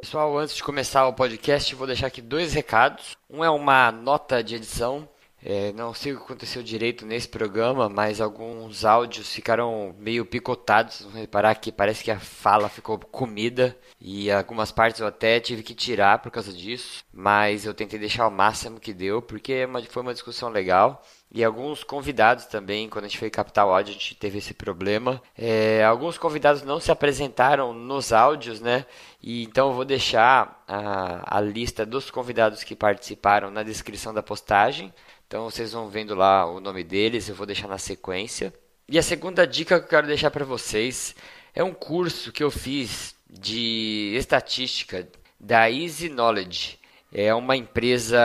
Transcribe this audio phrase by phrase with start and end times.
[0.00, 3.18] Pessoal, antes de começar o podcast, vou deixar aqui dois recados.
[3.28, 5.06] Um é uma nota de edição
[5.42, 11.00] é, não sei o que aconteceu direito nesse programa, mas alguns áudios ficaram meio picotados.
[11.02, 15.62] Vamos reparar que parece que a fala ficou comida e algumas partes eu até tive
[15.62, 17.02] que tirar por causa disso.
[17.12, 21.02] Mas eu tentei deixar o máximo que deu, porque é foi uma discussão legal.
[21.32, 24.52] E alguns convidados também, quando a gente foi captar o áudio, a gente teve esse
[24.52, 25.22] problema.
[25.38, 28.84] É, alguns convidados não se apresentaram nos áudios, né?
[29.22, 34.22] E então eu vou deixar a, a lista dos convidados que participaram na descrição da
[34.22, 34.92] postagem.
[35.30, 38.52] Então vocês vão vendo lá o nome deles, eu vou deixar na sequência.
[38.88, 41.14] E a segunda dica que eu quero deixar para vocês
[41.54, 45.08] é um curso que eu fiz de estatística
[45.38, 46.80] da Easy Knowledge.
[47.12, 48.18] É uma empresa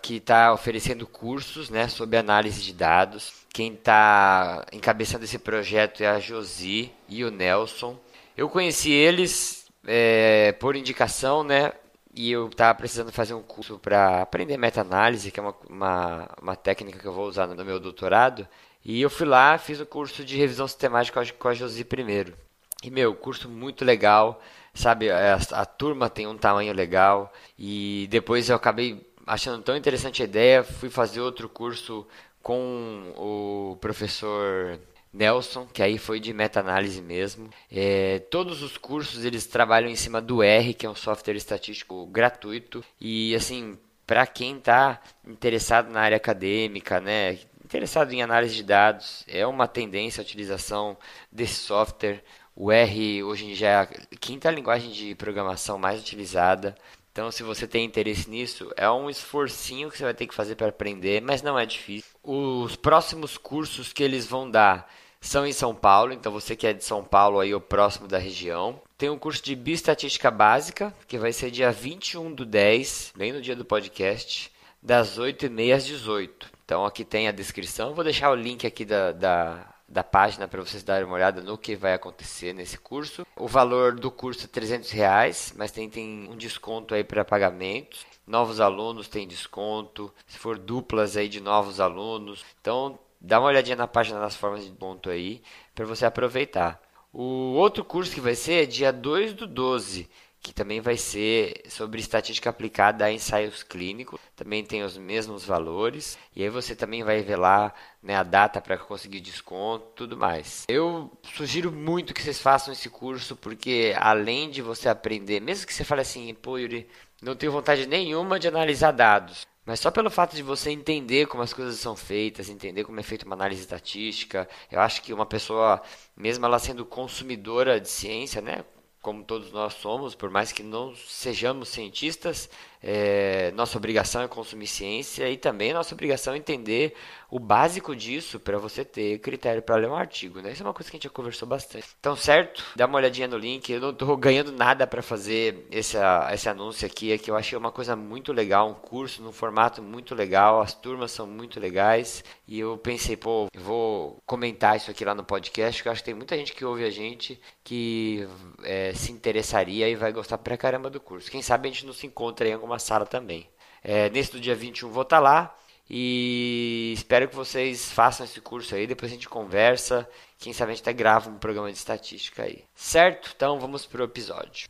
[0.00, 3.34] que está oferecendo cursos né, sobre análise de dados.
[3.52, 8.00] Quem está encabeçando esse projeto é a Josi e o Nelson.
[8.34, 11.74] Eu conheci eles é, por indicação, né?
[12.16, 16.56] E eu estava precisando fazer um curso para aprender meta-análise, que é uma, uma, uma,
[16.56, 18.48] técnica que eu vou usar no meu doutorado.
[18.82, 22.34] E eu fui lá, fiz o curso de revisão sistemática com a Josi primeiro.
[22.82, 24.40] E, meu, curso muito legal,
[24.72, 25.10] sabe?
[25.10, 27.32] A, a turma tem um tamanho legal.
[27.58, 32.06] E depois eu acabei achando tão interessante a ideia, fui fazer outro curso
[32.42, 34.78] com o professor
[35.12, 37.48] Nelson, que aí foi de meta-análise mesmo.
[37.70, 42.06] É, todos os cursos eles trabalham em cima do R, que é um software estatístico
[42.06, 42.84] gratuito.
[43.00, 49.24] E assim, para quem está interessado na área acadêmica, né, interessado em análise de dados,
[49.26, 50.96] é uma tendência a utilização
[51.30, 52.22] desse software.
[52.54, 53.86] O R hoje já é a
[54.18, 56.74] quinta linguagem de programação mais utilizada.
[57.16, 60.54] Então, se você tem interesse nisso, é um esforcinho que você vai ter que fazer
[60.54, 62.10] para aprender, mas não é difícil.
[62.22, 64.86] Os próximos cursos que eles vão dar
[65.18, 68.18] são em São Paulo, então você que é de São Paulo aí, o próximo da
[68.18, 68.82] região.
[68.98, 73.40] Tem um curso de Bioestatística Básica, que vai ser dia 21 do 10, bem no
[73.40, 78.34] dia do podcast, das 8h30 às 18 Então aqui tem a descrição, vou deixar o
[78.34, 82.52] link aqui da, da, da página para vocês darem uma olhada no que vai acontecer
[82.52, 83.26] nesse curso.
[83.36, 88.04] O valor do curso é 300 reais, mas tem, tem um desconto aí para pagamentos.
[88.26, 92.44] Novos alunos tem desconto, se for duplas aí de novos alunos.
[92.60, 95.42] Então dá uma olhadinha na página das formas de ponto aí
[95.74, 96.80] para você aproveitar.
[97.12, 100.08] O outro curso que vai ser é dia 2 do 12,
[100.46, 106.16] que também vai ser sobre estatística aplicada a ensaios clínicos, também tem os mesmos valores,
[106.36, 110.62] e aí você também vai ver lá né, a data para conseguir desconto tudo mais.
[110.68, 115.74] Eu sugiro muito que vocês façam esse curso, porque além de você aprender, mesmo que
[115.74, 116.86] você fale assim, pô Yuri,
[117.20, 121.42] não tenho vontade nenhuma de analisar dados, mas só pelo fato de você entender como
[121.42, 125.26] as coisas são feitas, entender como é feita uma análise estatística, eu acho que uma
[125.26, 125.82] pessoa,
[126.16, 128.64] mesmo ela sendo consumidora de ciência, né,
[129.06, 132.50] como todos nós somos, por mais que não sejamos cientistas,
[132.82, 136.94] é, nossa obrigação é consumir ciência e também nossa obrigação é entender
[137.30, 140.52] o básico disso para você ter critério para ler um artigo, né?
[140.52, 141.88] Isso é uma coisa que a gente já conversou bastante.
[141.98, 142.62] Então, certo?
[142.76, 143.68] Dá uma olhadinha no link.
[143.70, 145.96] Eu não estou ganhando nada para fazer esse,
[146.32, 149.82] esse anúncio aqui, é que eu achei uma coisa muito legal, um curso num formato
[149.82, 155.04] muito legal, as turmas são muito legais e eu pensei, pô, vou comentar isso aqui
[155.04, 158.28] lá no podcast, que eu acho que tem muita gente que ouve a gente que
[158.62, 161.30] é, se interessaria e vai gostar pra caramba do curso.
[161.30, 163.48] Quem sabe a gente não se encontra em alguma sala também.
[163.82, 165.54] É, nesse do dia 21 vou estar tá lá.
[165.88, 170.06] E espero que vocês façam esse curso aí, depois a gente conversa.
[170.36, 172.64] Quem sabe a gente até grava um programa de estatística aí.
[172.74, 173.32] Certo?
[173.34, 174.68] Então vamos pro episódio.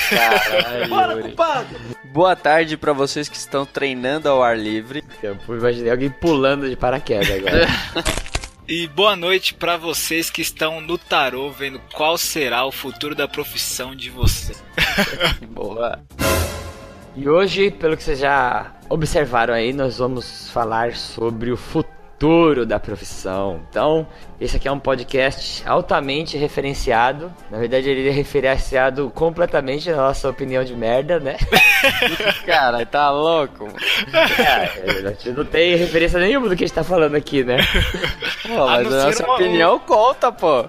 [0.09, 1.75] Caralho, Bora, culpado!
[2.13, 5.03] Boa tarde para vocês que estão treinando ao ar livre.
[5.21, 7.68] Eu imaginei alguém pulando de paraquedas agora.
[8.69, 13.27] E boa noite para vocês que estão no tarô vendo qual será o futuro da
[13.27, 14.56] profissão de você.
[15.51, 16.00] boa.
[17.18, 22.68] E hoje, pelo que vocês já observaram aí, nós vamos falar sobre o futuro futuro
[22.68, 23.62] da profissão.
[23.68, 24.06] Então,
[24.39, 27.33] esse aqui é um podcast altamente referenciado.
[27.50, 31.35] Na verdade, ele é referenciado completamente na nossa opinião de merda, né?
[32.45, 33.68] Cara, tá louco?
[34.13, 37.57] É, a gente não tem referência nenhuma do que a gente tá falando aqui, né?
[38.47, 40.65] Pô, mas a nossa uma- opinião conta, pô.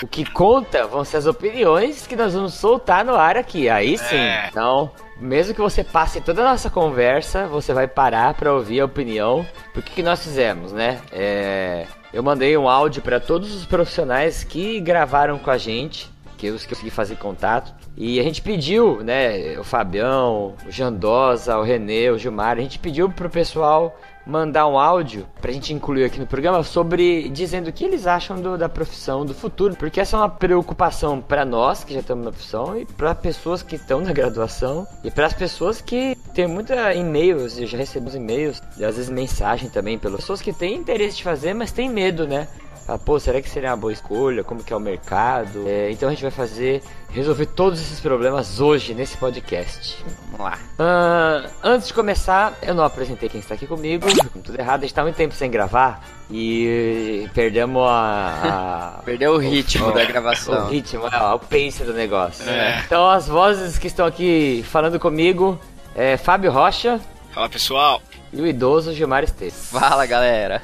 [0.00, 3.68] O que conta vão ser as opiniões que nós vamos soltar no ar aqui.
[3.68, 4.14] Aí sim.
[4.14, 4.46] É.
[4.48, 8.84] Então, mesmo que você passe toda a nossa conversa, você vai parar pra ouvir a
[8.84, 9.46] opinião.
[9.72, 11.00] Por que, que nós fizemos, né?
[11.12, 16.48] É, eu mandei um áudio pra todos os profissionais que gravaram com a gente, que
[16.48, 17.72] eu consegui fazer contato.
[17.96, 22.78] E a gente pediu, né, o Fabião, o Jandosa, o Renê, o Gilmar, a gente
[22.78, 27.72] pediu pro pessoal mandar um áudio pra gente incluir aqui no programa sobre dizendo o
[27.72, 31.82] que eles acham do- da profissão do futuro, porque essa é uma preocupação pra nós
[31.84, 35.32] que já estamos na profissão e pra pessoas que estão na graduação e para as
[35.32, 40.20] pessoas que têm muita e-mails, eu já recebemos e-mails e às vezes mensagem também pelas
[40.20, 42.46] pessoas que têm interesse de fazer, mas têm medo, né?
[42.88, 44.42] Ah, pô, será que seria uma boa escolha?
[44.42, 45.64] Como que é o mercado?
[45.66, 50.04] É, então a gente vai fazer, resolver todos esses problemas hoje nesse podcast.
[50.32, 50.58] Vamos lá.
[50.78, 54.06] Ah, antes de começar, eu não apresentei quem está aqui comigo.
[54.42, 58.96] Tudo errado, a gente tá muito tempo sem gravar e perdemos a.
[58.98, 60.68] a- Perdeu o ritmo o- da o gravação.
[60.68, 62.48] ritmo, é, o pace do negócio.
[62.48, 62.82] É.
[62.84, 65.58] Então as vozes que estão aqui falando comigo
[65.94, 67.00] é Fábio Rocha
[67.32, 68.02] Fala pessoal.
[68.32, 69.68] e o idoso Gilmar Esteves.
[69.70, 70.60] Fala, galera.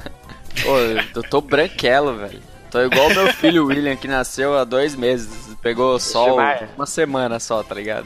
[0.63, 0.77] Pô,
[1.15, 2.39] eu tô branquelo, velho.
[2.71, 5.29] Tô igual meu filho William, que nasceu há dois meses.
[5.61, 6.37] Pegou sol
[6.75, 8.05] uma semana só, tá ligado?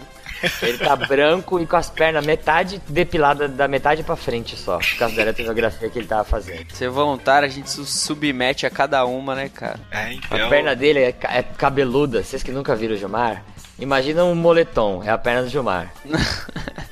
[0.61, 4.97] Ele tá branco e com as pernas metade depilada da metade pra frente só, por
[4.97, 6.65] causa da eletrografia que ele tava fazendo.
[6.73, 9.79] Ser voluntário, a gente se submete a cada uma, né, cara?
[9.89, 10.49] É, A então.
[10.49, 12.21] perna dele é, é cabeluda.
[12.23, 13.41] Vocês que nunca viram o Gilmar,
[13.79, 15.93] imagina um moletom, é a perna do Gilmar.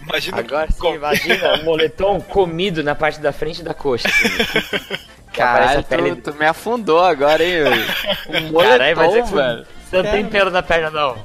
[0.01, 4.07] Imagina Agora que- sim, imagina um moletom comido na parte da frente da coxa.
[4.07, 4.97] Assim.
[5.33, 7.63] Caralho, pele- tu, tu me afundou agora, hein?
[8.29, 9.65] Um Caralho, mas é moletom, que velho.
[9.89, 11.17] Você não tem pelo na perna, não.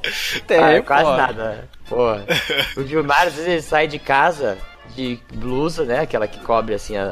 [0.47, 1.17] Tem, ah, é quase pô.
[1.17, 1.69] nada.
[1.88, 2.06] Pô,
[2.81, 4.58] o Gilmar, às vezes, ele sai de casa
[4.94, 6.00] de blusa, né?
[6.00, 7.05] Aquela que cobre, assim, a,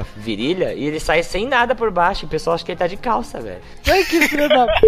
[0.00, 0.74] a- virilha.
[0.74, 2.24] E ele sai sem nada por baixo.
[2.24, 3.60] E o pessoal acha que ele tá de calça, velho.
[3.88, 4.66] Ai, que filho da...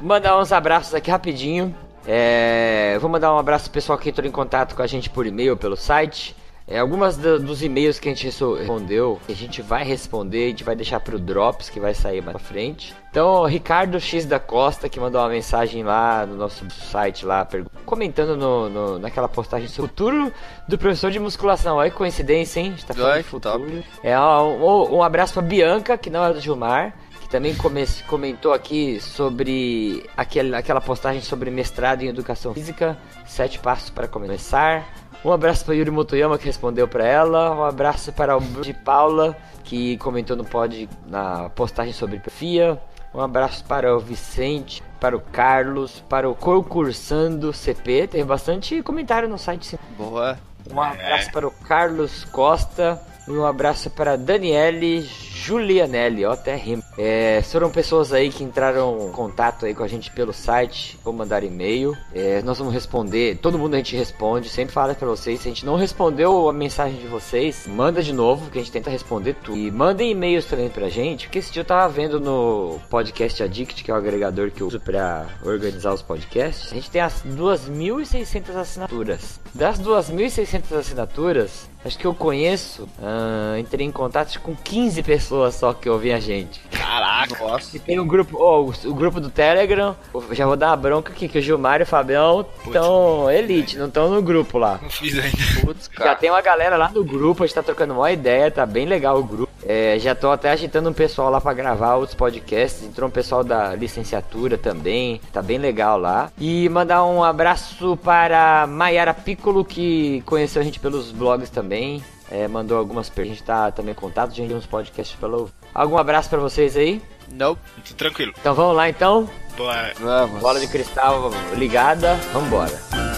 [0.00, 1.74] Mandar uns abraços aqui rapidinho.
[2.06, 5.26] É, vou mandar um abraço pro pessoal que entrou em contato com a gente por
[5.26, 6.36] e-mail, pelo site.
[6.66, 10.64] É, algumas do- dos e-mails que a gente respondeu, a gente vai responder, a gente
[10.64, 12.94] vai deixar pro Drops, que vai sair mais pra frente.
[13.10, 17.46] Então, o Ricardo X da Costa, que mandou uma mensagem lá no nosso site, lá,
[17.84, 20.32] comentando no, no- naquela postagem sobre o futuro
[20.66, 21.76] do professor de musculação.
[21.76, 22.68] Olha que coincidência, hein?
[22.68, 23.84] A gente tá falando Ai, de futuro.
[24.02, 28.54] É, um, um abraço pra Bianca, que não é do Gilmar, que também come- comentou
[28.54, 32.96] aqui sobre aquele, aquela postagem sobre mestrado em educação física,
[33.26, 35.03] sete passos para começar.
[35.24, 37.50] Um abraço para Yuri Motoyama que respondeu para ela.
[37.52, 39.34] Um abraço para o Bruno de Paula
[39.64, 42.78] que comentou no pod na postagem sobre perfia.
[43.14, 48.08] Um abraço para o Vicente, para o Carlos, para o Concursando CP.
[48.08, 49.78] Teve bastante comentário no site.
[49.96, 50.36] Boa.
[50.70, 53.00] Um abraço para o Carlos Costa.
[53.26, 55.08] E um abraço para Daniele
[55.44, 56.82] Julianelli, ó, até rima.
[56.96, 61.12] É, foram pessoas aí que entraram em contato aí com a gente pelo site, ou
[61.12, 61.94] mandar e-mail.
[62.14, 65.40] É, nós vamos responder, todo mundo a gente responde, sempre fala pra vocês.
[65.40, 68.72] Se a gente não respondeu a mensagem de vocês, manda de novo, que a gente
[68.72, 69.58] tenta responder tudo.
[69.58, 73.84] E mandem e-mails também pra gente, porque esse dia eu tava vendo no podcast Addict,
[73.84, 76.72] que é o agregador que eu uso pra organizar os podcasts.
[76.72, 79.40] A gente tem as 2.600 assinaturas.
[79.54, 85.72] Das 2.600 assinaturas, acho que eu conheço, ah, entrei em contato com 15 pessoas só
[85.72, 86.60] que ouvem a gente.
[86.70, 87.36] Caraca.
[87.44, 87.76] Nossa.
[87.76, 90.76] E tem um grupo, ó, o, o grupo do Telegram, eu já vou dar uma
[90.76, 94.78] bronca aqui, que o Gilmar e o Fabião estão elite, não estão no grupo lá.
[94.82, 95.36] Não fiz ainda.
[95.60, 96.16] Putz, Já cara.
[96.16, 99.18] tem uma galera lá no grupo, a gente tá trocando uma ideia, tá bem legal
[99.18, 99.43] o grupo.
[99.66, 102.82] É, já tô até agitando um pessoal lá pra gravar outros podcasts.
[102.82, 106.30] Entrou um pessoal da licenciatura também, tá bem legal lá.
[106.38, 112.02] E mandar um abraço para Maiara Piccolo, que conheceu a gente pelos blogs também.
[112.30, 115.16] É, mandou algumas perguntas, a gente tá também em contato, a gente tem uns podcasts
[115.22, 115.52] ouvir.
[115.74, 117.00] Algum abraço pra vocês aí?
[117.30, 117.60] Nope.
[117.88, 118.32] Tô tranquilo.
[118.38, 119.28] Então vamos lá então.
[119.56, 119.90] Boa.
[119.98, 120.40] Vamos.
[120.40, 123.13] Bola de cristal ligada, vambora.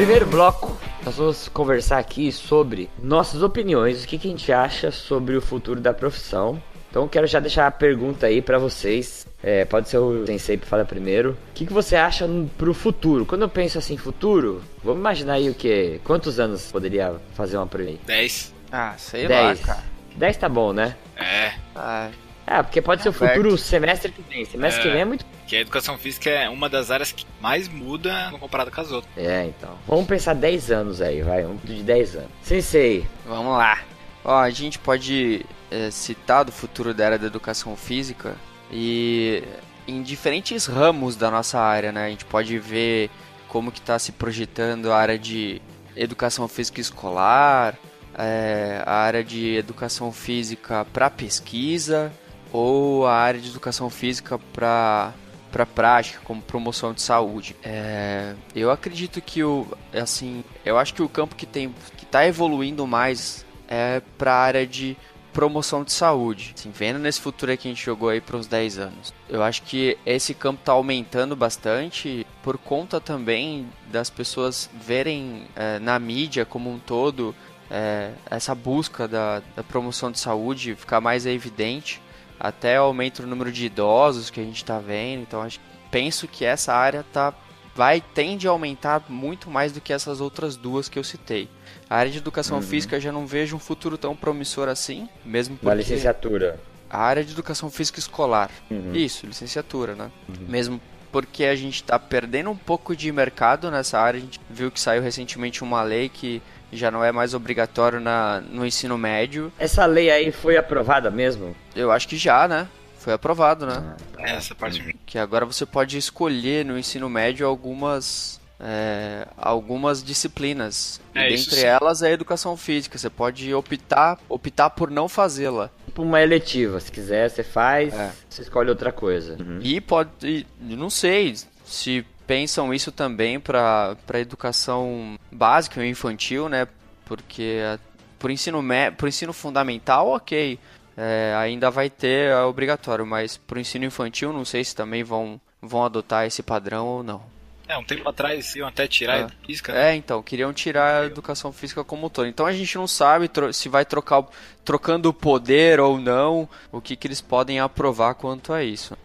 [0.00, 4.90] Primeiro bloco, nós vamos conversar aqui sobre nossas opiniões, o que, que a gente acha
[4.90, 6.60] sobre o futuro da profissão.
[6.88, 9.26] Então quero já deixar a pergunta aí pra vocês.
[9.42, 11.32] É, pode ser o Sensei que fala primeiro.
[11.50, 12.26] O que, que você acha
[12.56, 13.26] pro futuro?
[13.26, 16.00] Quando eu penso assim, futuro, vamos imaginar aí o que?
[16.02, 18.00] Quantos anos poderia fazer uma previsão?
[18.06, 18.54] 10.
[18.72, 19.60] Ah, sei 10.
[19.60, 19.84] lá, cara.
[20.16, 20.96] 10 tá bom, né?
[21.14, 22.08] É, Ah,
[22.52, 24.44] Ah, porque pode ser o futuro semestre que vem.
[24.44, 24.82] Semestre É.
[24.82, 25.24] que vem é muito.
[25.46, 29.12] que a educação física é uma das áreas que mais muda comparado com as outras.
[29.16, 29.78] É, então.
[29.86, 31.44] Vamos pensar 10 anos aí, vai.
[31.46, 32.30] Um de 10 anos.
[32.42, 33.78] Sensei, Vamos lá.
[34.24, 38.34] Ó, a gente pode é, citar do futuro da era da educação física
[38.70, 39.42] e
[39.86, 42.06] em diferentes ramos da nossa área, né?
[42.06, 43.10] A gente pode ver
[43.48, 45.62] como que está se projetando a área de
[45.96, 47.76] educação física escolar,
[48.16, 52.12] é, a área de educação física para pesquisa
[52.52, 55.12] ou a área de educação física para
[55.50, 57.56] para prática, como promoção de saúde.
[57.60, 62.24] É, eu acredito que o assim, eu acho que o campo que tem que está
[62.24, 64.96] evoluindo mais é para a área de
[65.32, 66.54] promoção de saúde.
[66.56, 69.14] Assim, vendo nesse futuro que a gente jogou aí para uns 10 anos.
[69.28, 75.78] Eu acho que esse campo está aumentando bastante por conta também das pessoas verem é,
[75.78, 77.34] na mídia como um todo
[77.70, 82.00] é, essa busca da, da promoção de saúde ficar mais evidente
[82.40, 85.22] até aumenta o número de idosos que a gente está vendo.
[85.22, 87.34] Então acho, penso que essa área tá
[87.74, 91.48] vai tende a aumentar muito mais do que essas outras duas que eu citei.
[91.88, 92.62] A área de educação Uhum.
[92.62, 96.58] física eu já não vejo um futuro tão promissor assim, mesmo porque licenciatura.
[96.88, 98.50] a área de educação física escolar.
[98.70, 98.92] Uhum.
[98.94, 100.10] Isso, licenciatura, né?
[100.48, 100.80] Mesmo
[101.12, 104.18] porque a gente está perdendo um pouco de mercado nessa área.
[104.18, 106.40] A gente viu que saiu recentemente uma lei que
[106.72, 109.52] já não é mais obrigatório na, no ensino médio.
[109.58, 111.54] Essa lei aí foi aprovada mesmo?
[111.74, 112.68] Eu acho que já, né?
[112.98, 113.96] Foi aprovado, né?
[114.18, 114.94] É, essa parte.
[115.06, 121.00] Que agora você pode escolher no ensino médio algumas é, algumas disciplinas.
[121.14, 122.98] É, e isso dentre elas é a educação física.
[122.98, 125.70] Você pode optar optar por não fazê-la.
[125.86, 126.78] Tipo uma eletiva.
[126.78, 127.94] Se quiser, você faz.
[127.94, 128.12] É.
[128.28, 129.38] Você escolhe outra coisa.
[129.62, 131.34] E pode, e não sei
[131.64, 136.68] se pensam isso também para para educação básica ou infantil, né?
[137.04, 137.78] Porque a-
[138.20, 138.62] por ensino
[138.96, 140.56] por ensino fundamental, ok,
[140.96, 145.40] é, ainda vai ter a obrigatório, mas por ensino infantil, não sei se também vão
[145.60, 147.20] vão adotar esse padrão ou não.
[147.66, 149.22] É, um tempo atrás iam até tirar É.
[149.24, 149.72] a física.
[149.72, 149.90] né?
[149.90, 152.28] É, então, queriam tirar a educação física como um todo.
[152.28, 154.28] Então a gente não sabe se vai trocar, o-
[154.64, 158.96] trocando o poder ou não, o que, que eles podem aprovar quanto a isso.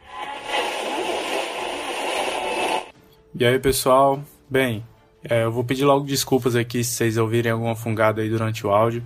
[3.37, 4.23] E aí, pessoal?
[4.49, 4.81] Bem,
[5.21, 8.69] é, eu vou pedir logo desculpas aqui se vocês ouvirem alguma fungada aí durante o
[8.69, 9.03] áudio.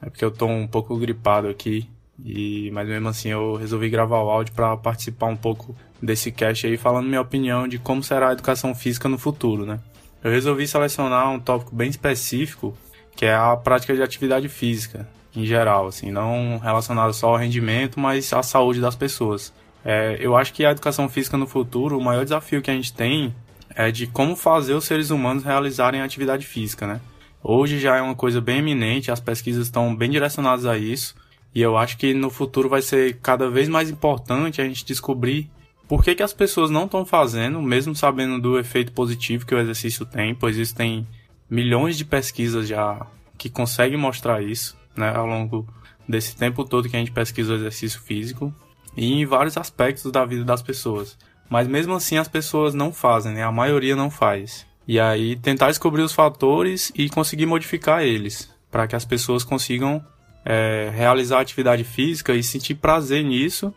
[0.00, 1.86] É porque eu tô um pouco gripado aqui.
[2.24, 6.66] E, mas mesmo assim eu resolvi gravar o áudio para participar um pouco desse cast
[6.66, 9.78] aí, falando minha opinião de como será a educação física no futuro, né?
[10.24, 12.74] Eu resolvi selecionar um tópico bem específico,
[13.14, 18.00] que é a prática de atividade física, em geral, assim, não relacionado só ao rendimento,
[18.00, 19.52] mas à saúde das pessoas.
[19.84, 22.94] É, eu acho que a educação física no futuro, o maior desafio que a gente
[22.94, 23.34] tem
[23.76, 27.00] é de como fazer os seres humanos realizarem atividade física, né?
[27.42, 31.14] Hoje já é uma coisa bem eminente, as pesquisas estão bem direcionadas a isso,
[31.54, 35.48] e eu acho que no futuro vai ser cada vez mais importante a gente descobrir
[35.86, 39.58] por que, que as pessoas não estão fazendo, mesmo sabendo do efeito positivo que o
[39.58, 41.06] exercício tem, pois isso tem
[41.48, 43.06] milhões de pesquisas já
[43.38, 45.68] que conseguem mostrar isso, né, ao longo
[46.08, 48.52] desse tempo todo que a gente pesquisa o exercício físico
[48.96, 51.16] e em vários aspectos da vida das pessoas.
[51.48, 53.42] Mas mesmo assim as pessoas não fazem, né?
[53.42, 54.66] A maioria não faz.
[54.86, 60.04] E aí tentar descobrir os fatores e conseguir modificar eles, para que as pessoas consigam
[60.44, 63.74] é, realizar atividade física e sentir prazer nisso,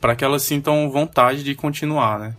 [0.00, 2.36] para que elas sintam vontade de continuar, né?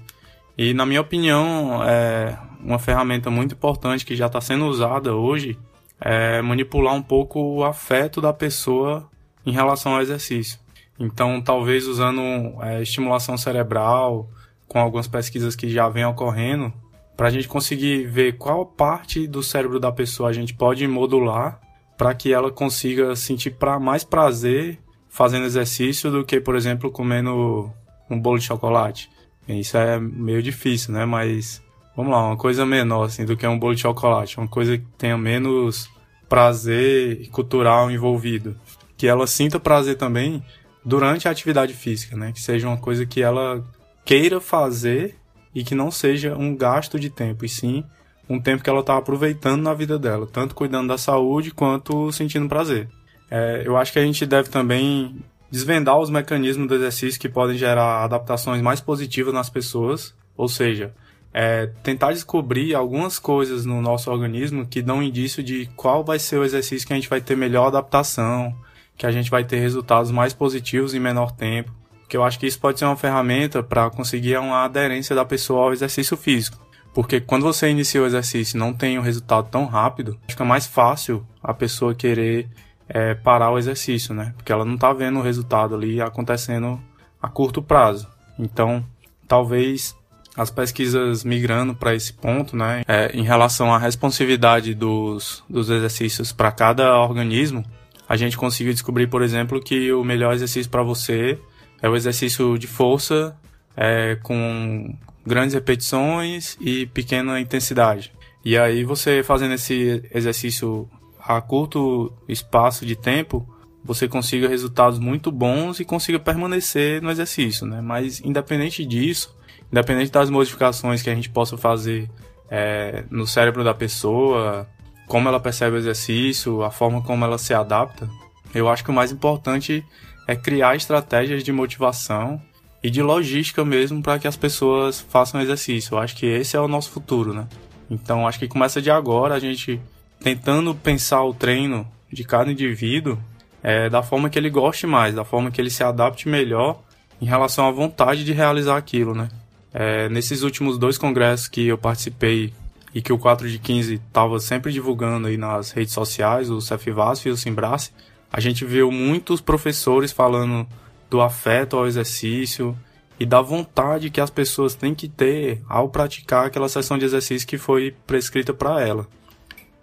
[0.57, 5.57] E na minha opinião, é uma ferramenta muito importante que já está sendo usada hoje
[6.01, 9.07] é manipular um pouco o afeto da pessoa
[9.45, 10.59] em relação ao exercício.
[10.99, 12.21] Então, talvez usando
[12.61, 14.27] é, estimulação cerebral,
[14.71, 16.71] com algumas pesquisas que já vêm ocorrendo,
[17.17, 21.59] para a gente conseguir ver qual parte do cérebro da pessoa a gente pode modular
[21.97, 27.69] para que ela consiga sentir pra, mais prazer fazendo exercício do que, por exemplo, comendo
[28.09, 29.09] um bolo de chocolate.
[29.45, 31.03] Isso é meio difícil, né?
[31.03, 31.61] Mas
[31.93, 34.85] vamos lá, uma coisa menor assim do que um bolo de chocolate, uma coisa que
[34.97, 35.89] tenha menos
[36.29, 38.55] prazer cultural envolvido,
[38.95, 40.41] que ela sinta prazer também
[40.85, 42.31] durante a atividade física, né?
[42.31, 43.61] Que seja uma coisa que ela
[44.05, 45.15] queira fazer
[45.53, 47.83] e que não seja um gasto de tempo, e sim
[48.29, 52.47] um tempo que ela está aproveitando na vida dela, tanto cuidando da saúde quanto sentindo
[52.47, 52.87] prazer.
[53.29, 57.57] É, eu acho que a gente deve também desvendar os mecanismos do exercício que podem
[57.57, 60.93] gerar adaptações mais positivas nas pessoas, ou seja,
[61.33, 66.37] é, tentar descobrir algumas coisas no nosso organismo que dão indício de qual vai ser
[66.37, 68.55] o exercício que a gente vai ter melhor adaptação,
[68.97, 71.71] que a gente vai ter resultados mais positivos em menor tempo.
[72.11, 75.63] Porque eu acho que isso pode ser uma ferramenta para conseguir uma aderência da pessoa
[75.63, 76.59] ao exercício físico.
[76.93, 80.67] Porque quando você inicia o exercício e não tem um resultado tão rápido, fica mais
[80.67, 82.49] fácil a pessoa querer
[82.89, 84.33] é, parar o exercício, né?
[84.35, 86.81] Porque ela não está vendo o resultado ali acontecendo
[87.21, 88.09] a curto prazo.
[88.37, 88.85] Então,
[89.25, 89.95] talvez
[90.35, 96.33] as pesquisas migrando para esse ponto, né, é, em relação à responsividade dos, dos exercícios
[96.33, 97.63] para cada organismo,
[98.09, 101.39] a gente conseguiu descobrir, por exemplo, que o melhor exercício para você
[101.81, 103.35] é o exercício de força
[103.75, 104.95] é, com
[105.25, 108.13] grandes repetições e pequena intensidade.
[108.43, 113.47] E aí você fazendo esse exercício a curto espaço de tempo,
[113.83, 117.81] você consiga resultados muito bons e consiga permanecer no exercício, né?
[117.81, 119.35] Mas independente disso,
[119.71, 122.09] independente das modificações que a gente possa fazer
[122.49, 124.67] é, no cérebro da pessoa,
[125.07, 128.09] como ela percebe o exercício, a forma como ela se adapta,
[128.53, 129.85] eu acho que o mais importante
[130.31, 132.41] é criar estratégias de motivação
[132.81, 135.95] e de logística mesmo para que as pessoas façam exercício.
[135.95, 137.47] Eu acho que esse é o nosso futuro, né?
[137.89, 139.79] Então acho que começa de agora a gente
[140.21, 143.17] tentando pensar o treino de cada indivíduo
[143.61, 146.81] é, da forma que ele goste mais, da forma que ele se adapte melhor
[147.21, 149.27] em relação à vontade de realizar aquilo, né?
[149.73, 152.53] É, nesses últimos dois congressos que eu participei
[152.95, 157.27] e que o 4 de 15 estava sempre divulgando aí nas redes sociais, o Cefvasf
[157.27, 157.91] e o Simbrace,
[158.31, 160.65] a gente viu muitos professores falando
[161.09, 162.77] do afeto ao exercício
[163.19, 167.47] e da vontade que as pessoas têm que ter ao praticar aquela sessão de exercício
[167.47, 169.07] que foi prescrita para ela.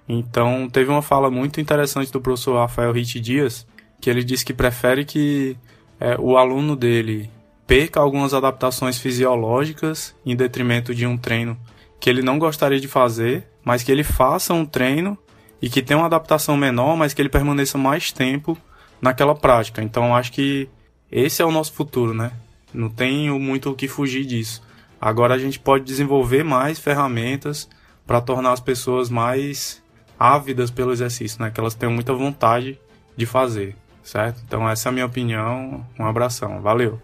[0.09, 3.67] Então, teve uma fala muito interessante do professor Rafael Ritt Dias,
[4.01, 5.57] que ele disse que prefere que
[6.01, 7.31] é, o aluno dele
[7.67, 11.59] perca algumas adaptações fisiológicas em detrimento de um treino
[12.01, 15.19] que ele não gostaria de fazer, mas que ele faça um treino
[15.61, 18.57] e que tenha uma adaptação menor, mas que ele permaneça mais tempo
[19.01, 19.83] naquela prática.
[19.83, 20.69] Então acho que
[21.11, 22.33] esse é o nosso futuro, né?
[22.73, 24.63] Não tenho muito o que fugir disso.
[25.01, 27.69] Agora a gente pode desenvolver mais ferramentas
[28.07, 29.83] para tornar as pessoas mais
[30.19, 31.51] ávidas pelo exercício, né?
[31.51, 32.79] Que elas tenham muita vontade
[33.17, 34.43] de fazer, certo?
[34.47, 35.85] Então essa é a minha opinião.
[35.99, 36.61] Um abração.
[36.61, 37.01] Valeu.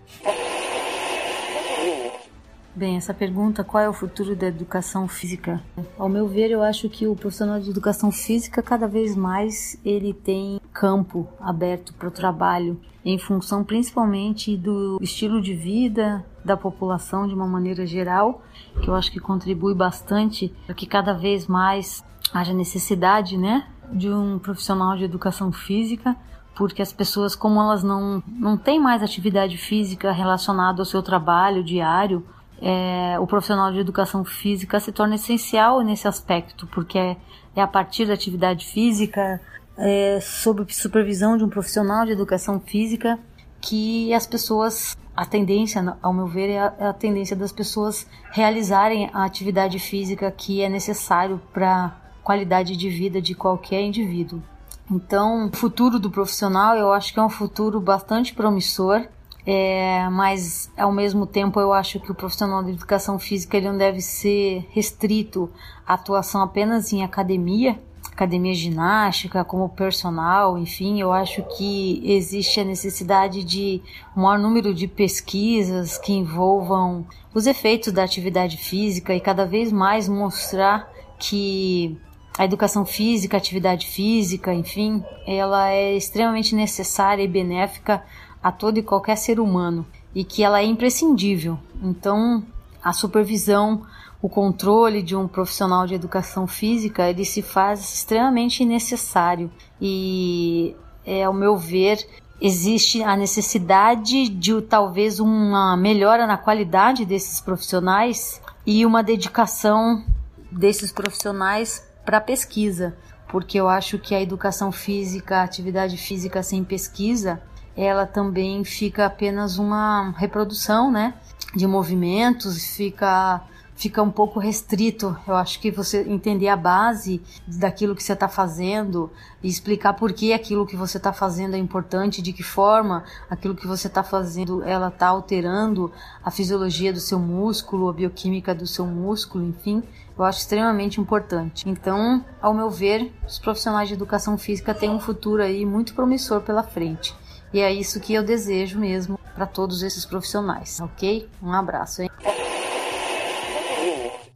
[2.77, 5.63] Bem, essa pergunta, qual é o futuro da educação física?
[5.97, 10.13] Ao meu ver, eu acho que o profissional de educação física, cada vez mais, ele
[10.13, 17.29] tem campo aberto para o trabalho, em função principalmente do estilo de vida da população
[17.29, 18.43] de uma maneira geral,
[18.83, 24.11] que eu acho que contribui bastante para que cada vez mais haja necessidade, né, de
[24.11, 26.17] um profissional de educação física
[26.57, 31.65] porque as pessoas, como elas não, não têm mais atividade física relacionada ao seu trabalho
[31.65, 32.25] diário,
[32.61, 37.17] é, o profissional de educação física se torna essencial nesse aspecto, porque é,
[37.55, 39.41] é a partir da atividade física,
[39.77, 43.19] é, sob supervisão de um profissional de educação física,
[43.61, 48.07] que as pessoas, a tendência, ao meu ver, é a, é a tendência das pessoas
[48.31, 54.43] realizarem a atividade física que é necessário para qualidade de vida de qualquer indivíduo.
[54.91, 59.07] Então, o futuro do profissional eu acho que é um futuro bastante promissor
[59.47, 63.77] é, mas ao mesmo tempo eu acho que o profissional de educação física ele não
[63.77, 65.51] deve ser restrito
[65.87, 67.79] à atuação apenas em academia,
[68.11, 73.83] academia ginástica, como personal, enfim, eu acho que existe a necessidade de
[74.17, 77.05] um maior número de pesquisas que envolvam
[77.35, 81.99] os efeitos da atividade física e cada vez mais mostrar que
[82.39, 88.03] a educação física, a atividade física, enfim, ela é extremamente necessária e benéfica
[88.45, 91.59] a todo e qualquer ser humano e que ela é imprescindível.
[91.83, 92.45] Então,
[92.83, 93.87] a supervisão,
[94.21, 100.77] o controle de um profissional de educação física, ele se faz extremamente necessário e,
[101.07, 102.07] é, ao meu ver,
[102.39, 110.05] existe a necessidade de talvez uma melhora na qualidade desses profissionais e uma dedicação
[110.53, 112.95] desses profissionais para pesquisa,
[113.27, 117.41] porque eu acho que a educação física, a atividade física sem pesquisa,
[117.77, 121.15] ela também fica apenas uma reprodução, né,
[121.55, 123.43] de movimentos, fica
[123.77, 125.17] fica um pouco restrito.
[125.27, 129.11] Eu acho que você entender a base daquilo que você está fazendo
[129.43, 133.55] e explicar por que aquilo que você está fazendo é importante, de que forma aquilo
[133.55, 138.67] que você está fazendo ela está alterando a fisiologia do seu músculo, a bioquímica do
[138.67, 139.83] seu músculo, enfim.
[140.17, 141.69] Eu acho extremamente importante.
[141.69, 146.41] Então, ao meu ver, os profissionais de educação física têm um futuro aí muito promissor
[146.41, 147.13] pela frente.
[147.55, 151.29] E é isso que eu desejo mesmo para todos esses profissionais, ok?
[151.41, 152.11] Um abraço, hein?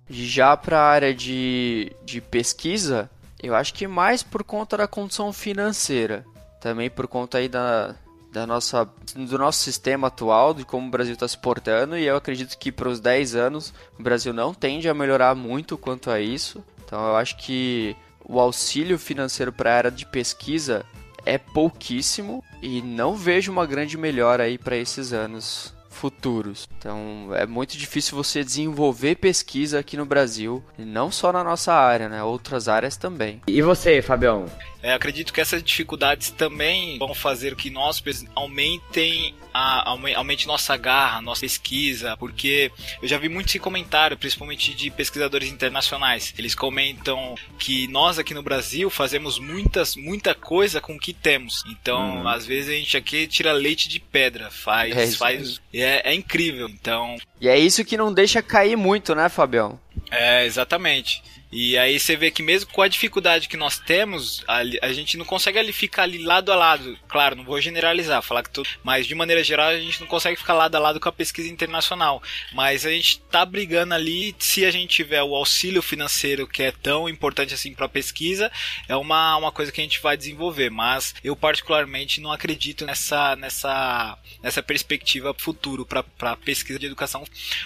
[0.09, 3.11] Já para a área de, de pesquisa,
[3.43, 6.25] eu acho que mais por conta da condição financeira,
[6.61, 7.97] também por conta aí da,
[8.33, 12.15] da nossa, do nosso sistema atual, de como o Brasil está se portando, e eu
[12.15, 16.21] acredito que para os 10 anos o Brasil não tende a melhorar muito quanto a
[16.21, 16.63] isso.
[16.85, 20.87] Então eu acho que o auxílio financeiro para a área de pesquisa
[21.29, 26.69] é pouquíssimo e não vejo uma grande melhora aí para esses anos futuros.
[26.79, 31.75] Então é muito difícil você desenvolver pesquisa aqui no Brasil, e não só na nossa
[31.75, 32.23] área, né?
[32.23, 33.43] Outras áreas também.
[33.47, 34.47] E você, Fabião?
[34.81, 38.01] É, acredito que essas dificuldades também vão fazer que nós
[38.35, 42.71] aumentem a, aumente nossa garra, nossa pesquisa, porque
[43.03, 46.33] eu já vi muito esse comentário, principalmente de pesquisadores internacionais.
[46.39, 51.65] Eles comentam que nós aqui no Brasil fazemos muitas, muita coisa com o que temos.
[51.67, 52.29] Então, hum.
[52.29, 56.69] às vezes a gente aqui tira leite de pedra, faz, é faz, é, é incrível.
[56.69, 57.17] Então.
[57.41, 59.79] E é isso que não deixa cair muito, né, Fabião?
[60.11, 61.23] É, exatamente.
[61.51, 65.17] E aí você vê que mesmo com a dificuldade que nós temos, a, a, gente
[65.17, 66.99] não consegue ali ficar ali lado a lado.
[67.09, 70.37] Claro, não vou generalizar, falar que tudo, mas de maneira geral a gente não consegue
[70.37, 72.23] ficar lado a lado com a pesquisa internacional.
[72.53, 76.71] Mas a gente tá brigando ali, se a gente tiver o auxílio financeiro que é
[76.71, 78.53] tão importante assim para a pesquisa,
[78.87, 80.71] é uma, uma coisa que a gente vai desenvolver.
[80.71, 87.25] Mas eu particularmente não acredito nessa nessa nessa perspectiva futuro para pesquisa de educação.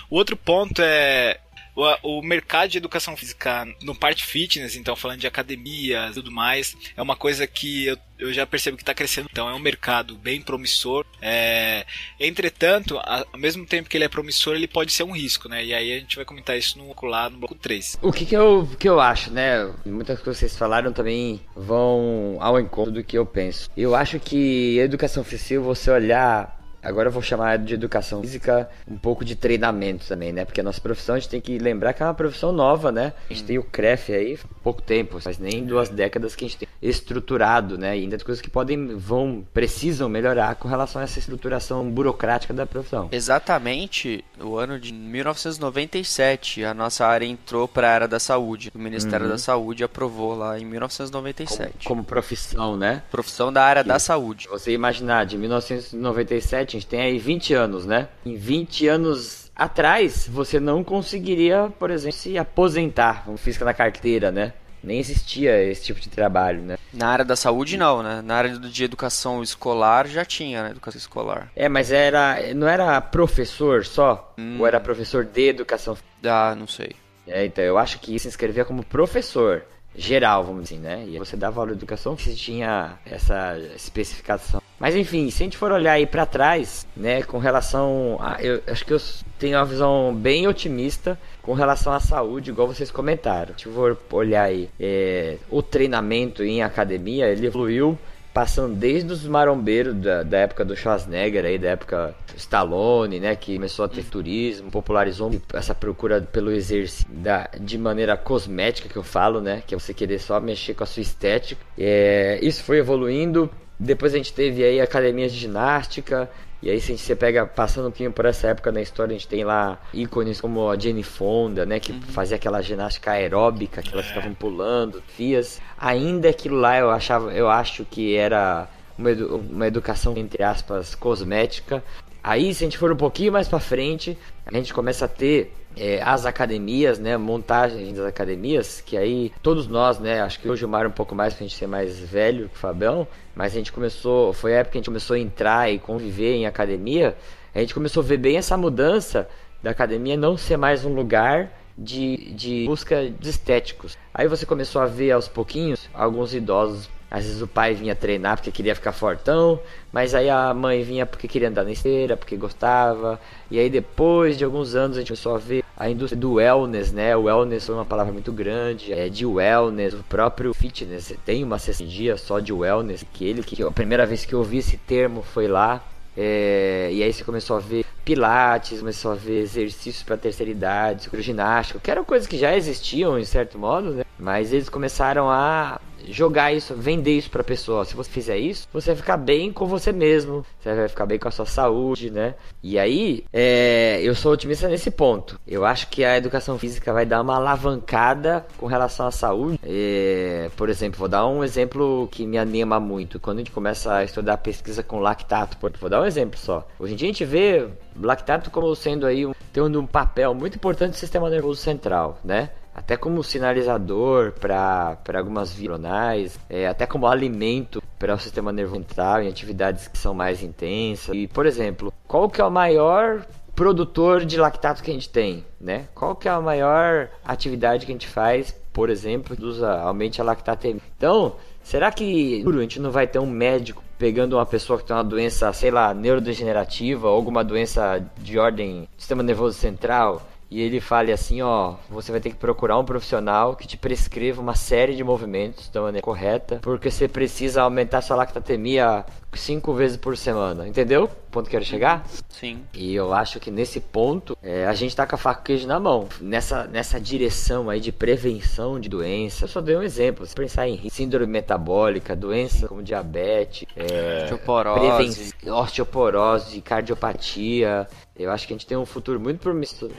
[0.09, 1.41] O outro ponto é
[1.75, 6.77] o, o mercado de educação física no parte fitness, então falando de academia tudo mais,
[6.97, 9.29] é uma coisa que eu, eu já percebo que está crescendo.
[9.31, 11.05] Então é um mercado bem promissor.
[11.21, 11.85] É...
[12.21, 15.65] Entretanto, ao mesmo tempo que ele é promissor, ele pode ser um risco, né?
[15.65, 17.99] E aí a gente vai comentar isso no lá no bloco 3.
[18.01, 19.73] O que, que, eu, que eu acho, né?
[19.85, 23.69] Muitas coisas que vocês falaram também vão ao encontro do que eu penso.
[23.77, 28.69] Eu acho que a educação física, você olhar Agora eu vou chamar de educação física
[28.91, 30.45] um pouco de treinamento também, né?
[30.45, 33.13] Porque a nossa profissão a gente tem que lembrar que é uma profissão nova, né?
[33.31, 33.47] A gente hum.
[33.47, 37.77] tem o CREF aí pouco tempo, mas nem duas décadas que a gente tem estruturado,
[37.77, 37.97] né?
[37.97, 42.55] E ainda tem coisas que podem, vão, precisam melhorar com relação a essa estruturação burocrática
[42.55, 43.09] da profissão.
[43.13, 48.71] Exatamente, no ano de 1997, a nossa área entrou para a área da saúde.
[48.75, 49.33] O Ministério uhum.
[49.33, 51.87] da Saúde aprovou lá em 1997.
[51.87, 53.03] Como, como profissão, né?
[53.11, 54.49] Profissão da área da saúde.
[54.49, 58.09] Você imaginar, de 1997 a gente tem aí 20 anos, né?
[58.25, 64.31] Em 20 anos atrás, você não conseguiria, por exemplo, se aposentar, como física na carteira,
[64.31, 64.53] né?
[64.83, 66.77] Nem existia esse tipo de trabalho, né?
[66.93, 68.21] Na área da saúde não, né?
[68.21, 70.71] Na área de educação escolar já tinha, né?
[70.71, 71.53] Educação escolar.
[71.55, 74.35] É, mas era não era professor só?
[74.37, 74.57] Hum.
[74.59, 75.97] Ou era professor de educação?
[76.25, 76.97] Ah, não sei.
[77.29, 81.05] É, então eu acho que se inscrevia como professor geral, vamos dizer, né?
[81.07, 84.61] E você dava aula de educação que tinha essa especificação.
[84.83, 88.61] Mas enfim, se a gente for olhar aí para trás, né, com relação a, eu
[88.67, 89.01] acho que eu
[89.39, 93.57] tenho uma visão bem otimista com relação à saúde, igual vocês comentaram.
[93.57, 97.97] Se for olhar aí, é, o treinamento em academia, ele evoluiu
[98.35, 103.55] passando desde os marombeiros da, da, época do Schwarzenegger aí, da época Stallone, né, que
[103.55, 109.05] começou a ter turismo, popularizou essa procura pelo exercício da, de maneira cosmética que eu
[109.05, 111.61] falo, né, que é você querer só mexer com a sua estética.
[111.79, 116.31] É, isso foi evoluindo depois a gente teve aí academias de ginástica.
[116.63, 119.27] E aí, se você pega, passando um pouquinho por essa época na história, a gente
[119.27, 121.81] tem lá ícones como a Jenny Fonda, né?
[121.81, 122.01] Que uhum.
[122.03, 124.09] fazia aquela ginástica aeróbica, que elas é.
[124.11, 125.61] ficavam pulando, fias.
[125.77, 130.95] Ainda aquilo lá eu achava, eu acho que era uma, edu uma educação, entre aspas,
[130.95, 131.83] cosmética.
[132.23, 135.53] Aí, se a gente for um pouquinho mais para frente, a gente começa a ter
[135.77, 140.65] é, as academias, né, montagem das academias, que aí todos nós, né, acho que hoje
[140.65, 143.57] o Mário um pouco mais pra gente ser mais velho que o Fabião, mas a
[143.57, 147.17] gente começou, foi a época que a gente começou a entrar e conviver em academia,
[147.55, 149.29] a gente começou a ver bem essa mudança
[149.63, 153.97] da academia não ser mais um lugar de, de busca de estéticos.
[154.13, 158.39] Aí você começou a ver aos pouquinhos alguns idosos às vezes o pai vinha treinar
[158.39, 159.61] porque queria ficar fortão,
[159.93, 163.21] mas aí a mãe vinha porque queria andar na esteira, porque gostava.
[163.51, 166.91] E aí depois de alguns anos a gente começou a ver a indústria do wellness,
[166.91, 167.15] né?
[167.15, 171.59] O wellness é uma palavra muito grande, é de wellness, o próprio fitness tem uma
[171.59, 174.79] sessão dia só de wellness, que ele que a primeira vez que eu ouvi esse
[174.79, 175.85] termo foi lá.
[176.17, 181.11] É, e aí você começou a ver pilates, começou a ver exercícios para terceira idade,
[181.21, 184.05] ginástica, que eram coisas que já existiam em certo modo, né?
[184.19, 187.85] Mas eles começaram a jogar isso, vender isso pra pessoa.
[187.85, 191.19] Se você fizer isso, você vai ficar bem com você mesmo, você vai ficar bem
[191.19, 192.35] com a sua saúde, né?
[192.63, 195.39] E aí, é, eu sou otimista nesse ponto.
[195.47, 199.59] Eu acho que a educação física vai dar uma alavancada com relação à saúde.
[199.65, 203.19] É, por exemplo, vou dar um exemplo que me anima muito.
[203.21, 206.67] Quando a gente começa a estudar pesquisa com lactato, vou dar um exemplo só.
[206.79, 207.69] Hoje em dia a gente vê
[208.01, 212.51] lactato como sendo aí um, tendo um papel muito importante no sistema nervoso central, né?
[212.75, 219.23] Até como sinalizador para algumas vironais, é, até como alimento para o sistema nervoso central
[219.23, 221.15] em atividades que são mais intensas.
[221.15, 225.45] E, por exemplo, qual que é o maior produtor de lactato que a gente tem,
[225.61, 225.87] né?
[225.95, 230.25] Qual que é a maior atividade que a gente faz por exemplo, usa aumente a
[230.25, 230.81] lactatemia.
[230.97, 234.97] Então, será que a gente não vai ter um médico pegando uma pessoa que tem
[234.97, 240.61] uma doença, sei lá, neurodegenerativa ou alguma doença de ordem do sistema nervoso central e
[240.61, 244.55] ele fale assim, ó, você vai ter que procurar um profissional que te prescreva uma
[244.55, 249.03] série de movimentos da maneira correta, porque você precisa aumentar sua lactatemia
[249.35, 251.05] cinco vezes por semana, entendeu?
[251.05, 252.07] O ponto que eu quero chegar?
[252.29, 252.63] Sim.
[252.75, 255.81] E eu acho que nesse ponto é, a gente tá com a faca queijo na
[255.81, 256.09] mão.
[256.21, 259.45] Nessa, nessa direção aí de prevenção de doença.
[259.45, 260.27] Eu só dei um exemplo.
[260.27, 267.87] Se pensar em síndrome metabólica, doença como diabetes, é, osteoporose, osteoporose, cardiopatia.
[268.17, 269.91] Eu acho que a gente tem um futuro muito promissor.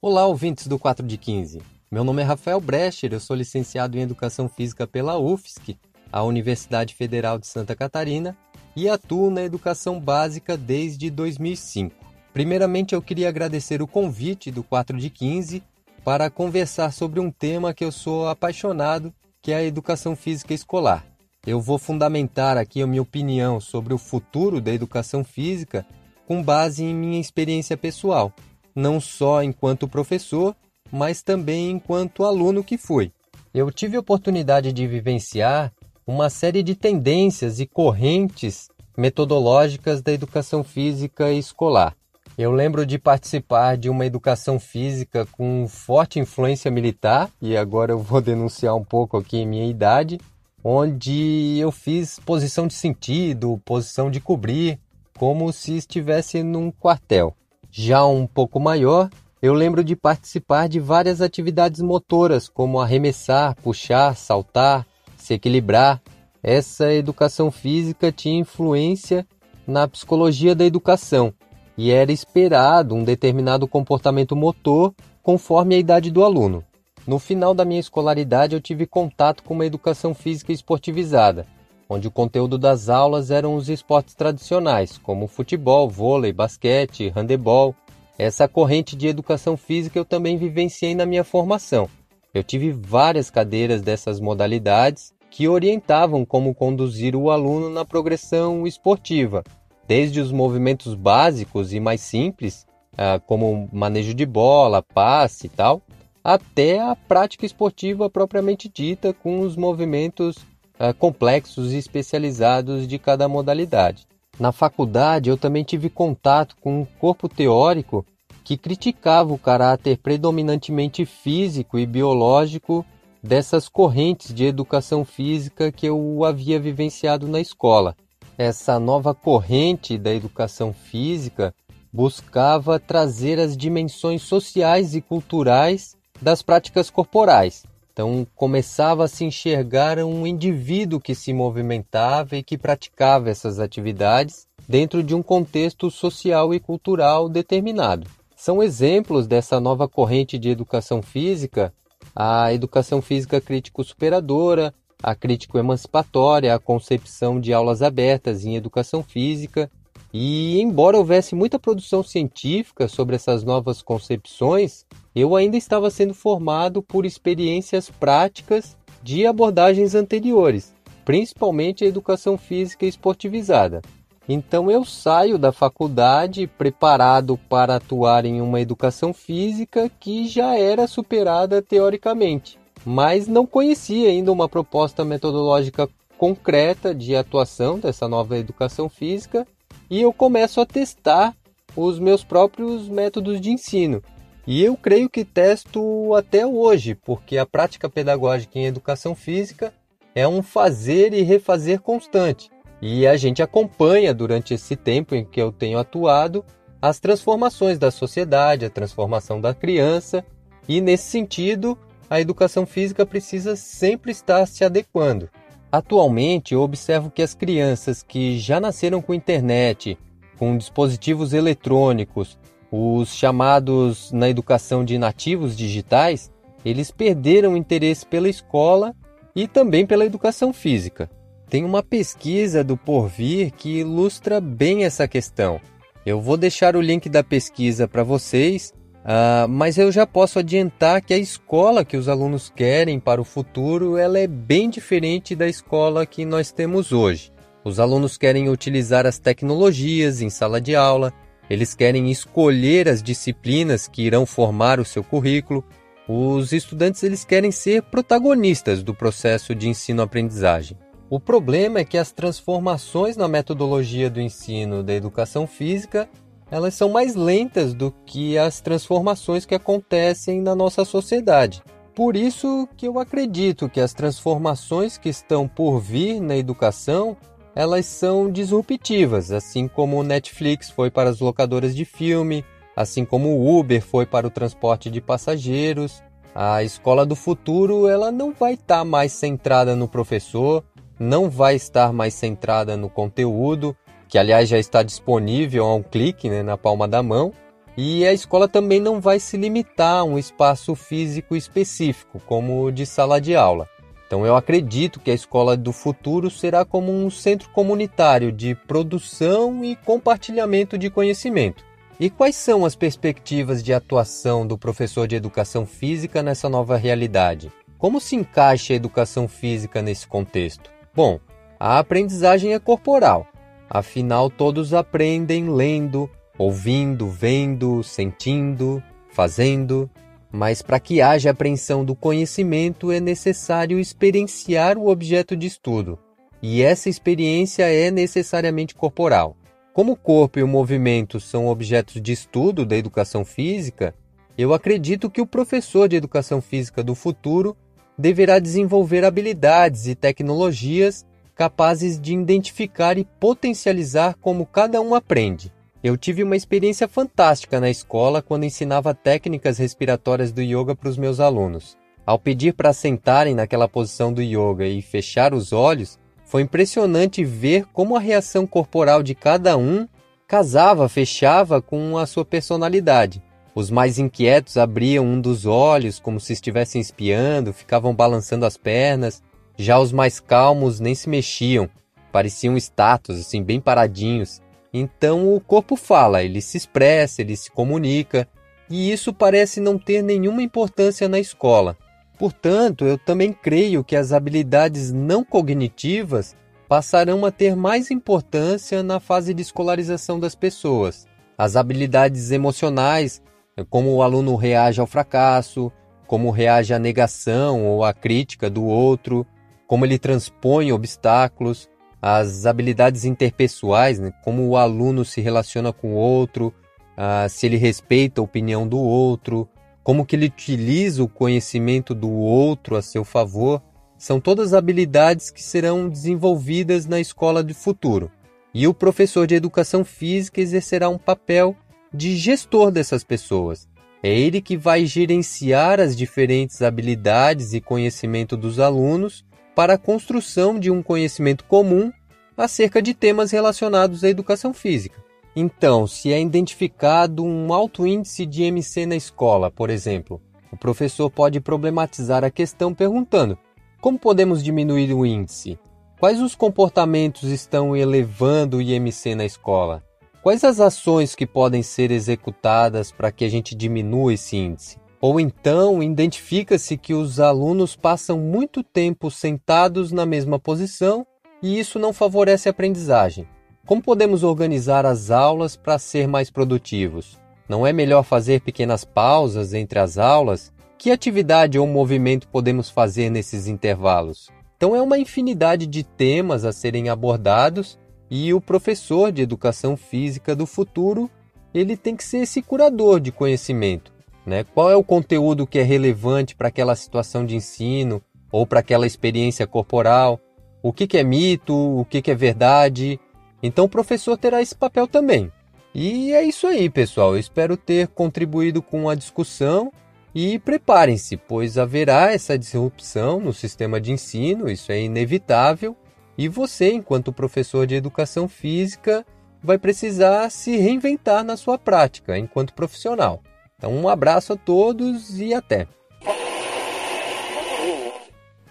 [0.00, 1.60] Olá, ouvintes do 4 de 15.
[1.90, 5.78] Meu nome é Rafael Brecher, eu sou licenciado em Educação Física pela UFSC,
[6.12, 8.36] a Universidade Federal de Santa Catarina,
[8.76, 11.94] e atuo na educação básica desde 2005.
[12.32, 15.62] Primeiramente, eu queria agradecer o convite do 4 de 15
[16.04, 21.06] para conversar sobre um tema que eu sou apaixonado, que é a educação física escolar.
[21.46, 25.86] Eu vou fundamentar aqui a minha opinião sobre o futuro da educação física
[26.26, 28.32] com base em minha experiência pessoal,
[28.74, 30.54] não só enquanto professor,
[30.92, 33.12] mas também enquanto aluno que fui.
[33.54, 35.72] Eu tive a oportunidade de vivenciar
[36.06, 41.96] uma série de tendências e correntes metodológicas da educação física escolar.
[42.38, 47.98] Eu lembro de participar de uma educação física com forte influência militar, e agora eu
[47.98, 50.20] vou denunciar um pouco aqui minha idade,
[50.62, 54.78] onde eu fiz posição de sentido, posição de cobrir,
[55.18, 57.34] como se estivesse num quartel.
[57.68, 59.10] Já um pouco maior,
[59.42, 64.86] eu lembro de participar de várias atividades motoras, como arremessar, puxar, saltar,
[65.26, 66.00] se equilibrar.
[66.42, 69.26] Essa educação física tinha influência
[69.66, 71.34] na psicologia da educação
[71.76, 76.64] e era esperado um determinado comportamento motor conforme a idade do aluno.
[77.06, 81.46] No final da minha escolaridade, eu tive contato com uma educação física esportivizada,
[81.88, 87.74] onde o conteúdo das aulas eram os esportes tradicionais, como futebol, vôlei, basquete, handebol.
[88.18, 91.88] Essa corrente de educação física eu também vivenciei na minha formação.
[92.32, 99.44] Eu tive várias cadeiras dessas modalidades que orientavam como conduzir o aluno na progressão esportiva,
[99.86, 105.82] desde os movimentos básicos e mais simples, ah, como manejo de bola, passe e tal,
[106.24, 110.36] até a prática esportiva propriamente dita, com os movimentos
[110.80, 114.06] uh, complexos e especializados de cada modalidade.
[114.40, 118.06] Na faculdade, eu também tive contato com um corpo teórico
[118.42, 122.86] que criticava o caráter predominantemente físico e biológico
[123.26, 127.96] dessas correntes de educação física que eu havia vivenciado na escola.
[128.38, 131.52] Essa nova corrente da educação física
[131.92, 137.64] buscava trazer as dimensões sociais e culturais das práticas corporais.
[137.92, 144.46] Então começava a se enxergar um indivíduo que se movimentava e que praticava essas atividades
[144.68, 148.08] dentro de um contexto social e cultural determinado.
[148.36, 151.72] São exemplos dessa nova corrente de educação física
[152.16, 159.70] a educação física crítico-superadora, a crítico-emancipatória, a concepção de aulas abertas em educação física.
[160.14, 166.82] E, embora houvesse muita produção científica sobre essas novas concepções, eu ainda estava sendo formado
[166.82, 170.72] por experiências práticas de abordagens anteriores,
[171.04, 173.82] principalmente a educação física esportivizada.
[174.28, 180.88] Então eu saio da faculdade preparado para atuar em uma educação física que já era
[180.88, 188.88] superada teoricamente, mas não conhecia ainda uma proposta metodológica concreta de atuação dessa nova educação
[188.88, 189.46] física
[189.88, 191.34] e eu começo a testar
[191.76, 194.02] os meus próprios métodos de ensino.
[194.46, 199.74] E eu creio que testo até hoje, porque a prática pedagógica em educação física
[200.14, 202.48] é um fazer e refazer constante.
[202.80, 206.44] E a gente acompanha durante esse tempo em que eu tenho atuado
[206.80, 210.24] as transformações da sociedade, a transformação da criança,
[210.68, 211.76] e nesse sentido,
[212.08, 215.28] a educação física precisa sempre estar se adequando.
[215.72, 219.98] Atualmente, eu observo que as crianças que já nasceram com internet,
[220.38, 222.38] com dispositivos eletrônicos
[222.70, 226.30] os chamados na educação de nativos digitais,
[226.64, 228.94] eles perderam o interesse pela escola
[229.34, 231.08] e também pela educação física.
[231.48, 235.60] Tem uma pesquisa do Porvir que ilustra bem essa questão.
[236.04, 238.72] Eu vou deixar o link da pesquisa para vocês,
[239.04, 243.24] uh, mas eu já posso adiantar que a escola que os alunos querem para o
[243.24, 247.32] futuro ela é bem diferente da escola que nós temos hoje.
[247.64, 251.12] Os alunos querem utilizar as tecnologias em sala de aula,
[251.48, 255.64] eles querem escolher as disciplinas que irão formar o seu currículo.
[256.08, 260.76] Os estudantes eles querem ser protagonistas do processo de ensino-aprendizagem.
[261.08, 266.08] O problema é que as transformações na metodologia do ensino da educação física,
[266.50, 271.62] elas são mais lentas do que as transformações que acontecem na nossa sociedade.
[271.94, 277.16] Por isso que eu acredito que as transformações que estão por vir na educação,
[277.54, 283.28] elas são disruptivas, assim como o Netflix foi para as locadoras de filme, assim como
[283.28, 286.02] o Uber foi para o transporte de passageiros.
[286.34, 290.64] A escola do futuro, ela não vai estar tá mais centrada no professor,
[290.98, 293.76] não vai estar mais centrada no conteúdo,
[294.08, 297.32] que aliás já está disponível a um clique né, na palma da mão,
[297.76, 302.72] e a escola também não vai se limitar a um espaço físico específico, como o
[302.72, 303.68] de sala de aula.
[304.06, 309.64] Então eu acredito que a escola do futuro será como um centro comunitário de produção
[309.64, 311.64] e compartilhamento de conhecimento.
[311.98, 317.50] E quais são as perspectivas de atuação do professor de educação física nessa nova realidade?
[317.78, 320.75] Como se encaixa a educação física nesse contexto?
[320.96, 321.20] Bom,
[321.60, 323.26] a aprendizagem é corporal.
[323.68, 329.90] Afinal, todos aprendem lendo, ouvindo, vendo, sentindo, fazendo.
[330.32, 335.98] Mas para que haja apreensão do conhecimento é necessário experienciar o objeto de estudo.
[336.40, 339.36] E essa experiência é necessariamente corporal.
[339.74, 343.94] Como o corpo e o movimento são objetos de estudo da educação física,
[344.38, 347.54] eu acredito que o professor de educação física do futuro
[347.98, 355.52] deverá desenvolver habilidades e tecnologias capazes de identificar e potencializar como cada um aprende.
[355.84, 360.96] Eu tive uma experiência fantástica na escola quando ensinava técnicas respiratórias do yoga para os
[360.96, 361.76] meus alunos.
[362.06, 367.66] Ao pedir para sentarem naquela posição do yoga e fechar os olhos, foi impressionante ver
[367.72, 369.86] como a reação corporal de cada um
[370.26, 373.22] casava, fechava com a sua personalidade.
[373.56, 379.22] Os mais inquietos abriam um dos olhos como se estivessem espiando, ficavam balançando as pernas.
[379.56, 381.66] Já os mais calmos nem se mexiam,
[382.12, 384.42] pareciam estátuas, assim, bem paradinhos.
[384.74, 388.28] Então o corpo fala, ele se expressa, ele se comunica,
[388.68, 391.78] e isso parece não ter nenhuma importância na escola.
[392.18, 396.36] Portanto, eu também creio que as habilidades não cognitivas
[396.68, 401.06] passarão a ter mais importância na fase de escolarização das pessoas.
[401.38, 403.22] As habilidades emocionais
[403.64, 405.72] como o aluno reage ao fracasso,
[406.06, 409.26] como reage à negação ou à crítica do outro,
[409.66, 411.68] como ele transpõe obstáculos,
[412.00, 416.54] as habilidades interpessoais, né, como o aluno se relaciona com o outro,
[416.96, 419.48] ah, se ele respeita a opinião do outro,
[419.82, 423.62] como que ele utiliza o conhecimento do outro a seu favor,
[423.98, 428.10] são todas habilidades que serão desenvolvidas na escola de futuro.
[428.52, 431.56] E o professor de educação física exercerá um papel
[431.92, 433.68] de gestor dessas pessoas.
[434.02, 440.58] É ele que vai gerenciar as diferentes habilidades e conhecimento dos alunos para a construção
[440.58, 441.90] de um conhecimento comum
[442.36, 445.02] acerca de temas relacionados à educação física.
[445.34, 450.20] Então, se é identificado um alto índice de MC na escola, por exemplo,
[450.50, 453.38] o professor pode problematizar a questão perguntando:
[453.80, 455.58] como podemos diminuir o índice?
[455.98, 459.82] Quais os comportamentos estão elevando o IMC na escola?
[460.26, 464.76] Quais as ações que podem ser executadas para que a gente diminua esse índice?
[465.00, 471.06] Ou então, identifica-se que os alunos passam muito tempo sentados na mesma posição
[471.40, 473.28] e isso não favorece a aprendizagem.
[473.68, 477.20] Como podemos organizar as aulas para ser mais produtivos?
[477.48, 480.52] Não é melhor fazer pequenas pausas entre as aulas?
[480.76, 484.28] Que atividade ou movimento podemos fazer nesses intervalos?
[484.56, 487.78] Então, é uma infinidade de temas a serem abordados
[488.10, 491.10] e o professor de educação física do futuro,
[491.52, 493.92] ele tem que ser esse curador de conhecimento.
[494.24, 494.44] Né?
[494.44, 498.86] Qual é o conteúdo que é relevante para aquela situação de ensino ou para aquela
[498.86, 500.20] experiência corporal?
[500.62, 501.54] O que, que é mito?
[501.54, 502.98] O que, que é verdade?
[503.42, 505.30] Então o professor terá esse papel também.
[505.74, 507.14] E é isso aí, pessoal.
[507.14, 509.72] Eu espero ter contribuído com a discussão
[510.14, 515.76] e preparem-se, pois haverá essa disrupção no sistema de ensino, isso é inevitável
[516.18, 519.04] e você, enquanto professor de educação física,
[519.42, 523.22] vai precisar se reinventar na sua prática enquanto profissional.
[523.58, 525.66] Então, um abraço a todos e até!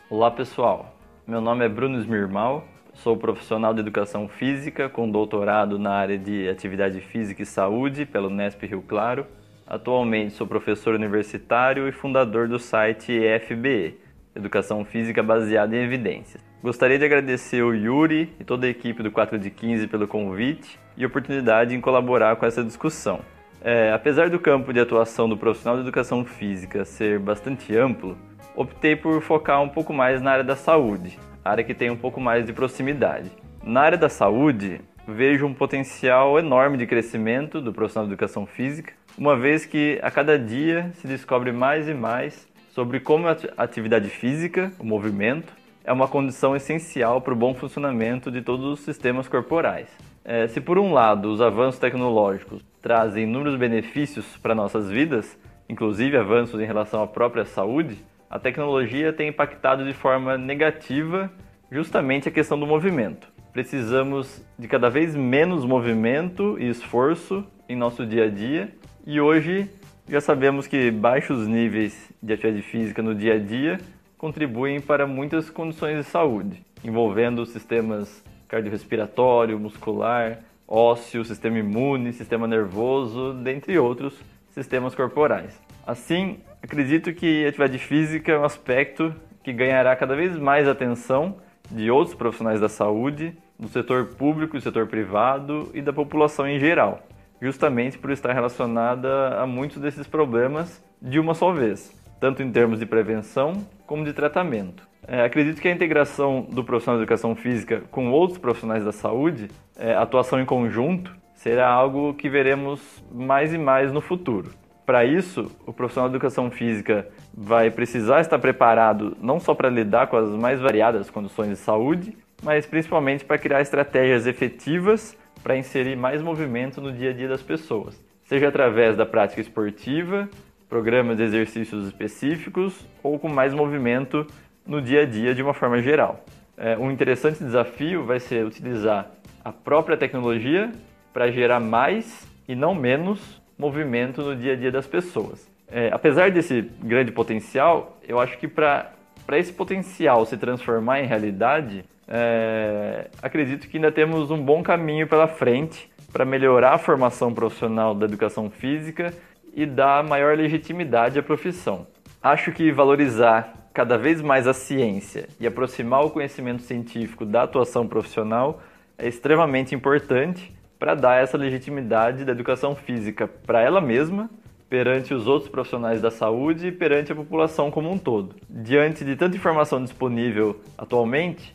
[0.09, 0.95] Olá pessoal,
[1.27, 2.63] meu nome é Bruno Smirmal,
[2.93, 8.29] sou profissional de educação física com doutorado na área de atividade física e saúde pelo
[8.29, 9.25] Nesp Rio Claro.
[9.67, 13.99] Atualmente sou professor universitário e fundador do site EFBE,
[14.35, 16.43] educação física baseada em evidências.
[16.61, 20.79] Gostaria de agradecer o Yuri e toda a equipe do 4 de 15 pelo convite
[20.97, 23.21] e oportunidade em colaborar com essa discussão.
[23.61, 28.17] É, apesar do campo de atuação do profissional de educação física ser bastante amplo,
[28.55, 32.19] optei por focar um pouco mais na área da saúde, área que tem um pouco
[32.19, 33.31] mais de proximidade.
[33.63, 38.93] Na área da saúde, vejo um potencial enorme de crescimento do profissional de educação física,
[39.17, 44.09] uma vez que a cada dia se descobre mais e mais sobre como a atividade
[44.09, 45.53] física, o movimento,
[45.85, 49.87] é uma condição essencial para o bom funcionamento de todos os sistemas corporais.
[50.25, 56.17] É, se por um lado os avanços tecnológicos trazem inúmeros benefícios para nossas vidas, inclusive
[56.17, 61.31] avanços em relação à própria saúde, a tecnologia tem impactado de forma negativa
[61.71, 63.29] justamente a questão do movimento.
[63.53, 68.69] Precisamos de cada vez menos movimento e esforço em nosso dia a dia
[69.07, 69.69] e hoje
[70.07, 73.79] já sabemos que baixos níveis de atividade física no dia a dia
[74.17, 83.33] contribuem para muitas condições de saúde, envolvendo sistemas cardiorrespiratório, muscular, ósseo, sistema imune, sistema nervoso,
[83.33, 84.13] dentre outros
[84.51, 85.59] sistemas corporais.
[85.85, 91.37] Assim, acredito que a atividade física é um aspecto que ganhará cada vez mais atenção
[91.69, 96.59] de outros profissionais da saúde, do setor público e setor privado e da população em
[96.59, 97.03] geral,
[97.45, 102.79] justamente por estar relacionada a muitos desses problemas de uma só vez, tanto em termos
[102.79, 104.87] de prevenção como de tratamento.
[105.07, 109.49] É, acredito que a integração do profissional de educação física com outros profissionais da saúde,
[109.77, 112.81] é, atuação em conjunto, será algo que veremos
[113.11, 114.49] mais e mais no futuro.
[114.83, 120.07] Para isso, o profissional de educação física vai precisar estar preparado não só para lidar
[120.07, 125.15] com as mais variadas condições de saúde, mas principalmente para criar estratégias efetivas
[125.45, 130.27] para inserir mais movimento no dia a dia das pessoas, seja através da prática esportiva,
[130.67, 134.25] programas de exercícios específicos ou com mais movimento
[134.65, 136.25] no dia a dia de uma forma geral.
[136.57, 139.11] É, um interessante desafio vai ser utilizar
[139.43, 140.71] a própria tecnologia
[141.13, 145.47] para gerar mais e não menos movimento no dia a dia das pessoas.
[145.71, 148.95] É, apesar desse grande potencial, eu acho que para
[149.33, 155.27] esse potencial se transformar em realidade, é, acredito que ainda temos um bom caminho pela
[155.27, 159.13] frente para melhorar a formação profissional da educação física
[159.53, 161.87] e dar maior legitimidade à profissão.
[162.21, 167.87] Acho que valorizar cada vez mais a ciência e aproximar o conhecimento científico da atuação
[167.87, 168.61] profissional
[168.97, 174.29] é extremamente importante para dar essa legitimidade da educação física para ela mesma,
[174.69, 178.35] perante os outros profissionais da saúde e perante a população como um todo.
[178.49, 181.54] Diante de tanta informação disponível atualmente,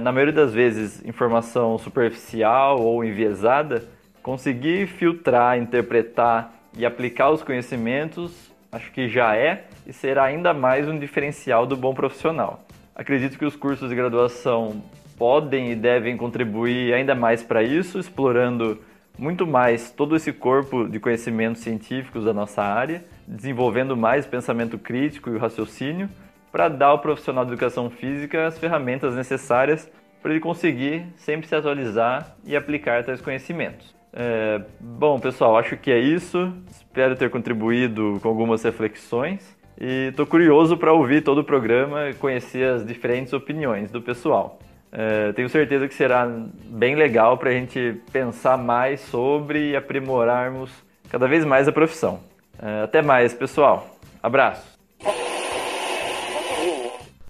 [0.00, 3.84] na maioria das vezes informação superficial ou enviesada,
[4.22, 8.46] conseguir filtrar, interpretar e aplicar os conhecimentos
[8.76, 12.64] acho que já é e será ainda mais um diferencial do bom profissional.
[12.94, 14.82] Acredito que os cursos de graduação
[15.16, 18.78] podem e devem contribuir ainda mais para isso, explorando
[19.18, 25.30] muito mais todo esse corpo de conhecimentos científicos da nossa área, desenvolvendo mais pensamento crítico
[25.30, 26.08] e raciocínio,
[26.56, 29.92] para dar ao profissional de educação física as ferramentas necessárias
[30.22, 33.94] para ele conseguir sempre se atualizar e aplicar tais conhecimentos.
[34.10, 36.50] É, bom, pessoal, acho que é isso.
[36.70, 42.14] Espero ter contribuído com algumas reflexões e estou curioso para ouvir todo o programa e
[42.14, 44.58] conhecer as diferentes opiniões do pessoal.
[44.90, 46.26] É, tenho certeza que será
[46.70, 50.72] bem legal para a gente pensar mais sobre e aprimorarmos
[51.10, 52.20] cada vez mais a profissão.
[52.58, 53.86] É, até mais, pessoal.
[54.22, 54.75] Abraço.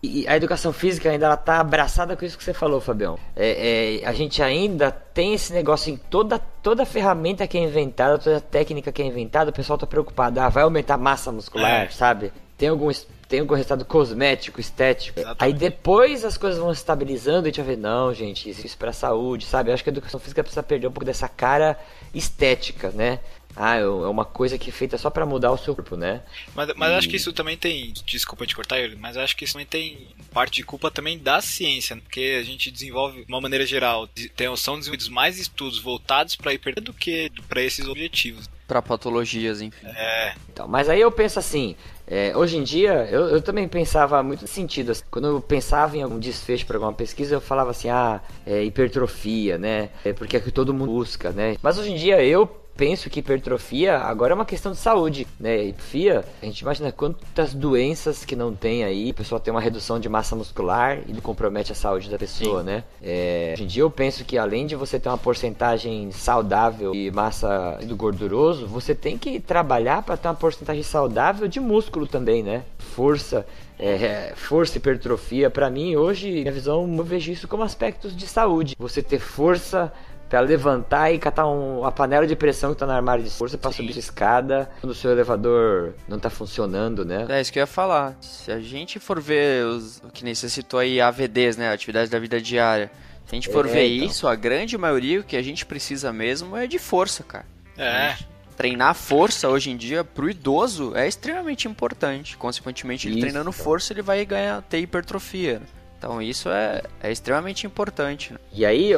[0.03, 3.18] E a educação física ainda ela tá abraçada com isso que você falou, Fabião.
[3.34, 8.18] É, é, a gente ainda tem esse negócio em toda, toda ferramenta que é inventada,
[8.18, 10.38] toda técnica que é inventada, o pessoal tá preocupado.
[10.38, 11.88] Ah, vai aumentar a massa muscular, é.
[11.88, 12.32] sabe?
[12.59, 12.90] Tem algum,
[13.29, 15.18] tem algum resultado cosmético, estético.
[15.18, 15.43] Exatamente.
[15.43, 18.66] Aí depois as coisas vão se estabilizando e a gente vai ver, não, gente, isso,
[18.66, 19.70] isso pra saúde, sabe?
[19.70, 21.79] Eu acho que a educação física precisa perder um pouco dessa cara
[22.14, 23.20] estética, né?
[23.57, 26.22] ah, é uma coisa que é feita só para mudar o seu corpo, né?
[26.55, 26.95] Mas, mas e...
[26.95, 30.57] acho que isso também tem, desculpa te cortar, mas acho que isso também tem parte
[30.57, 34.07] de culpa também da ciência, porque a gente desenvolve, de uma maneira geral,
[34.37, 38.47] tem, são desenvolvidos mais estudos voltados para hipertrofia do que para esses objetivos.
[38.68, 39.87] Para patologias, enfim.
[39.87, 40.35] É.
[40.53, 41.74] Então, mas aí eu penso assim,
[42.07, 44.92] é, hoje em dia, eu, eu, também pensava muito sentido.
[44.92, 48.62] Assim, quando eu pensava em algum desfecho para alguma pesquisa, eu falava assim, ah, é
[48.62, 49.90] hipertrofia, né?
[50.04, 51.57] É porque é que todo mundo busca, né?
[51.61, 55.64] Mas hoje em dia eu penso que hipertrofia agora é uma questão de saúde, né?
[55.64, 59.99] Hipertrofia, a gente imagina quantas doenças que não tem aí, a pessoa tem uma redução
[59.99, 62.66] de massa muscular e compromete a saúde da pessoa, Sim.
[62.66, 62.85] né?
[63.03, 67.11] É, hoje em dia eu penso que além de você ter uma porcentagem saudável de
[67.11, 72.43] massa do gorduroso, você tem que trabalhar para ter uma porcentagem saudável de músculo também,
[72.43, 72.62] né?
[72.79, 73.47] Força,
[73.79, 78.74] é, força, hipertrofia, para mim hoje, minha visão, eu vejo isso como aspectos de saúde.
[78.79, 79.93] Você ter força
[80.29, 83.57] para levantar e catar um, a panela de pressão que tá no armário de força
[83.57, 87.27] para subir a escada quando o seu elevador não tá funcionando, né?
[87.29, 88.16] É isso que eu ia falar.
[88.20, 92.41] Se a gente for ver os o que citou aí, AVDs, né, atividades da vida
[92.41, 92.91] diária.
[93.27, 94.09] Se a gente for é, ver então.
[94.09, 97.47] isso, a grande maioria o que a gente precisa mesmo é de força, cara.
[97.77, 98.14] É.
[98.57, 102.37] Treinar força hoje em dia pro idoso é extremamente importante.
[102.37, 105.61] Consequentemente, ele isso, treinando força, ele vai ganhar ter hipertrofia.
[106.07, 108.32] Então isso é, é extremamente importante.
[108.32, 108.38] Né?
[108.52, 108.92] E aí,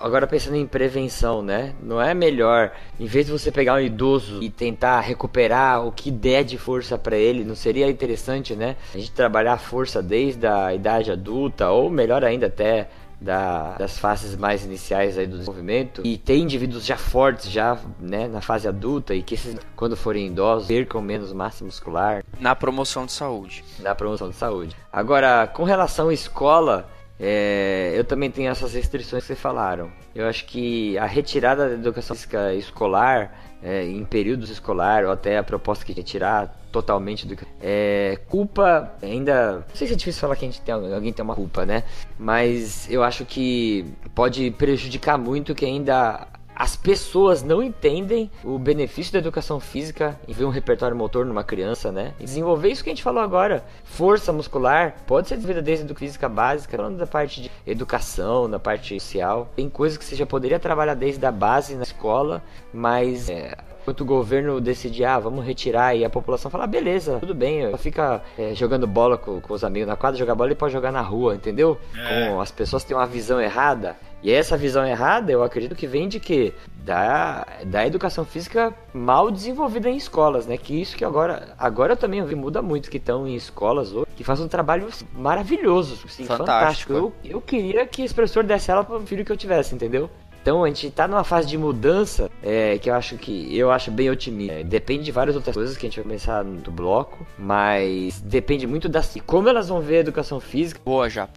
[0.00, 1.74] agora pensando em prevenção, né?
[1.82, 6.10] Não é melhor, em vez de você pegar um idoso e tentar recuperar o que
[6.10, 8.76] der de força para ele, não seria interessante, né?
[8.94, 12.88] A gente trabalhar a força desde a idade adulta, ou melhor ainda, até
[13.24, 16.02] da, das fases mais iniciais aí do desenvolvimento.
[16.04, 20.26] E ter indivíduos já fortes já né, na fase adulta e que esses, quando forem
[20.26, 22.22] idosos percam menos massa muscular.
[22.38, 23.64] Na promoção de saúde.
[23.80, 24.76] Na promoção de saúde.
[24.92, 29.90] Agora com relação à escola é, eu também tenho essas restrições que vocês falaram.
[30.14, 35.38] Eu acho que a retirada da educação física escolar é, em períodos escolar ou até
[35.38, 40.34] a proposta que retirar totalmente do é culpa ainda não sei se é difícil falar
[40.34, 41.84] que a gente tem alguém tem uma culpa né
[42.18, 49.12] mas eu acho que pode prejudicar muito que ainda as pessoas não entendem o benefício
[49.12, 52.14] da educação física em ver um repertório motor numa criança, né?
[52.20, 55.96] E desenvolver isso que a gente falou agora, força muscular, pode ser desenvolvida desde a
[55.96, 59.50] física básica, falando da parte de educação, da parte social.
[59.56, 62.40] Tem coisas que você já poderia trabalhar desde a base na escola,
[62.72, 67.18] mas é, Enquanto o governo decidir, ah, vamos retirar e a população fala, ah, beleza,
[67.20, 70.52] tudo bem, só fica é, jogando bola com, com, os amigos na quadra, jogar bola
[70.52, 71.78] e pode jogar na rua, entendeu?
[71.94, 72.30] É.
[72.30, 73.94] Com as pessoas têm uma visão errada.
[74.22, 79.30] E essa visão errada, eu acredito que vem de que da, da educação física mal
[79.30, 80.56] desenvolvida em escolas, né?
[80.56, 84.06] Que isso que agora, agora eu também vi muda muito que estão em escolas hoje,
[84.16, 86.94] que fazem um trabalho maravilhoso, assim, fantástico.
[86.94, 87.12] fantástico.
[87.22, 90.08] Eu, eu queria que esse professor desse ela para o filho que eu tivesse, entendeu?
[90.44, 93.90] Então a gente tá numa fase de mudança é, que eu acho que eu acho
[93.90, 94.56] bem otimista.
[94.56, 98.66] É, depende de várias outras coisas que a gente vai pensar no bloco, mas depende
[98.66, 100.78] muito das como elas vão ver a educação física.
[100.84, 101.30] Boa já.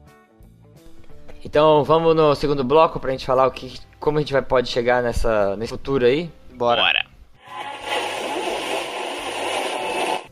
[1.41, 4.67] Então vamos no segundo bloco pra gente falar o que como a gente vai pode
[4.67, 6.29] chegar nessa nesse futuro aí.
[6.53, 6.81] Bora.
[6.81, 7.05] Bora.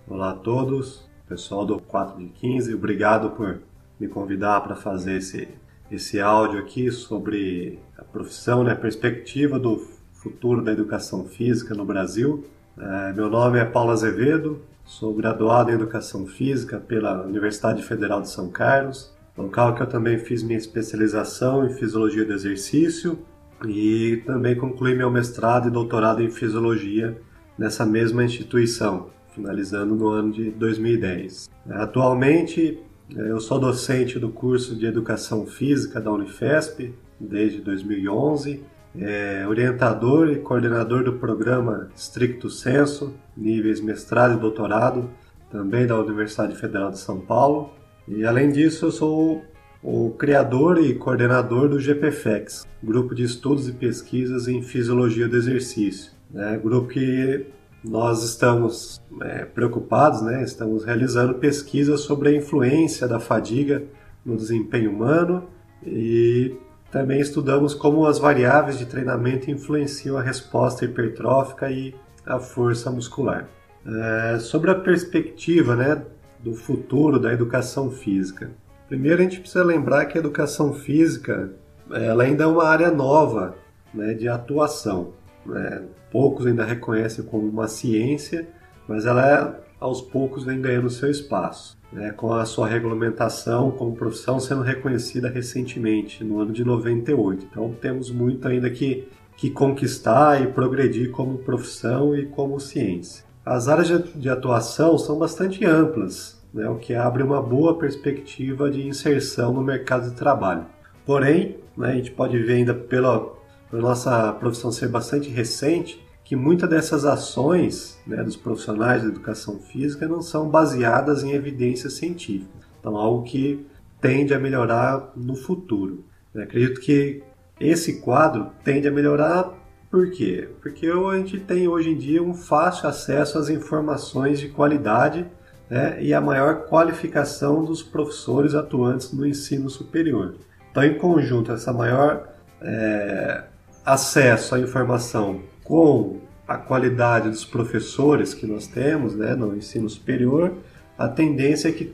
[0.05, 3.61] Olá a todos, pessoal do 4 de 15, obrigado por
[3.97, 5.47] me convidar para fazer esse
[5.95, 9.77] esse áudio aqui sobre a profissão, né, a perspectiva do
[10.13, 12.45] futuro da educação física no Brasil.
[12.77, 18.29] É, meu nome é Paulo Azevedo, sou graduado em Educação Física pela Universidade Federal de
[18.29, 23.19] São Carlos, local que eu também fiz minha especialização em Fisiologia do Exercício
[23.65, 27.17] e também concluí meu mestrado e doutorado em Fisiologia
[27.57, 31.49] nessa mesma instituição, finalizando no ano de 2010.
[31.69, 32.79] Atualmente
[33.10, 38.64] eu sou docente do curso de Educação Física da Unifesp desde 2011,
[38.97, 45.10] é orientador e coordenador do programa Stricto Senso, níveis mestrado e doutorado,
[45.51, 47.72] também da Universidade Federal de São Paulo.
[48.08, 49.43] E além disso, eu sou
[49.84, 56.12] o criador e coordenador do GPFEX, Grupo de Estudos e Pesquisas em Fisiologia do Exercício.
[56.32, 56.60] Né?
[56.62, 57.45] Grupo que
[57.88, 60.43] nós estamos é, preocupados, né?
[60.43, 63.83] estamos realizando pesquisas sobre a influência da fadiga
[64.25, 65.47] no desempenho humano
[65.86, 66.55] e
[66.91, 71.93] também estudamos como as variáveis de treinamento influenciam a resposta hipertrófica e
[72.25, 73.47] a força muscular.
[73.86, 76.01] É, sobre a perspectiva né,
[76.39, 78.49] do futuro da educação física.
[78.88, 81.51] Primeiro a gente precisa lembrar que a educação física
[81.91, 83.55] ela ainda é uma área nova
[83.93, 85.13] né, de atuação.
[85.45, 85.83] Né?
[86.11, 88.47] Poucos ainda reconhecem como uma ciência,
[88.87, 92.11] mas ela é, aos poucos vem ganhando seu espaço, né?
[92.11, 97.47] com a sua regulamentação como profissão sendo reconhecida recentemente, no ano de 98.
[97.49, 103.25] Então temos muito ainda que, que conquistar e progredir como profissão e como ciência.
[103.45, 106.67] As áreas de, de atuação são bastante amplas, né?
[106.67, 110.65] o que abre uma boa perspectiva de inserção no mercado de trabalho.
[111.05, 113.34] Porém, né, a gente pode ver ainda pela,
[113.76, 119.59] por nossa profissão ser bastante recente, que muitas dessas ações né, dos profissionais da educação
[119.59, 122.63] física não são baseadas em evidências científicas.
[122.80, 123.67] Então, algo que
[123.99, 126.05] tende a melhorar no futuro.
[126.34, 127.21] Eu acredito que
[127.59, 129.53] esse quadro tende a melhorar
[129.91, 130.49] Por quê?
[130.61, 135.26] Porque a gente tem hoje em dia um fácil acesso às informações de qualidade
[135.69, 140.36] né, e a maior qualificação dos professores atuantes no ensino superior.
[140.71, 142.30] Então, em conjunto, essa maior
[142.61, 143.43] é,
[143.86, 150.53] acesso à informação com a qualidade dos professores que nós temos né, no ensino superior,
[150.97, 151.86] a tendência é que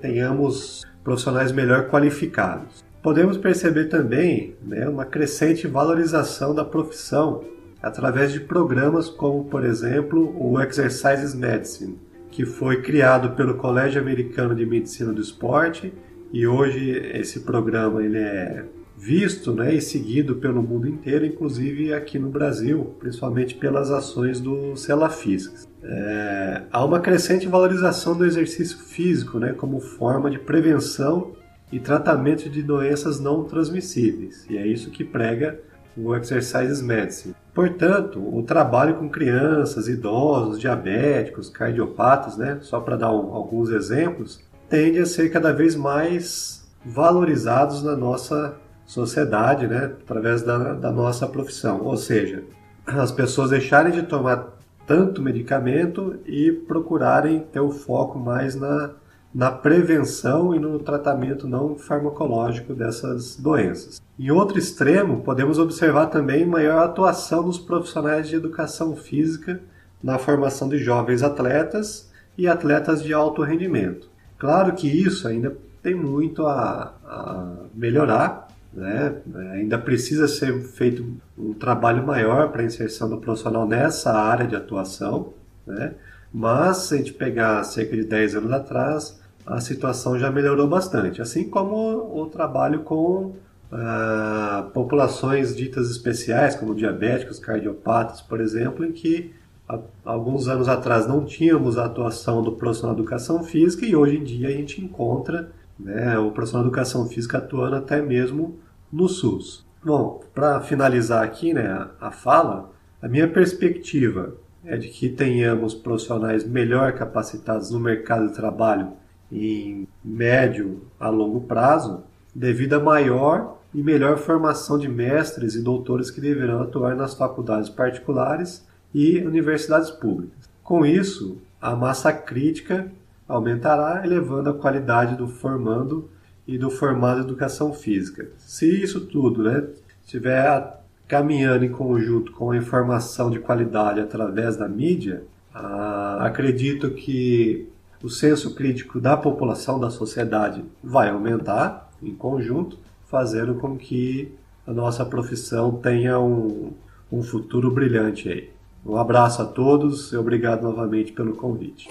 [0.00, 2.84] tenhamos profissionais melhor qualificados.
[3.02, 7.44] Podemos perceber também né, uma crescente valorização da profissão
[7.82, 11.98] através de programas como, por exemplo, o Exercises Medicine,
[12.30, 15.92] que foi criado pelo Colégio Americano de Medicina do Esporte
[16.32, 18.64] e hoje esse programa ele é
[18.96, 24.74] visto né, e seguido pelo mundo inteiro, inclusive aqui no Brasil, principalmente pelas ações do
[24.76, 25.68] Celafiscs.
[25.82, 31.32] É, há uma crescente valorização do exercício físico né, como forma de prevenção
[31.70, 35.60] e tratamento de doenças não transmissíveis, e é isso que prega
[35.96, 37.34] o Exercises Medicine.
[37.54, 44.40] Portanto, o trabalho com crianças, idosos, diabéticos, cardiopatas, né, só para dar um, alguns exemplos,
[44.68, 48.56] tende a ser cada vez mais valorizados na nossa
[48.86, 51.82] sociedade, né, através da, da nossa profissão.
[51.82, 52.44] Ou seja,
[52.86, 54.56] as pessoas deixarem de tomar
[54.86, 58.90] tanto medicamento e procurarem ter o foco mais na,
[59.34, 64.00] na prevenção e no tratamento não farmacológico dessas doenças.
[64.18, 69.60] Em outro extremo, podemos observar também maior atuação dos profissionais de educação física
[70.02, 74.08] na formação de jovens atletas e atletas de alto rendimento.
[74.38, 78.45] Claro que isso ainda tem muito a, a melhorar,
[78.76, 79.16] né?
[79.54, 84.54] Ainda precisa ser feito um trabalho maior para a inserção do profissional nessa área de
[84.54, 85.32] atuação,
[85.66, 85.94] né?
[86.32, 91.22] mas se a gente pegar cerca de 10 anos atrás, a situação já melhorou bastante,
[91.22, 91.74] assim como
[92.20, 93.32] o trabalho com
[93.72, 99.32] ah, populações ditas especiais, como diabéticos, cardiopatas, por exemplo, em que
[99.66, 104.18] há, alguns anos atrás não tínhamos a atuação do profissional de educação física e hoje
[104.18, 105.50] em dia a gente encontra
[105.80, 108.58] né, o profissional de educação física atuando até mesmo
[108.92, 109.64] no SUS.
[109.84, 114.34] Bom, para finalizar aqui né, a fala, a minha perspectiva
[114.64, 118.92] é de que tenhamos profissionais melhor capacitados no mercado de trabalho
[119.30, 122.02] em médio a longo prazo,
[122.34, 127.68] devido à maior e melhor formação de mestres e doutores que deverão atuar nas faculdades
[127.68, 130.48] particulares e universidades públicas.
[130.62, 132.90] Com isso, a massa crítica
[133.28, 136.08] aumentará, elevando a qualidade do formando
[136.46, 138.28] e do formado de educação física.
[138.38, 139.64] Se isso tudo né,
[140.04, 145.24] estiver caminhando em conjunto com a informação de qualidade através da mídia,
[145.54, 147.68] ah, acredito que
[148.02, 154.32] o senso crítico da população, da sociedade, vai aumentar em conjunto, fazendo com que
[154.66, 156.72] a nossa profissão tenha um,
[157.10, 158.50] um futuro brilhante aí.
[158.84, 161.88] Um abraço a todos e obrigado novamente pelo convite.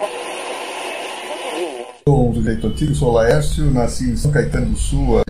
[2.07, 5.23] Sou um sujeito antigo, sou Laércio, nasci em São Caetano do Sul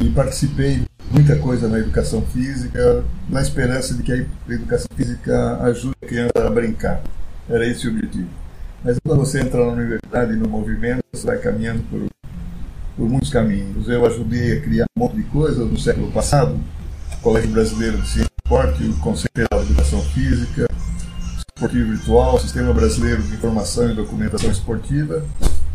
[0.00, 5.58] e participei de muita coisa na educação física, na esperança de que a educação física
[5.62, 7.00] ajude a criança a brincar.
[7.48, 8.26] Era esse o objetivo.
[8.82, 12.08] Mas quando você entra na universidade, no movimento, você vai caminhando por,
[12.96, 13.88] por muitos caminhos.
[13.88, 16.58] Eu ajudei a criar um monte de coisas no século passado,
[17.12, 20.66] o Colégio Brasileiro de Ciência e Esporte, o Conselho Federal de Educação Física,
[21.62, 25.24] Esportivo Virtual, Sistema Brasileiro de Informação e Documentação Esportiva.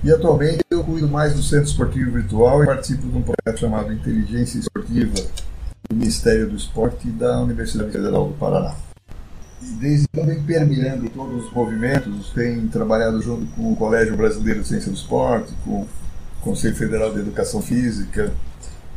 [0.03, 3.93] E atualmente eu cuido mais do Centro Esportivo Virtual e participo de um projeto chamado
[3.93, 5.13] Inteligência Esportiva
[5.89, 8.75] do Ministério do Esporte da Universidade Federal do Paraná.
[9.61, 14.63] E desde então vem permeando todos os movimentos, tem trabalhado junto com o Colégio Brasileiro
[14.63, 15.87] de Ciência do Esporte, com o
[16.41, 18.33] Conselho Federal de Educação Física.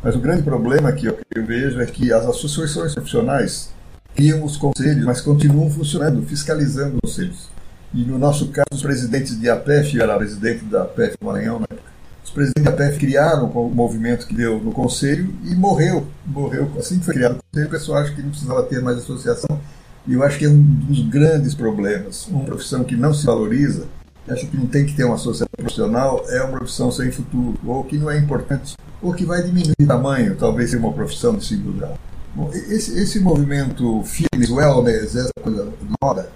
[0.03, 3.71] Mas o grande problema que eu vejo é que as associações profissionais
[4.15, 7.49] criam os conselhos, mas continuam funcionando, fiscalizando os conselhos.
[7.93, 11.91] E no nosso caso, os presidentes de APEF, era presidente da APEF Maranhão na época,
[12.23, 16.07] os presidentes da APEF criaram o movimento que deu no conselho e morreu.
[16.25, 16.71] Morreu.
[16.79, 19.59] Assim que foi criado o conselho, o pessoal acha que não precisava ter mais associação.
[20.07, 22.27] E eu acho que é um dos grandes problemas.
[22.27, 23.85] Uma profissão que não se valoriza,
[24.27, 27.83] acha que não tem que ter uma associação profissional, é uma profissão sem futuro, ou
[27.83, 31.45] que não é importante, ou que vai diminuir de tamanho, talvez seja uma profissão de
[31.45, 31.97] segundo grau.
[32.33, 35.67] Bom, esse, esse movimento fitness, wellness, essa coisa
[36.01, 36.29] moda,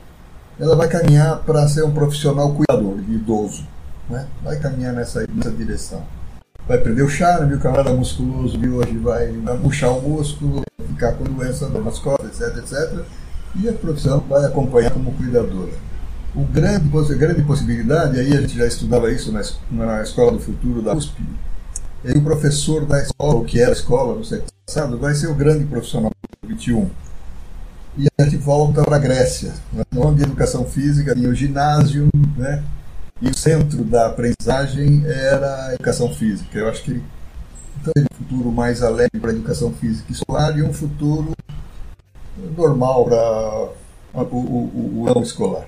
[0.60, 3.66] ela vai caminhar para ser um profissional cuidador, idoso.
[4.10, 4.28] Né?
[4.44, 6.04] Vai caminhar nessa, nessa direção.
[6.68, 9.32] Vai perder o charme, o camarada musculoso de hoje vai
[9.62, 13.06] murchar o músculo, ficar com doença nas costas, etc, etc.
[13.56, 15.72] E a profissão vai acompanhar como cuidadora.
[16.36, 19.42] O grande, a grande possibilidade, aí a gente já estudava isso na,
[19.72, 21.24] na Escola do Futuro da USP,
[22.04, 25.28] é o professor da escola, o que era a escola no século passado, vai ser
[25.28, 26.12] o grande profissional
[26.42, 26.90] do 21.
[27.98, 29.84] e a gente volta para a Grécia, né?
[29.96, 32.64] onde a educação física tinha o ginásio, né?
[33.22, 36.58] e o centro da aprendizagem era a educação física.
[36.58, 37.02] Eu acho que
[37.80, 41.34] então, um futuro mais alegre para a educação física escolar e um futuro
[42.58, 45.68] normal para o, o, o ano escolar.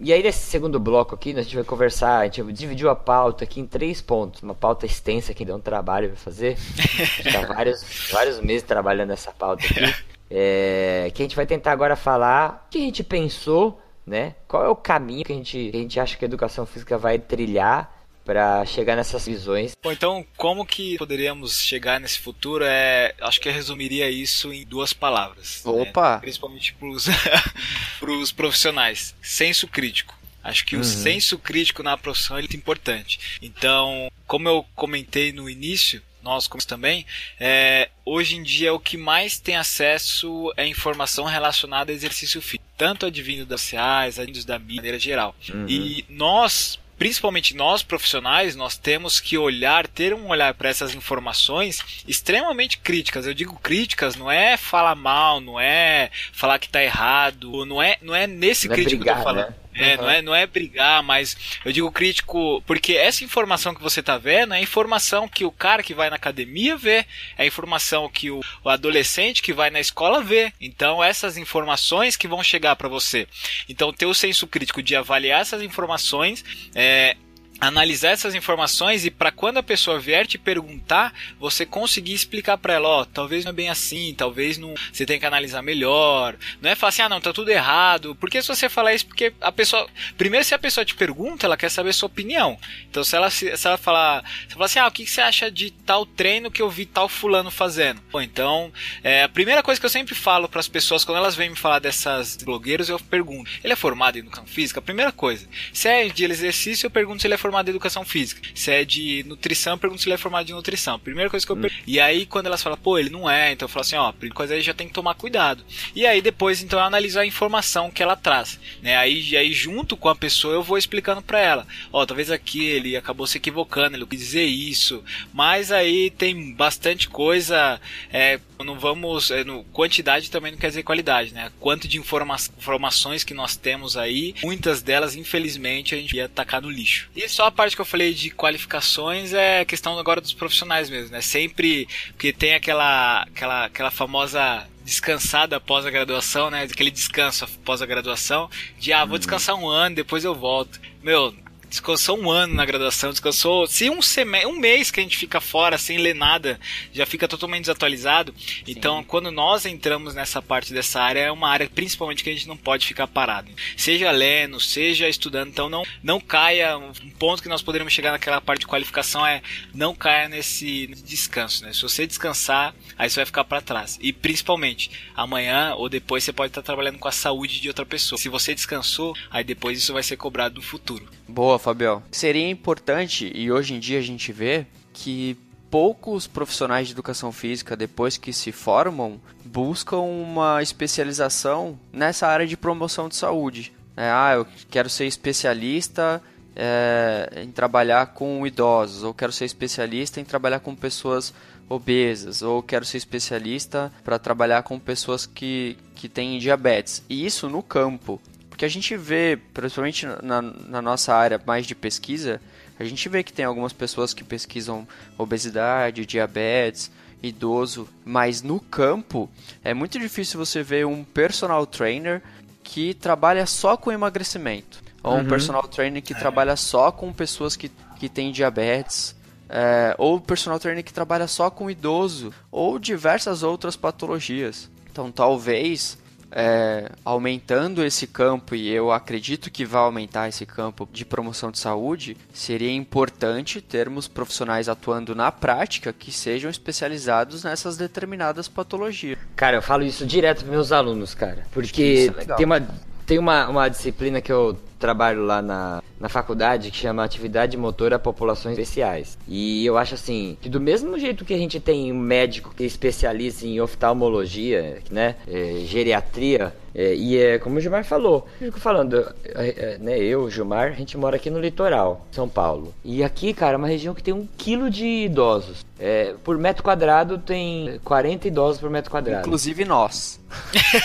[0.00, 3.42] E aí, nesse segundo bloco aqui, a gente vai conversar, a gente dividiu a pauta
[3.42, 4.40] aqui em três pontos.
[4.42, 6.56] Uma pauta extensa que deu um trabalho para fazer.
[6.78, 9.94] A gente tá vários, vários meses trabalhando nessa pauta aqui.
[10.30, 14.36] É, que a gente vai tentar agora falar o que a gente pensou, né?
[14.46, 16.96] Qual é o caminho que a gente, que a gente acha que a educação física
[16.96, 17.97] vai trilhar
[18.28, 19.74] para chegar nessas visões.
[19.82, 22.62] Bom, então como que poderíamos chegar nesse futuro?
[22.62, 25.62] É, acho que eu resumiria isso em duas palavras.
[25.64, 25.72] Né?
[25.72, 26.16] Opa!
[26.16, 26.20] Né?
[26.20, 29.14] Principalmente para os profissionais.
[29.22, 30.14] Senso crítico.
[30.44, 30.82] Acho que uhum.
[30.82, 33.38] o senso crítico na profissão é muito importante.
[33.40, 37.06] Então, como eu comentei no início, nós como também,
[37.40, 42.64] é, hoje em dia o que mais tem acesso é informação relacionada a exercício físico,
[42.76, 45.34] tanto advindo das sociais, advindo da mídia, de maneira geral.
[45.48, 45.66] Uhum.
[45.66, 52.02] E nós, principalmente nós profissionais, nós temos que olhar, ter um olhar para essas informações
[52.06, 53.26] extremamente críticas.
[53.26, 57.96] Eu digo críticas, não é falar mal, não é falar que está errado, não é,
[58.02, 59.48] não é nesse não é crítico é brigar, que eu tô falando.
[59.50, 59.54] Né?
[59.78, 60.02] É, uhum.
[60.02, 64.18] não, é, não é brigar, mas eu digo crítico, porque essa informação que você está
[64.18, 67.06] vendo é a informação que o cara que vai na academia vê,
[67.36, 70.52] é a informação que o, o adolescente que vai na escola vê.
[70.60, 73.26] Então, essas informações que vão chegar para você.
[73.68, 77.16] Então, ter o senso crítico de avaliar essas informações é,
[77.60, 82.74] analisar essas informações e para quando a pessoa vier te perguntar, você conseguir explicar para
[82.74, 86.36] ela, ó, oh, talvez não é bem assim, talvez não, você tem que analisar melhor.
[86.60, 88.14] Não é falar assim, ah, não, tá tudo errado.
[88.16, 91.56] Porque se você falar isso, porque a pessoa, primeiro se a pessoa te pergunta, ela
[91.56, 92.58] quer saber a sua opinião.
[92.88, 95.50] Então se ela se, se ela falar, você fala assim, ah, o que, você acha
[95.50, 98.00] de tal treino que eu vi tal fulano fazendo?
[98.10, 101.34] Bom, então, é, a primeira coisa que eu sempre falo para as pessoas quando elas
[101.34, 104.78] vêm me falar dessas blogueiras, eu pergunto, ele é formado em educação física?
[104.78, 105.46] A primeira coisa.
[105.72, 108.40] Se é de exercício, eu pergunto se ele é formado em educação física.
[108.54, 110.98] Se é de nutrição, eu pergunto se ele é formado de nutrição.
[110.98, 111.62] Primeira coisa que eu hum.
[111.62, 111.82] pergunto.
[111.86, 114.34] E aí, quando elas falam, pô, ele não é, então eu falo assim, ó, primeira
[114.34, 115.64] coisa aí já tem que tomar cuidado.
[115.94, 118.58] E aí depois, então, eu analiso a informação que ela traz.
[118.82, 118.96] Né?
[118.96, 121.66] Aí, aí junto com a pessoa, eu vou explicando para ela.
[121.92, 125.02] Ó, talvez aqui ele acabou se equivocando, ele quis dizer isso.
[125.32, 127.80] Mas aí tem bastante coisa.
[128.10, 129.30] É, não vamos.
[129.30, 131.52] É, no, quantidade também não quer dizer qualidade, né?
[131.60, 136.60] Quanto de informa informações que nós temos aí, muitas delas, infelizmente, a gente ia tacar
[136.60, 137.08] no lixo.
[137.14, 141.12] E só a parte que eu falei de qualificações é questão agora dos profissionais mesmo,
[141.12, 141.20] né?
[141.20, 141.86] Sempre
[142.18, 146.64] que tem aquela, aquela, aquela famosa descansada após a graduação, né?
[146.64, 149.18] Aquele descanso após a graduação, de ah, vou uhum.
[149.18, 150.80] descansar um ano, depois eu volto.
[151.00, 151.32] Meu,
[151.68, 153.66] descansou um ano na graduação, descansou.
[153.66, 156.58] Se um, seme, um mês que a gente fica fora sem ler nada,
[156.92, 158.34] já fica totalmente desatualizado.
[158.38, 158.64] Sim.
[158.66, 162.48] Então, quando nós entramos nessa parte dessa área, é uma área principalmente que a gente
[162.48, 163.50] não pode ficar parado.
[163.76, 166.76] Seja lendo, seja estudando, então não, não caia.
[166.78, 169.42] Um ponto que nós poderíamos chegar naquela parte de qualificação é
[169.74, 171.64] não caia nesse, nesse descanso.
[171.64, 171.72] Né?
[171.72, 173.98] Se você descansar, aí você vai ficar para trás.
[174.00, 178.18] E principalmente, amanhã ou depois você pode estar trabalhando com a saúde de outra pessoa.
[178.18, 181.08] Se você descansou, aí depois isso vai ser cobrado no futuro.
[181.28, 182.02] Boa, Fabião.
[182.10, 185.36] Seria importante, e hoje em dia a gente vê, que
[185.70, 192.56] poucos profissionais de educação física, depois que se formam, buscam uma especialização nessa área de
[192.56, 193.72] promoção de saúde.
[193.96, 196.22] É, ah, eu quero ser especialista
[196.54, 201.32] é, em trabalhar com idosos, ou quero ser especialista em trabalhar com pessoas
[201.68, 207.04] obesas, ou quero ser especialista para trabalhar com pessoas que, que têm diabetes.
[207.08, 208.20] E isso no campo.
[208.58, 212.40] Porque a gente vê, principalmente na, na nossa área mais de pesquisa,
[212.76, 214.84] a gente vê que tem algumas pessoas que pesquisam
[215.16, 216.90] obesidade, diabetes,
[217.22, 219.30] idoso, mas no campo
[219.62, 222.20] é muito difícil você ver um personal trainer
[222.64, 224.82] que trabalha só com emagrecimento.
[225.04, 225.20] Ou uhum.
[225.20, 229.14] um personal trainer que trabalha só com pessoas que, que têm diabetes.
[229.48, 232.34] É, ou personal trainer que trabalha só com idoso.
[232.50, 234.68] Ou diversas outras patologias.
[234.90, 235.96] Então talvez
[236.30, 241.58] é, aumentando esse campo, e eu acredito que vai aumentar esse campo de promoção de
[241.58, 249.18] saúde, seria importante termos profissionais atuando na prática que sejam especializados nessas determinadas patologias.
[249.36, 252.60] Cara, eu falo isso direto para meus alunos, cara, porque é tem uma
[253.08, 257.96] Tem uma, uma disciplina que eu trabalho lá na, na faculdade que chama Atividade Motora
[257.96, 259.16] a Populações Especiais.
[259.26, 262.62] E eu acho assim, que do mesmo jeito que a gente tem um médico que
[262.62, 268.48] é especialista em oftalmologia, né, é, geriatria, é, e é como o Gilmar falou, eu
[268.48, 272.74] fico falando, é, é, né, eu, Gilmar, a gente mora aqui no litoral, São Paulo.
[272.84, 275.64] E aqui, cara, é uma região que tem um quilo de idosos.
[275.80, 279.26] É, por metro quadrado tem 40 idosos por metro quadrado.
[279.26, 280.20] Inclusive nós.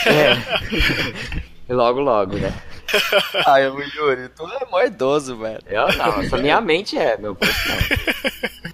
[0.07, 1.43] É.
[1.69, 2.53] logo, logo, né?
[3.61, 5.59] eu, Yuri, tu é mó idoso, velho.
[5.65, 8.63] Eu não, só minha mente é, meu corpo não.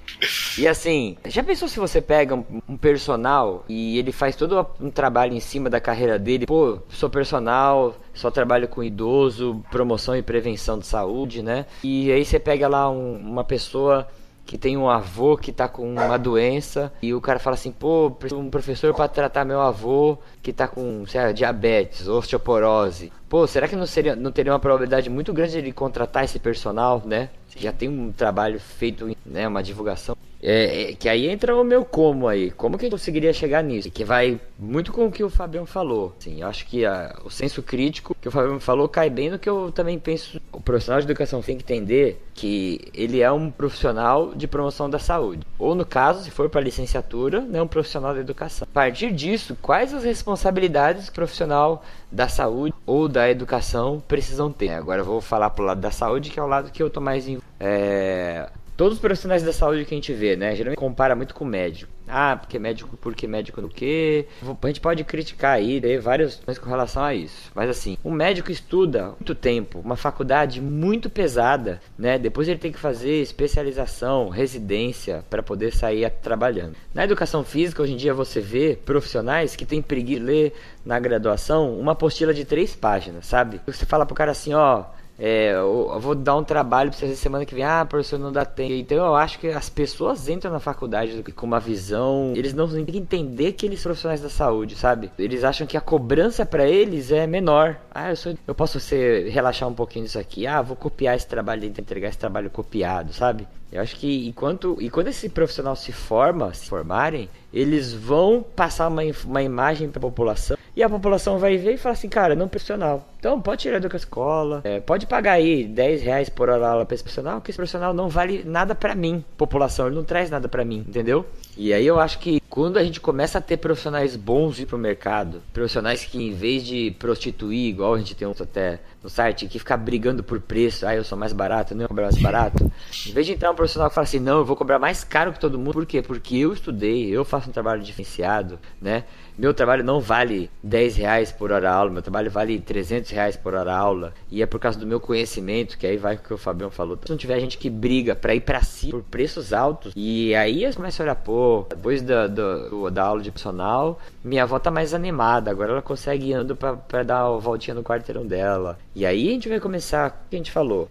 [0.58, 4.92] E assim, já pensou se você pega um, um, personal e ele faz todo um
[4.92, 6.46] trabalho em cima da carreira dele?
[6.46, 11.66] Pô, sou personal, só trabalho com idoso, promoção e prevenção de saúde, né?
[11.82, 14.06] E aí você pega lá um, uma pessoa
[14.50, 18.12] que tem um avô que tá com uma doença e o cara fala assim, pô,
[18.34, 23.14] um professor para tratar meu avô que tá com, sei lá, diabetes, osteoporose.
[23.30, 26.40] Pô, será que não seria não teria uma probabilidade muito grande de ele contratar esse
[26.40, 27.30] personal, né?
[27.56, 31.84] Já tem um trabalho feito, né, uma divulgação é, é, que aí entra o meu
[31.84, 32.50] como aí.
[32.52, 33.92] Como que eu conseguiria chegar nisso?
[33.92, 36.16] Que vai muito com o que o Fabião falou.
[36.18, 39.38] Assim, eu acho que a, o senso crítico que o Fabião falou cai bem no
[39.38, 40.40] que eu também penso.
[40.60, 45.00] O profissional de educação tem que entender que ele é um profissional de promoção da
[45.00, 45.48] saúde.
[45.58, 48.68] Ou no caso, se for para licenciatura, né, um profissional da educação.
[48.70, 51.82] A partir disso, quais as responsabilidades que o profissional
[52.12, 54.72] da saúde ou da educação precisam ter?
[54.72, 57.00] Agora eu vou falar pro lado da saúde, que é o lado que eu tô
[57.00, 57.26] mais
[57.58, 58.50] é,
[58.80, 60.56] todos os profissionais da saúde que a gente vê, né?
[60.56, 61.92] Geralmente compara muito com médico.
[62.08, 64.26] Ah, porque médico, porque médico do quê?
[64.42, 67.52] A gente pode criticar aí, daí várias coisas com relação a isso.
[67.54, 72.18] Mas assim, um médico estuda muito tempo, uma faculdade muito pesada, né?
[72.18, 76.76] Depois ele tem que fazer especialização, residência para poder sair trabalhando.
[76.94, 80.54] Na educação física, hoje em dia você vê profissionais que têm preguiça de ler
[80.86, 83.60] na graduação uma apostila de três páginas, sabe?
[83.68, 84.86] Você fala pro cara assim, ó,
[85.20, 87.64] é, eu vou dar um trabalho para você semana que vem.
[87.64, 88.72] Ah, professor, não dá tempo.
[88.72, 92.34] Então eu acho que as pessoas entram na faculdade com uma visão.
[92.36, 95.12] Eles não têm que entender aqueles profissionais da saúde, sabe?
[95.20, 97.78] Eles acham que a cobrança para eles é menor.
[97.94, 100.48] Ah, eu, sou, eu posso ser, relaxar um pouquinho disso aqui.
[100.48, 103.46] Ah, vou copiar esse trabalho, entregar esse trabalho copiado, sabe?
[103.72, 108.88] Eu acho que enquanto e quando esse profissional se forma, se formarem, eles vão passar
[108.88, 112.36] uma, uma imagem para a população e a população vai ver e falar assim, cara,
[112.36, 113.08] não profissional.
[113.20, 116.96] Então pode tirar do escola, é, pode pagar aí 10 reais por hora aula para
[116.96, 120.48] esse profissional, que esse profissional não vale nada para mim, população, ele não traz nada
[120.48, 121.26] para mim, entendeu?
[121.62, 124.78] E aí eu acho que quando a gente começa a ter profissionais bons ir pro
[124.78, 129.60] mercado, profissionais que em vez de prostituir, igual a gente tem até no site, que
[129.60, 132.72] ficar brigando por preço, ah, eu sou mais barato, eu não vou cobrar mais barato,
[133.06, 135.34] em vez de entrar um profissional que fala assim, não, eu vou cobrar mais caro
[135.34, 136.02] que todo mundo, por quê?
[136.02, 139.04] Porque eu estudei, eu faço um trabalho diferenciado, né?
[139.40, 143.54] Meu trabalho não vale 10 reais por hora aula, meu trabalho vale 300 reais por
[143.54, 144.14] hora aula.
[144.30, 147.00] E é por causa do meu conhecimento, que aí vai o que o Fabião falou.
[147.02, 150.66] Se não tiver gente que briga pra ir pra si por preços altos, e aí
[150.66, 154.70] eu começo a olhar, pô, depois da, da, da aula de personal, minha avó tá
[154.70, 158.78] mais animada, agora ela consegue ir andando pra, pra dar uma voltinha no quarteirão dela.
[158.94, 160.90] E aí a gente vai começar, o que a gente falou?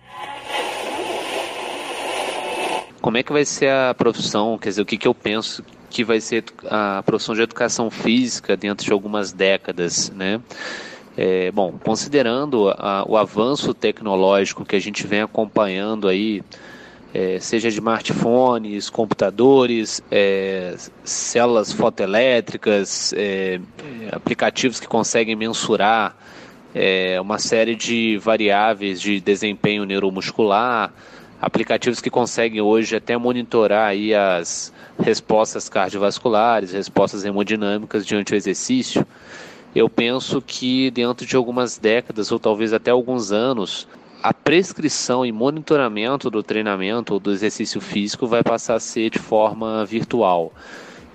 [3.02, 4.56] Como é que vai ser a profissão?
[4.56, 8.56] Quer dizer, o que, que eu penso que vai ser a profissão de educação física
[8.56, 10.40] dentro de algumas décadas, né?
[11.16, 16.42] É, bom, considerando a, o avanço tecnológico que a gente vem acompanhando aí,
[17.12, 23.60] é, seja de smartphones, computadores, é, células fotoelétricas, é,
[24.12, 26.16] aplicativos que conseguem mensurar
[26.74, 30.92] é, uma série de variáveis de desempenho neuromuscular,
[31.40, 39.06] aplicativos que conseguem hoje até monitorar aí as respostas cardiovasculares, respostas hemodinâmicas diante do exercício,
[39.74, 43.86] eu penso que dentro de algumas décadas ou talvez até alguns anos,
[44.22, 49.18] a prescrição e monitoramento do treinamento ou do exercício físico vai passar a ser de
[49.18, 50.52] forma virtual.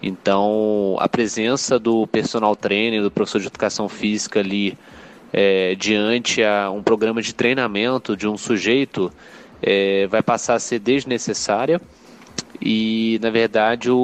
[0.01, 4.77] Então, a presença do personal trainer, do professor de educação física ali,
[5.31, 9.11] é, diante a um programa de treinamento de um sujeito,
[9.61, 11.81] é, vai passar a ser desnecessária
[12.65, 13.97] e na verdade o,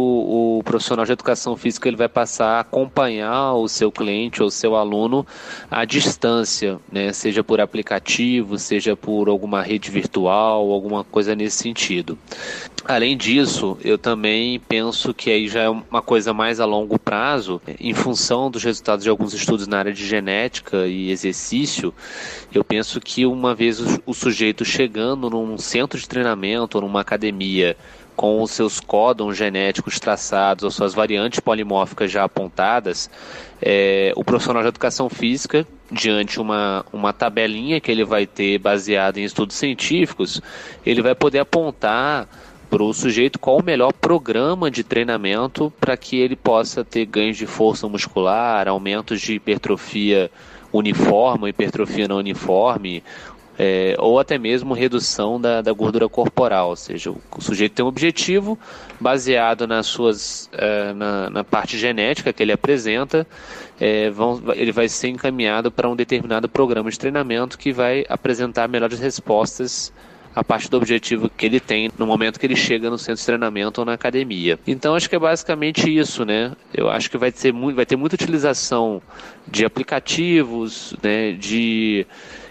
[0.59, 4.75] o, profissional de educação física ele vai passar a acompanhar o seu cliente ou seu
[4.75, 5.25] aluno
[5.71, 7.13] à distância, né?
[7.13, 12.17] seja por aplicativo, seja por alguma rede virtual, alguma coisa nesse sentido.
[12.83, 17.61] Além disso, eu também penso que aí já é uma coisa mais a longo prazo,
[17.79, 21.93] em função dos resultados de alguns estudos na área de genética e exercício,
[22.53, 27.01] eu penso que uma vez o, o sujeito chegando num centro de treinamento ou numa
[27.01, 27.77] academia
[28.19, 33.09] com os seus códons genéticos traçados ou suas variantes polimórficas já apontadas,
[33.61, 39.21] é, o profissional de educação física diante uma, uma tabelinha que ele vai ter baseada
[39.21, 40.41] em estudos científicos,
[40.85, 42.27] ele vai poder apontar
[42.69, 47.37] para o sujeito qual o melhor programa de treinamento para que ele possa ter ganhos
[47.37, 50.29] de força muscular, aumentos de hipertrofia
[50.73, 53.01] uniforme, hipertrofia não uniforme,
[53.61, 57.89] é, ou até mesmo redução da, da, gordura corporal, ou seja, o, sujeito tem um
[57.89, 58.57] objetivo
[59.01, 63.27] baseado nas suas, é, na, na, parte genética que ele apresenta,
[63.77, 68.69] é, vão, ele vai ser encaminhado para um determinado programa de treinamento que vai apresentar
[68.69, 69.91] melhores respostas
[70.33, 73.25] a parte do objetivo que ele tem no momento que ele chega no centro de
[73.25, 74.57] treinamento ou na academia.
[74.65, 76.53] Então acho que é basicamente isso, né?
[76.73, 79.01] Eu acho que vai, ser muito, vai ter muita utilização
[79.45, 82.05] de aplicativos, né, de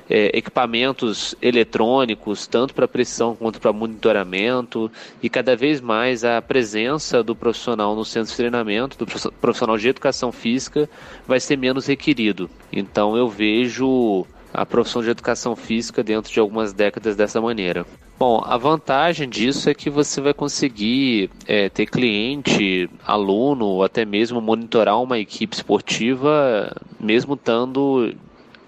[0.09, 4.91] é, equipamentos eletrônicos, tanto para precisão quanto para monitoramento,
[5.23, 9.89] e cada vez mais a presença do profissional no centro de treinamento, do profissional de
[9.89, 10.89] educação física,
[11.27, 12.49] vai ser menos requerido.
[12.73, 17.87] Então eu vejo a profissão de educação física dentro de algumas décadas dessa maneira.
[18.19, 24.05] Bom, a vantagem disso é que você vai conseguir é, ter cliente, aluno, ou até
[24.05, 28.13] mesmo monitorar uma equipe esportiva, mesmo estando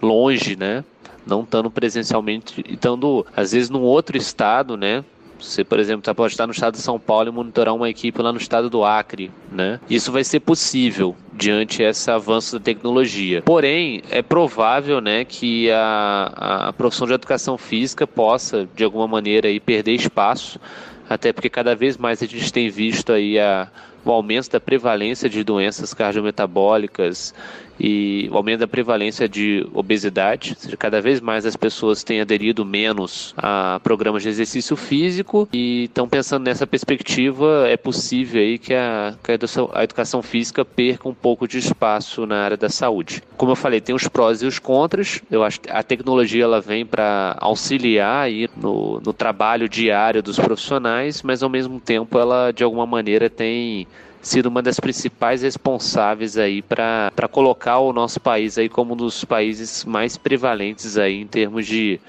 [0.01, 0.85] longe, né?
[1.27, 5.05] Não estando presencialmente, estando às vezes num outro estado, né?
[5.39, 8.21] Você, por exemplo, tá, pode estar no estado de São Paulo e monitorar uma equipe
[8.21, 9.81] lá no estado do Acre, né?
[9.89, 13.41] Isso vai ser possível diante desse avanço da tecnologia.
[13.43, 19.49] Porém, é provável, né, que a, a profissão de educação física possa, de alguma maneira,
[19.49, 20.61] aí, perder espaço,
[21.09, 23.69] até porque cada vez mais a gente tem visto aí a,
[24.05, 27.35] o aumento da prevalência de doenças cardiometabólicas
[27.81, 32.21] e o aumento da prevalência de obesidade, ou seja, cada vez mais as pessoas têm
[32.21, 38.59] aderido menos a programas de exercício físico e estão pensando nessa perspectiva, é possível aí
[38.59, 42.57] que a, que a, educação, a educação física perca um pouco de espaço na área
[42.57, 43.23] da saúde.
[43.37, 45.23] Como eu falei, tem os prós e os contras.
[45.31, 50.39] Eu acho que a tecnologia ela vem para auxiliar aí no, no trabalho diário dos
[50.39, 53.87] profissionais, mas ao mesmo tempo ela de alguma maneira tem
[54.23, 59.25] sido uma das principais responsáveis aí para colocar o nosso país aí como um dos
[59.25, 62.01] países mais prevalentes aí em termos de,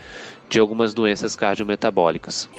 [0.49, 2.49] de algumas doenças cardiometabólicas.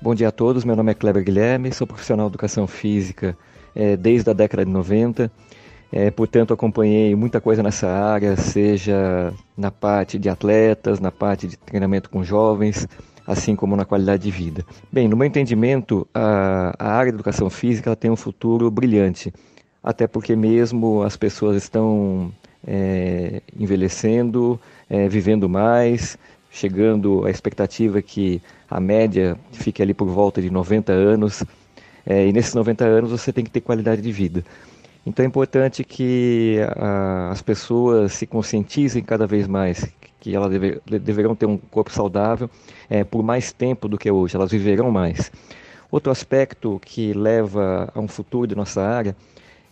[0.00, 3.36] Bom dia a todos, meu nome é Kleber Guilherme, sou profissional de educação física
[3.74, 5.30] é, desde a década de 90.
[5.92, 11.56] É, portanto, acompanhei muita coisa nessa área, seja na parte de atletas, na parte de
[11.58, 12.88] treinamento com jovens,
[13.26, 14.64] assim como na qualidade de vida.
[14.90, 19.32] Bem, no meu entendimento, a, a área de educação física tem um futuro brilhante,
[19.82, 22.32] até porque mesmo as pessoas estão
[22.66, 26.18] é, envelhecendo, é, vivendo mais,
[26.50, 31.44] chegando à expectativa que a média fique ali por volta de 90 anos,
[32.04, 34.44] é, e nesses 90 anos você tem que ter qualidade de vida.
[35.04, 39.92] Então é importante que a, as pessoas se conscientizem cada vez mais
[40.22, 42.48] que elas deve, deverão ter um corpo saudável
[42.88, 45.32] é, por mais tempo do que hoje, elas viverão mais.
[45.90, 49.16] Outro aspecto que leva a um futuro de nossa área,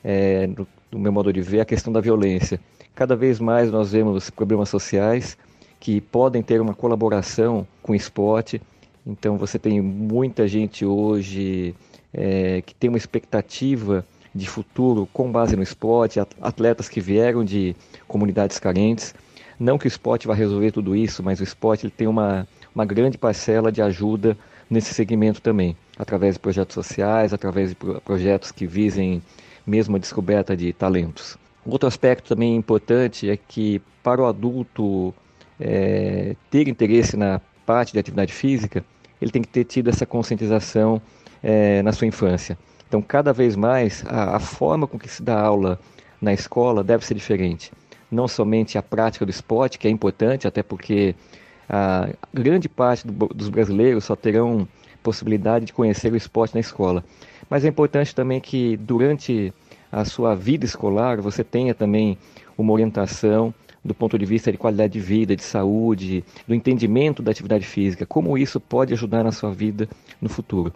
[0.02, 2.58] é, do, do meu modo de ver, é a questão da violência.
[2.96, 5.38] Cada vez mais nós vemos problemas sociais
[5.78, 8.60] que podem ter uma colaboração com o esporte.
[9.06, 11.76] Então você tem muita gente hoje
[12.12, 17.76] é, que tem uma expectativa de futuro com base no esporte, atletas que vieram de
[18.08, 19.14] comunidades carentes.
[19.60, 22.86] Não que o esporte vá resolver tudo isso, mas o esporte ele tem uma, uma
[22.86, 24.34] grande parcela de ajuda
[24.70, 29.20] nesse segmento também, através de projetos sociais, através de projetos que visem
[29.66, 31.36] mesmo a descoberta de talentos.
[31.66, 35.12] Outro aspecto também importante é que para o adulto
[35.60, 38.82] é, ter interesse na parte de atividade física,
[39.20, 41.02] ele tem que ter tido essa conscientização
[41.42, 42.56] é, na sua infância.
[42.88, 45.78] Então, cada vez mais, a, a forma com que se dá aula
[46.18, 47.70] na escola deve ser diferente
[48.10, 51.14] não somente a prática do esporte, que é importante, até porque
[51.68, 54.66] a grande parte do, dos brasileiros só terão
[55.02, 57.04] possibilidade de conhecer o esporte na escola.
[57.48, 59.52] Mas é importante também que durante
[59.90, 62.18] a sua vida escolar você tenha também
[62.56, 63.54] uma orientação
[63.84, 68.04] do ponto de vista de qualidade de vida, de saúde, do entendimento da atividade física,
[68.04, 69.88] como isso pode ajudar na sua vida
[70.20, 70.72] no futuro.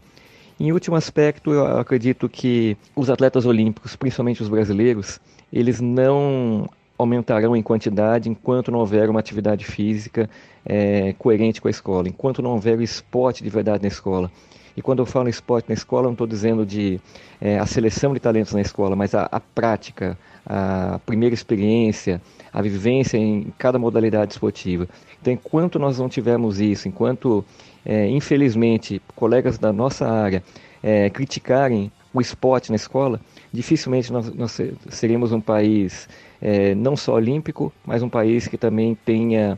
[0.59, 5.21] Em último aspecto, eu acredito que os atletas olímpicos, principalmente os brasileiros,
[5.53, 10.29] eles não aumentarão em quantidade enquanto não houver uma atividade física
[10.65, 14.31] é, coerente com a escola, enquanto não houver esporte de verdade na escola.
[14.77, 17.01] E quando eu falo esporte na escola, não estou dizendo de
[17.41, 22.21] é, a seleção de talentos na escola, mas a, a, prática, a primeira experiência,
[22.53, 24.89] a vivência em cada modalidade esportiva.
[25.21, 27.45] Então, enquanto nós não tivermos isso, enquanto,
[27.85, 30.43] é, infelizmente, colegas da nossa área
[30.83, 33.21] é, criticarem o esporte na escola,
[33.55, 36.09] dificilmente nós, nós seremos um país
[36.43, 39.57] é, não só olímpico, mas um país que também tenha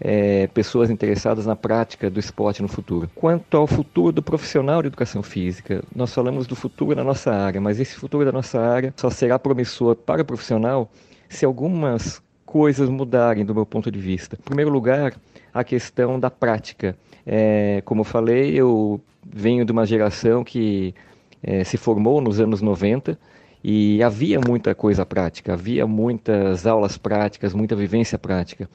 [0.00, 3.10] é, pessoas interessadas na prática do esporte no futuro.
[3.14, 7.60] Quanto ao futuro do profissional de educação física, nós falamos do futuro da nossa área,
[7.60, 10.90] mas esse futuro da nossa área só será promissor para o profissional
[11.28, 14.36] se algumas coisas mudarem do meu ponto de vista.
[14.38, 15.14] Em primeiro lugar,
[15.52, 16.96] a questão da prática.
[17.26, 20.94] É, como eu falei, eu venho de uma geração que
[21.42, 23.18] é, se formou nos anos 90
[23.62, 28.68] e havia muita coisa prática, havia muitas aulas práticas, muita vivência prática.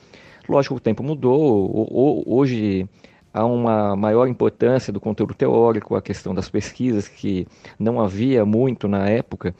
[0.47, 1.87] Lógico, o tempo mudou,
[2.27, 2.87] hoje
[3.33, 7.47] há uma maior importância do conteúdo teórico, a questão das pesquisas, que
[7.79, 9.55] não havia muito na época,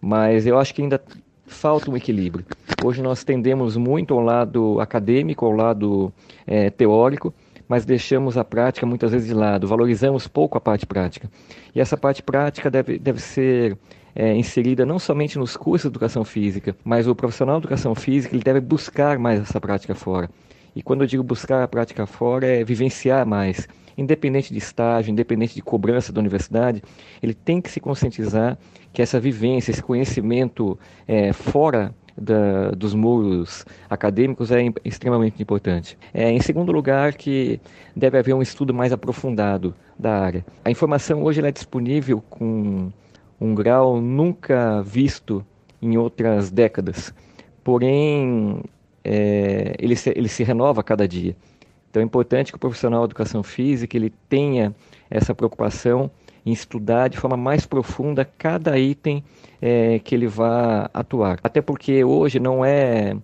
[0.00, 1.02] mas eu acho que ainda
[1.46, 2.44] falta um equilíbrio.
[2.84, 6.12] Hoje nós tendemos muito ao lado acadêmico, ao lado
[6.46, 7.32] é, teórico,
[7.68, 11.30] mas deixamos a prática muitas vezes de lado, valorizamos pouco a parte prática.
[11.74, 13.76] E essa parte prática deve, deve ser
[14.16, 18.34] é, inserida não somente nos cursos de educação física, mas o profissional de educação física
[18.34, 20.30] ele deve buscar mais essa prática fora.
[20.74, 23.68] E quando eu digo buscar a prática fora, é vivenciar mais.
[23.96, 26.82] Independente de estágio, independente de cobrança da universidade,
[27.22, 28.58] ele tem que se conscientizar
[28.92, 35.98] que essa vivência, esse conhecimento é, fora da, dos muros acadêmicos é extremamente importante.
[36.12, 37.60] É, em segundo lugar, que
[37.94, 40.44] deve haver um estudo mais aprofundado da área.
[40.64, 42.90] A informação hoje é disponível com
[43.40, 45.44] um grau nunca visto
[45.80, 47.14] em outras décadas.
[47.62, 48.62] Porém,
[49.04, 51.36] é, ele, se, ele se renova a cada dia.
[51.90, 54.74] Então é importante que o profissional de educação física ele tenha
[55.08, 56.10] essa preocupação
[56.44, 59.24] em estudar de forma mais profunda cada item
[59.60, 61.38] é, que ele vá atuar.
[61.42, 63.16] Até porque hoje não é,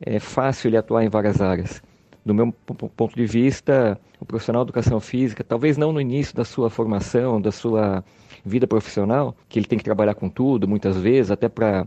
[0.00, 1.82] é fácil ele atuar em várias áreas.
[2.24, 6.44] Do meu ponto de vista, o profissional de educação física, talvez não no início da
[6.44, 8.04] sua formação, da sua
[8.48, 11.86] vida profissional, que ele tem que trabalhar com tudo, muitas vezes, até para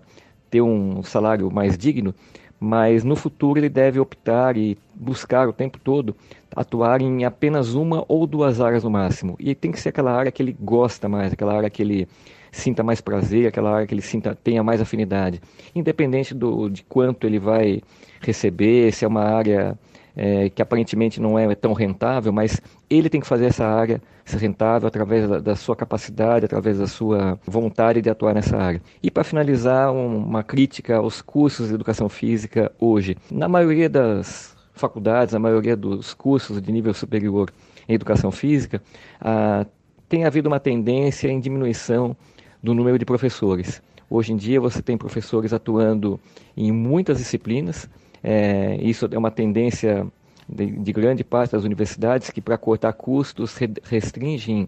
[0.49, 2.13] ter um salário mais digno,
[2.59, 6.15] mas no futuro ele deve optar e buscar o tempo todo
[6.55, 9.35] atuar em apenas uma ou duas áreas no máximo.
[9.39, 12.07] E tem que ser aquela área que ele gosta mais, aquela área que ele
[12.51, 15.41] sinta mais prazer, aquela área que ele sinta, tenha mais afinidade.
[15.73, 17.81] Independente do, de quanto ele vai
[18.19, 19.77] receber, se é uma área
[20.15, 24.37] é, que aparentemente não é tão rentável, mas ele tem que fazer essa área ser
[24.37, 28.81] rentável através da, da sua capacidade, através da sua vontade de atuar nessa área.
[29.01, 33.17] E para finalizar, um, uma crítica aos cursos de educação física hoje.
[33.31, 37.51] Na maioria das faculdades, na maioria dos cursos de nível superior
[37.87, 38.81] em educação física,
[39.19, 39.65] ah,
[40.07, 42.15] tem havido uma tendência em diminuição
[42.61, 43.81] do número de professores.
[44.09, 46.19] Hoje em dia você tem professores atuando
[46.55, 47.89] em muitas disciplinas,
[48.23, 50.05] é, isso é uma tendência
[50.47, 54.67] de, de, grande parte das universidades que, para cortar custos, restringem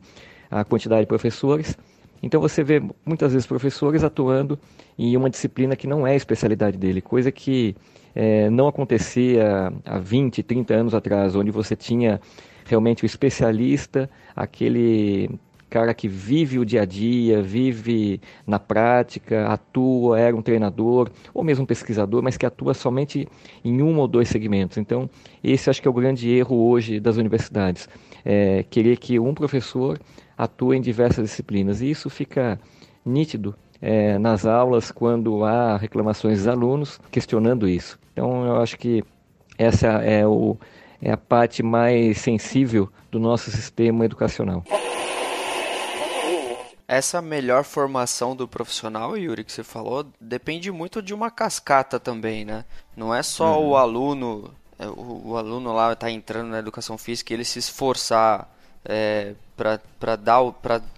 [0.50, 1.78] a quantidade de professores.
[2.22, 4.58] Então você vê muitas vezes professores atuando
[4.98, 7.76] em uma disciplina que não é a especialidade dele, coisa que
[8.16, 12.22] é, não acontecia há 20, 30 anos atrás, onde você tinha
[12.66, 15.30] realmente o especialista, aquele
[15.74, 21.44] cara que vive o dia a dia, vive na prática, atua, era um treinador ou
[21.44, 23.28] mesmo um pesquisador, mas que atua somente
[23.66, 24.78] em um ou dois segmentos.
[24.78, 25.10] Então,
[25.44, 27.90] esse acho que é o grande erro hoje das universidades,
[28.24, 30.00] é querer que um professor
[30.38, 31.82] atue em diversas disciplinas.
[31.82, 32.60] E isso fica
[33.04, 37.98] nítido é, nas aulas quando há reclamações dos alunos questionando isso.
[38.12, 39.04] Então, eu acho que
[39.58, 40.56] essa é, o,
[41.02, 44.64] é a parte mais sensível do nosso sistema educacional.
[46.94, 52.46] Essa melhor formação do profissional, Yuri, que você falou, depende muito de uma cascata também,
[52.46, 52.64] né?
[52.96, 53.70] Não é só uhum.
[53.70, 57.58] o aluno, é, o, o, aluno lá está entrando na educação física e ele se
[57.58, 58.48] esforçar
[58.86, 60.42] é, para dar,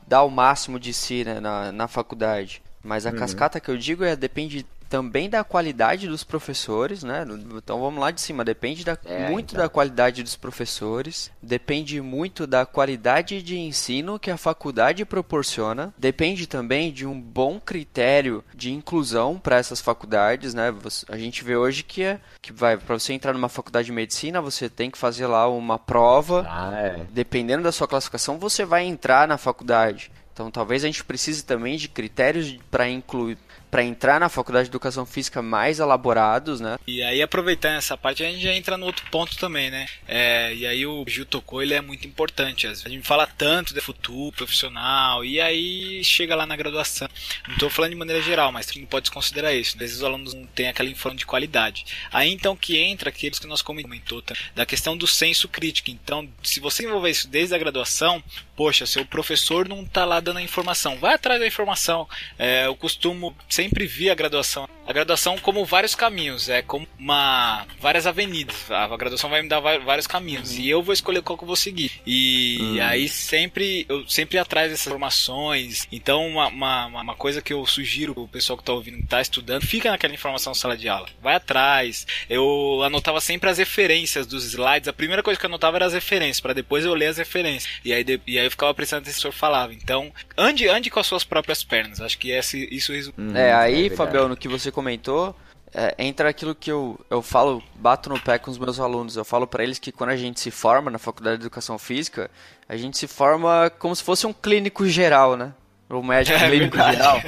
[0.06, 2.62] dar o máximo de si né, na, na faculdade.
[2.84, 3.16] Mas a uhum.
[3.16, 7.26] cascata que eu digo é depende também da qualidade dos professores, né?
[7.56, 9.64] Então vamos lá de cima, depende da, é, muito então.
[9.64, 16.48] da qualidade dos professores, depende muito da qualidade de ensino que a faculdade proporciona, depende
[16.48, 20.74] também de um bom critério de inclusão para essas faculdades, né?
[21.10, 24.42] A gente vê hoje que é que vai para você entrar numa faculdade de medicina,
[24.42, 26.46] você tem que fazer lá uma prova.
[26.48, 27.06] Ah, é.
[27.12, 30.12] Dependendo da sua classificação, você vai entrar na faculdade.
[30.36, 33.38] Então talvez a gente precise também de critérios para incluir
[33.76, 36.78] para entrar na faculdade de educação física mais elaborados, né?
[36.88, 39.86] E aí aproveitando essa parte a gente já entra no outro ponto também, né?
[40.08, 42.68] É, e aí o Gil tocou, ele é muito importante.
[42.68, 47.10] A gente fala tanto de futuro profissional e aí chega lá na graduação.
[47.50, 49.72] Não estou falando de maneira geral, mas não pode considerar isso.
[49.72, 51.86] Às vezes os alunos não têm aquela informação de qualidade.
[52.14, 54.24] Aí então que entra aqueles que nós comentou
[54.56, 55.92] da questão do senso crítico.
[55.92, 58.24] Então, se você envolver isso desde a graduação,
[58.56, 62.08] poxa, seu professor não está lá dando a informação, vai atrás da informação.
[62.38, 67.66] É, eu costumo sempre vi a graduação, a graduação como vários caminhos, é como uma
[67.80, 68.70] várias avenidas.
[68.70, 70.60] A graduação vai me dar vários caminhos uhum.
[70.60, 71.92] e eu vou escolher qual que eu vou seguir.
[72.06, 72.84] E uhum.
[72.84, 75.88] aí sempre eu sempre atrás dessas informações.
[75.92, 79.66] Então uma, uma, uma coisa que eu sugiro o pessoal que está ouvindo, está estudando,
[79.66, 81.08] fica naquela informação na sala de aula.
[81.22, 82.06] Vai atrás.
[82.30, 84.88] Eu anotava sempre as referências dos slides.
[84.88, 87.72] A primeira coisa que eu anotava era as referências, para depois eu ler as referências.
[87.84, 89.74] E aí, de, e aí eu ficava prestando atenção no que o senhor falava.
[89.74, 92.02] Então, ande, ande com as suas próprias pernas.
[92.02, 93.16] Acho que esse, isso resume.
[93.18, 95.36] Hum, é, aí, é Fabião, no que você comentou,
[95.74, 99.18] é, entra aquilo que eu, eu falo, bato no pé com os meus alunos.
[99.18, 102.32] Eu falo para eles que quando a gente se forma na faculdade de educação física,
[102.68, 105.54] a gente se forma como se fosse um clínico geral, né?
[105.90, 107.22] O médico é clínico geral.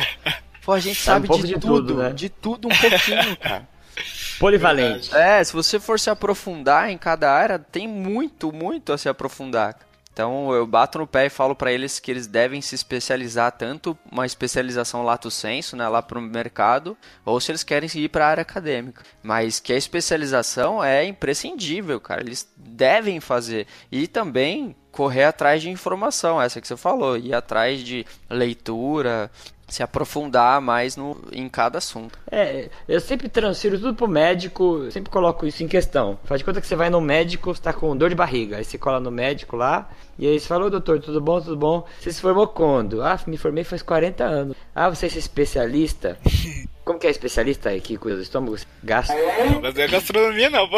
[0.64, 2.10] Pô, a gente sabe, sabe um de, de, tudo, tudo né?
[2.12, 3.68] de tudo um pouquinho, cara.
[4.40, 5.14] Polivalente.
[5.16, 9.78] É, se você for se aprofundar em cada área, tem muito, muito a se aprofundar.
[10.18, 13.96] Então eu bato no pé e falo para eles que eles devem se especializar tanto
[14.12, 18.26] uma especialização lato senso, né, lá para o mercado, ou se eles querem ir para
[18.26, 19.04] a área acadêmica.
[19.22, 22.22] Mas que a especialização é imprescindível, cara.
[22.22, 27.82] Eles devem fazer e também correr atrás de informação, essa que você falou, ir atrás
[27.82, 29.30] de leitura,
[29.68, 32.18] se aprofundar mais no, em cada assunto.
[32.32, 36.18] É, eu sempre transfiro tudo pro médico, sempre coloco isso em questão.
[36.24, 38.64] Faz de conta que você vai no médico, você tá com dor de barriga, aí
[38.64, 41.86] você cola no médico lá, e aí você fala, ô doutor, tudo bom, tudo bom?
[42.00, 43.02] Você se formou quando?
[43.02, 44.58] Ah, me formei faz 40 anos.
[44.74, 46.18] Ah, você é especialista?
[46.88, 48.56] Como que é especialista aí que cuida do estômago?
[48.82, 49.14] Gastro?
[49.14, 50.78] Não, mas não é gastronomia não, pô.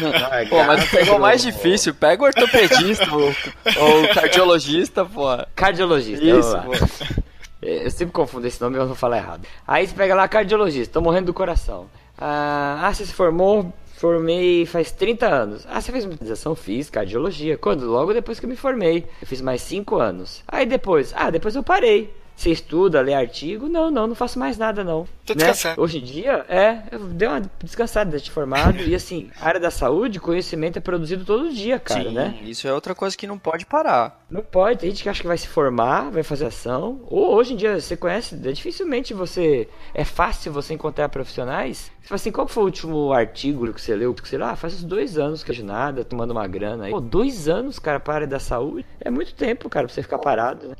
[0.00, 1.92] Não, é pô, mas pegou o mais difícil.
[1.92, 5.26] Pega o ortopedista ou, ou cardiologista, pô.
[5.54, 6.24] Cardiologista.
[6.24, 7.22] Isso, pô.
[7.62, 9.46] Eu sempre confundo esse nome eu vou falar errado.
[9.66, 11.88] Aí você pega lá, cardiologista, tô morrendo do coração.
[12.18, 13.72] Ah, ah, você se formou?
[13.94, 15.66] Formei faz 30 anos.
[15.70, 16.56] Ah, você fez utilização?
[16.56, 17.56] Fiz, cardiologia.
[17.56, 17.88] Quando?
[17.88, 19.06] Logo depois que eu me formei.
[19.20, 20.42] Eu fiz mais 5 anos.
[20.48, 21.12] Aí depois?
[21.16, 22.12] Ah, depois eu parei.
[22.42, 23.68] Você estuda, lê artigo?
[23.68, 25.06] Não, não, não faço mais nada, não.
[25.24, 25.52] Tô né?
[25.76, 28.82] Hoje em dia, é, eu dei uma descansada de formado.
[28.82, 32.36] e assim, a área da saúde, conhecimento é produzido todo dia, cara, Sim, né?
[32.42, 34.26] Isso é outra coisa que não pode parar.
[34.28, 37.02] Não pode, tem gente que acha que vai se formar, vai fazer ação.
[37.06, 39.68] Ou hoje em dia, você conhece, dificilmente você.
[39.94, 41.92] É fácil você encontrar profissionais.
[42.00, 44.12] Você fala assim, qual foi o último artigo que você leu?
[44.20, 46.90] Você lá, ah, faz uns dois anos que de nada, tomando uma grana aí.
[46.90, 48.84] Pô, dois anos, cara, para a área da saúde?
[49.00, 50.74] É muito tempo, cara, pra você ficar parado, né?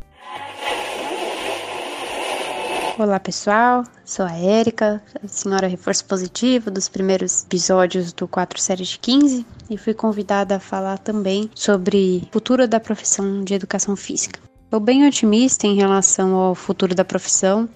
[2.98, 8.98] Olá pessoal, sou a Érica, senhora reforço positivo dos primeiros episódios do 4 série de
[8.98, 14.39] 15 e fui convidada a falar também sobre o futuro da profissão de educação física.
[14.64, 17.66] Estou bem otimista em relação ao futuro da profissão.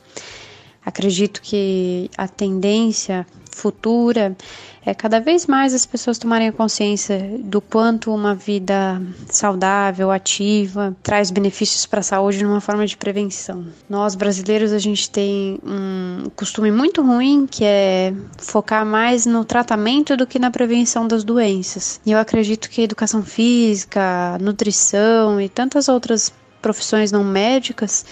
[0.84, 4.36] Acredito que a tendência futura
[4.86, 11.28] é cada vez mais as pessoas tomarem consciência do quanto uma vida saudável, ativa, traz
[11.32, 13.66] benefícios para a saúde numa forma de prevenção.
[13.90, 20.16] Nós brasileiros a gente tem um costume muito ruim que é focar mais no tratamento
[20.16, 22.00] do que na prevenção das doenças.
[22.06, 26.32] E eu acredito que a educação física, nutrição e tantas outras
[26.62, 28.06] profissões não médicas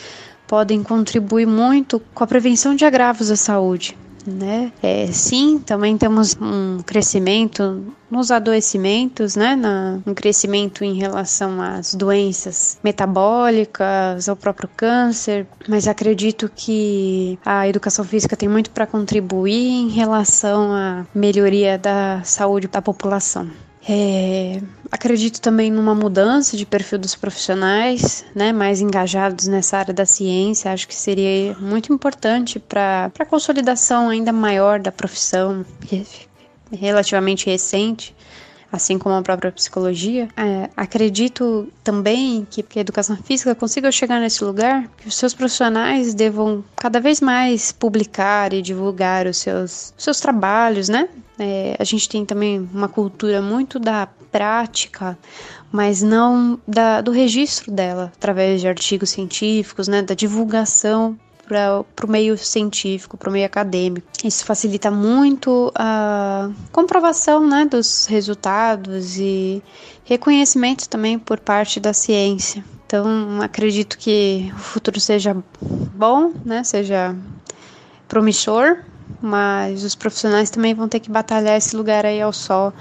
[0.49, 3.97] podem contribuir muito com a prevenção de agravos à saúde
[4.27, 4.73] né?
[4.83, 9.57] É, sim, também temos um crescimento nos adoecimentos, né?
[9.57, 17.69] Na, um crescimento em relação às doenças metabólicas, ao próprio câncer, mas acredito que a
[17.69, 23.49] educação física tem muito para contribuir em relação à melhoria da saúde da população.
[23.87, 30.07] É, acredito também numa mudança de perfil dos profissionais, né, mais engajados nessa área da
[30.07, 30.73] ciência.
[30.73, 35.65] Acho que seria muito importante para a consolidação ainda maior da profissão,
[36.73, 38.15] relativamente recente,
[38.75, 40.29] assim como a própria psicologia.
[40.37, 45.33] É, acredito também que, que a educação física consiga chegar nesse lugar, que os seus
[45.33, 51.09] profissionais devam cada vez mais publicar e divulgar os seus, seus trabalhos, né?
[51.39, 55.17] É, a gente tem também uma cultura muito da prática,
[55.71, 62.11] mas não da, do registro dela, através de artigos científicos, né, da divulgação para o
[62.11, 64.07] meio científico, para o meio acadêmico.
[64.25, 69.63] Isso facilita muito a comprovação né, dos resultados e
[70.05, 72.65] reconhecimento também por parte da ciência.
[72.87, 77.15] Então, acredito que o futuro seja bom, né, seja
[78.09, 78.79] promissor
[79.21, 82.73] mas os profissionais também vão ter que batalhar esse lugar aí ao sol,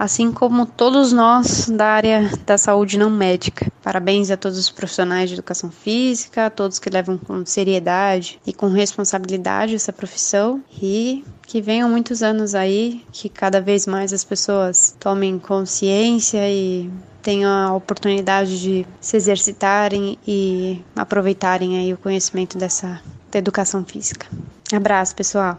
[0.00, 3.70] assim como todos nós da área da saúde não médica.
[3.82, 8.52] Parabéns a todos os profissionais de educação física, a todos que levam com seriedade e
[8.54, 14.24] com responsabilidade essa profissão e que venham muitos anos aí, que cada vez mais as
[14.24, 16.90] pessoas tomem consciência e
[17.20, 24.26] tenham a oportunidade de se exercitarem e aproveitarem aí o conhecimento dessa da educação física.
[24.72, 25.58] Abraço, pessoal.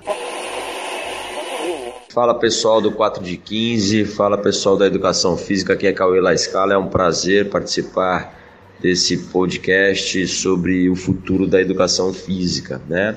[2.13, 6.33] Fala pessoal do 4 de 15, fala pessoal da Educação Física, aqui é Cauê La
[6.33, 8.37] Escala, é um prazer participar
[8.81, 13.15] desse podcast sobre o futuro da educação física, né?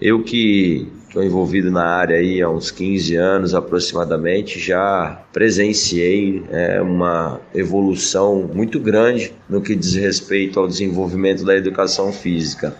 [0.00, 6.80] Eu que estou envolvido na área aí há uns 15 anos aproximadamente, já presenciei é,
[6.80, 12.76] uma evolução muito grande no que diz respeito ao desenvolvimento da educação física.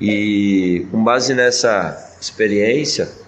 [0.00, 3.19] E com base nessa experiência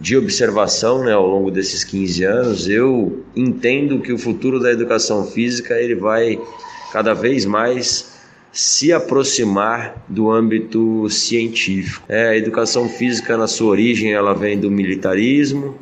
[0.00, 5.26] de observação né, ao longo desses 15 anos, eu entendo que o futuro da educação
[5.26, 6.40] física ele vai
[6.90, 8.18] cada vez mais
[8.50, 12.04] se aproximar do âmbito científico.
[12.08, 15.76] É, a educação física, na sua origem, ela vem do militarismo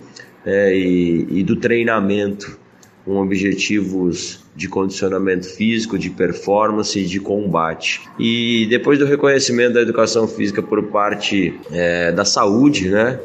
[0.44, 2.58] é, e, e do treinamento,
[3.04, 8.02] com objetivos de condicionamento físico, de performance e de combate.
[8.18, 13.18] E depois do reconhecimento da educação física por parte é, da saúde, né,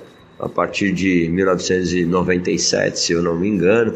[0.43, 3.95] a partir de 1997, se eu não me engano,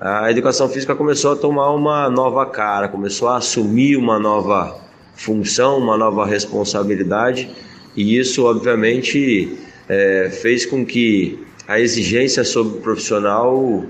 [0.00, 4.78] a educação física começou a tomar uma nova cara, começou a assumir uma nova
[5.14, 7.48] função, uma nova responsabilidade,
[7.96, 9.56] e isso, obviamente,
[9.88, 13.84] é, fez com que a exigência sobre o profissional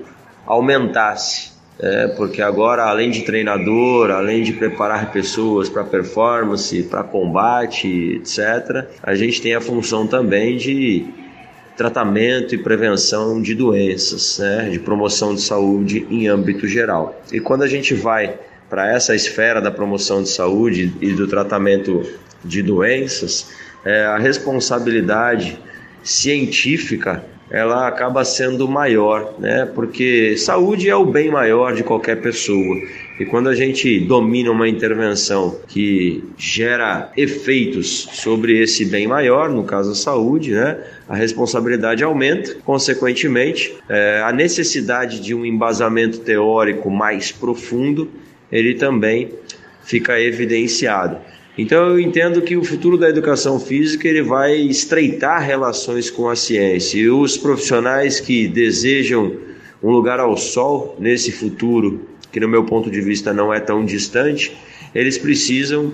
[0.46, 1.54] aumentasse.
[1.80, 8.86] É, porque agora, além de treinador, além de preparar pessoas para performance, para combate, etc.,
[9.02, 11.04] a gente tem a função também de
[11.76, 17.20] tratamento e prevenção de doenças, né, de promoção de saúde em âmbito geral.
[17.32, 18.38] E quando a gente vai
[18.70, 22.02] para essa esfera da promoção de saúde e do tratamento
[22.44, 23.50] de doenças,
[23.84, 25.58] é, a responsabilidade
[26.02, 29.68] científica ela acaba sendo maior, né?
[29.74, 32.76] Porque saúde é o bem maior de qualquer pessoa.
[33.20, 39.62] E quando a gente domina uma intervenção que gera efeitos sobre esse bem maior, no
[39.64, 40.78] caso a saúde, né?
[41.08, 48.10] A responsabilidade aumenta, consequentemente, é, a necessidade de um embasamento teórico mais profundo,
[48.50, 49.30] ele também
[49.84, 51.18] fica evidenciado.
[51.56, 56.34] Então eu entendo que o futuro da educação física ele vai estreitar relações com a
[56.34, 56.98] ciência.
[56.98, 59.36] E os profissionais que desejam
[59.82, 63.84] um lugar ao sol nesse futuro, que no meu ponto de vista não é tão
[63.84, 64.56] distante,
[64.92, 65.92] eles precisam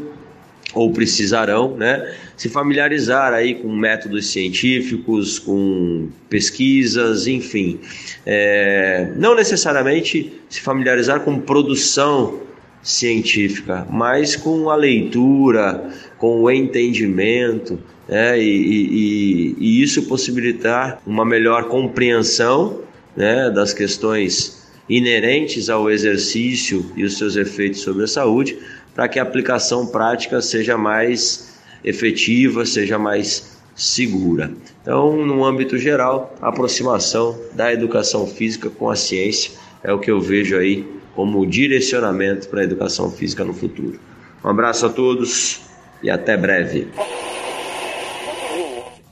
[0.73, 7.81] ou precisarão, né, se familiarizar aí com métodos científicos, com pesquisas, enfim,
[8.25, 12.41] é, não necessariamente se familiarizar com produção
[12.83, 17.79] científica, mas com a leitura, com o entendimento,
[18.09, 22.81] né, e, e, e, isso possibilitar uma melhor compreensão
[23.17, 28.59] né, das questões inerentes ao exercício e os seus efeitos sobre a saúde,
[28.95, 34.53] para que a aplicação prática seja mais efetiva, seja mais segura.
[34.83, 39.53] Então, no âmbito geral, a aproximação da educação física com a ciência
[39.83, 44.01] é o que eu vejo aí como direcionamento para a educação física no futuro.
[44.45, 45.63] Um abraço a todos
[46.03, 46.89] e até breve.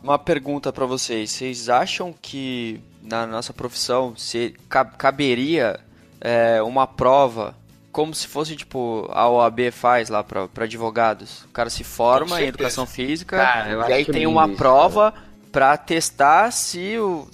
[0.02, 4.54] Uma pergunta para vocês: vocês acham que na nossa profissão se
[4.96, 5.80] caberia
[6.20, 7.54] é, uma prova
[7.98, 11.42] como se fosse tipo a OAB faz lá para advogados?
[11.44, 15.12] O cara se forma em educação física cara, e aí tem uma isso, prova
[15.50, 17.26] para testar se o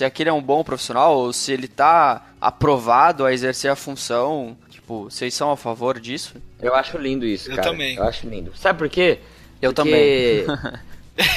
[0.00, 4.56] se aquele é um bom profissional ou se ele tá aprovado a exercer a função.
[4.70, 6.36] Tipo, vocês são a favor disso?
[6.58, 7.68] Eu acho lindo isso, eu cara.
[7.68, 7.96] Eu também.
[7.96, 8.50] Eu acho lindo.
[8.56, 9.18] Sabe por quê?
[9.60, 10.46] Eu porque...
[10.46, 10.80] também.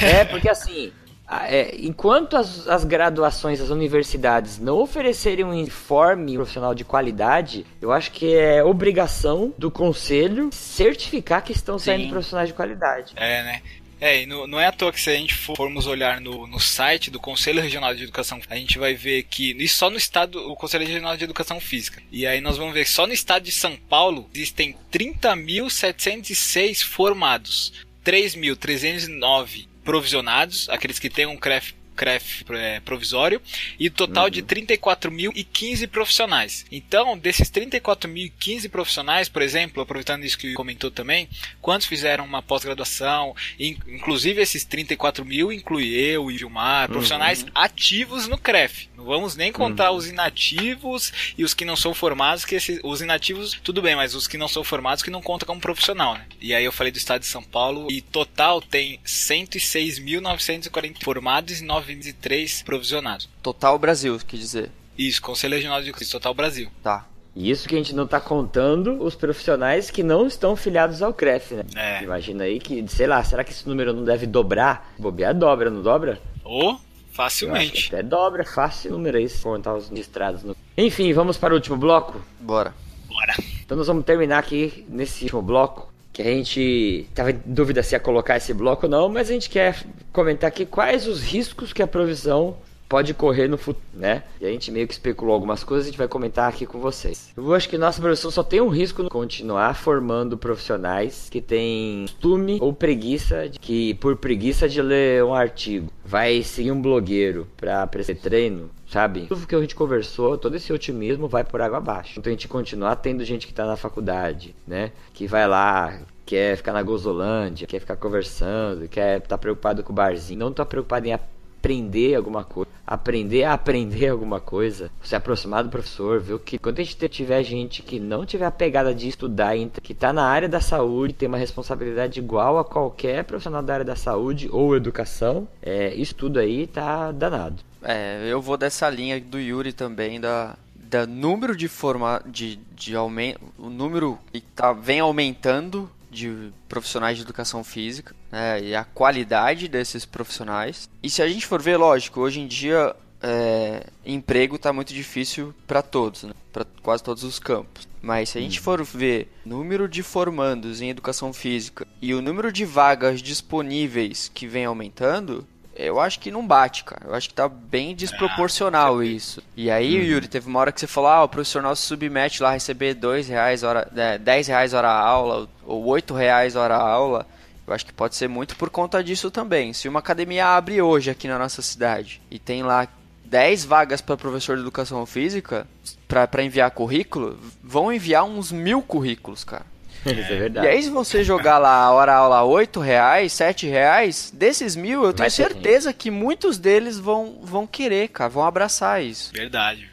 [0.02, 0.90] é, porque assim,
[1.30, 7.92] é, enquanto as, as, graduações, as universidades não oferecerem um informe profissional de qualidade, eu
[7.92, 13.12] acho que é obrigação do conselho certificar que estão saindo profissionais de qualidade.
[13.14, 13.62] É, né?
[14.00, 16.60] É, e não, não é à toa que se a gente formos olhar no, no
[16.60, 20.50] site do Conselho Regional de Educação, a gente vai ver que e só no estado,
[20.50, 22.02] o Conselho Regional de Educação Física.
[22.10, 27.72] E aí nós vamos ver que só no estado de São Paulo existem 30.706 formados,
[28.04, 33.40] 3.309 provisionados, aqueles que têm um CREF CREF é, provisório
[33.78, 34.30] e total uhum.
[34.30, 36.66] de 34.015 profissionais.
[36.70, 41.28] Então, desses 34.015 profissionais, por exemplo, aproveitando isso que comentou também,
[41.60, 43.34] quantos fizeram uma pós-graduação?
[43.58, 47.50] Inclusive esses 34 mil inclui eu e Gilmar, profissionais uhum.
[47.54, 48.88] ativos no CREF.
[48.96, 49.98] Não vamos nem contar uhum.
[49.98, 54.14] os inativos e os que não são formados, que esses, os inativos, tudo bem, mas
[54.14, 56.26] os que não são formados que não contam como profissional, né?
[56.40, 61.64] E aí eu falei do estado de São Paulo e total tem 106.940 formados e
[61.64, 63.28] 9 903 provisionados.
[63.42, 64.70] Total Brasil, quer dizer.
[64.96, 66.70] Isso, Conselho Regional de Justiça, Total Brasil.
[66.82, 67.06] Tá.
[67.36, 71.54] Isso que a gente não está contando os profissionais que não estão filiados ao CREF,
[71.54, 71.64] né?
[71.74, 72.04] É.
[72.04, 74.94] Imagina aí que, sei lá, será que esse número não deve dobrar?
[74.96, 76.20] Bobear dobra, não dobra?
[76.44, 76.80] Ou
[77.10, 77.88] facilmente.
[77.88, 80.44] Até dobra, fácil o número aí, se contar os registrados.
[80.44, 80.56] No...
[80.78, 82.24] Enfim, vamos para o último bloco?
[82.40, 82.72] Bora.
[83.08, 83.34] Bora.
[83.64, 85.92] Então nós vamos terminar aqui nesse último bloco.
[86.14, 89.32] Que a gente tava em dúvida se ia colocar esse bloco ou não, mas a
[89.32, 92.56] gente quer comentar aqui quais os riscos que a provisão
[92.88, 94.22] pode correr no futuro, né?
[94.40, 97.32] E a gente meio que especulou algumas coisas, a gente vai comentar aqui com vocês.
[97.36, 102.02] Eu acho que nossa profissão só tem um risco de continuar formando profissionais que têm
[102.02, 107.46] costume ou preguiça, de, que por preguiça de ler um artigo, vai seguir um blogueiro
[107.56, 109.26] para prestar treino, sabe?
[109.26, 112.18] Tudo que a gente conversou, todo esse otimismo vai por água abaixo.
[112.18, 114.92] Então a gente continuar tendo gente que tá na faculdade, né?
[115.12, 119.96] Que vai lá, quer ficar na Gozolândia, quer ficar conversando, quer tá preocupado com o
[119.96, 125.64] barzinho, não tá preocupado em aprender alguma coisa, aprender a aprender alguma coisa, se aproximar
[125.64, 128.94] do professor, ver o que quando a gente tiver gente que não tiver a pegada
[128.94, 133.62] de estudar, que está na área da saúde, tem uma responsabilidade igual a qualquer profissional
[133.62, 137.62] da área da saúde ou educação, é, isso tudo aí tá danado.
[137.82, 142.94] É, eu vou dessa linha do Yuri também da da número de forma de, de
[142.94, 148.82] aumento, o número que tá, vem aumentando de profissionais de educação física né, e a
[148.82, 150.90] qualidade desses profissionais.
[151.00, 155.54] E se a gente for ver, lógico, hoje em dia é, emprego está muito difícil
[155.68, 157.86] para todos, né, para quase todos os campos.
[158.02, 162.50] Mas se a gente for ver número de formandos em educação física e o número
[162.50, 165.46] de vagas disponíveis que vem aumentando,
[165.76, 167.06] eu acho que não bate, cara.
[167.06, 169.42] Eu acho que tá bem desproporcional ah, isso.
[169.56, 170.04] E aí, uhum.
[170.04, 172.94] Yuri, teve uma hora que você falou, ah, o profissional se submete lá a receber
[172.94, 177.26] dois reais hora, é, 10 reais hora aula, ou 8 reais hora aula.
[177.66, 179.72] Eu acho que pode ser muito por conta disso também.
[179.72, 182.86] Se uma academia abre hoje aqui na nossa cidade e tem lá
[183.24, 185.66] 10 vagas para professor de educação física,
[186.06, 189.66] para enviar currículo, vão enviar uns mil currículos, cara.
[190.04, 190.66] Isso é verdade.
[190.66, 195.02] E aí, se você jogar lá a hora aula 8 reais, 7 reais, desses mil,
[195.02, 199.32] eu tenho certeza que muitos deles vão, vão querer, cara, vão abraçar isso.
[199.32, 199.88] Verdade.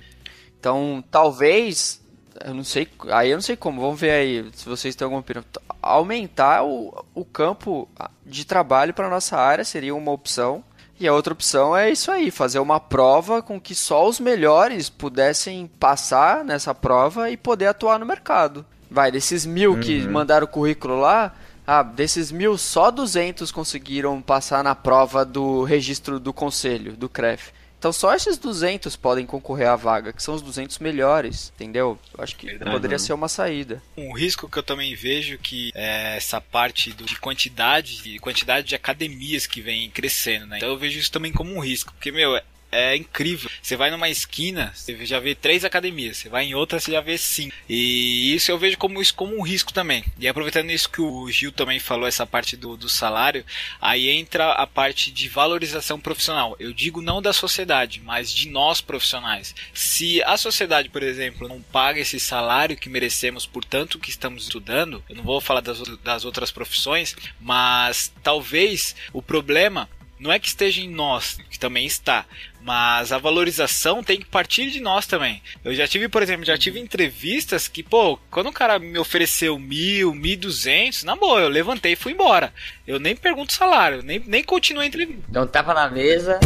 [0.60, 2.02] Então, talvez,
[2.46, 5.22] eu não sei, aí eu não sei como, vamos ver aí se vocês têm alguma
[5.22, 5.44] opinião.
[5.82, 7.90] Aumentar o, o campo
[8.26, 10.64] de trabalho para nossa área seria uma opção.
[11.00, 14.88] E a outra opção é isso aí, fazer uma prova com que só os melhores
[14.88, 18.64] pudessem passar nessa prova e poder atuar no mercado.
[18.90, 19.80] Vai, desses mil uhum.
[19.80, 21.34] que mandaram o currículo lá,
[21.66, 27.52] ah, desses mil, só 200 conseguiram passar na prova do registro do conselho, do CREF.
[27.82, 31.98] Então só esses 200 podem concorrer à vaga, que são os 200 melhores, entendeu?
[32.16, 32.70] Eu acho que Verdade.
[32.70, 33.82] poderia ser uma saída.
[33.98, 38.68] Um risco que eu também vejo que é essa parte do, de quantidade, de quantidade
[38.68, 40.58] de academias que vem crescendo, né?
[40.58, 42.40] Então eu vejo isso também como um risco, porque meu,
[42.72, 43.50] é incrível.
[43.62, 47.02] Você vai numa esquina, você já vê três academias, você vai em outra, você já
[47.02, 47.54] vê cinco.
[47.68, 50.04] E isso eu vejo como isso como um risco também.
[50.18, 53.46] E aproveitando isso que o Gil também falou, essa parte do, do salário,
[53.80, 56.56] aí entra a parte de valorização profissional.
[56.60, 59.54] Eu digo não da sociedade, mas de nós profissionais.
[59.74, 64.44] Se a sociedade, por exemplo, não paga esse salário que merecemos por tanto que estamos
[64.44, 69.90] estudando, eu não vou falar das, das outras profissões, mas talvez o problema
[70.22, 72.26] não é que esteja em nós, que também está,
[72.62, 75.42] mas a valorização tem que partir de nós também.
[75.66, 79.58] Eu já tive, por exemplo, já tive entrevistas que, pô, quando o cara me ofereceu
[79.58, 82.54] mil, mil duzentos, na boa, eu levantei e fui embora.
[82.86, 85.24] Eu nem pergunto salário, nem, nem continuo a entrevista.
[85.28, 86.40] Então tava na mesa.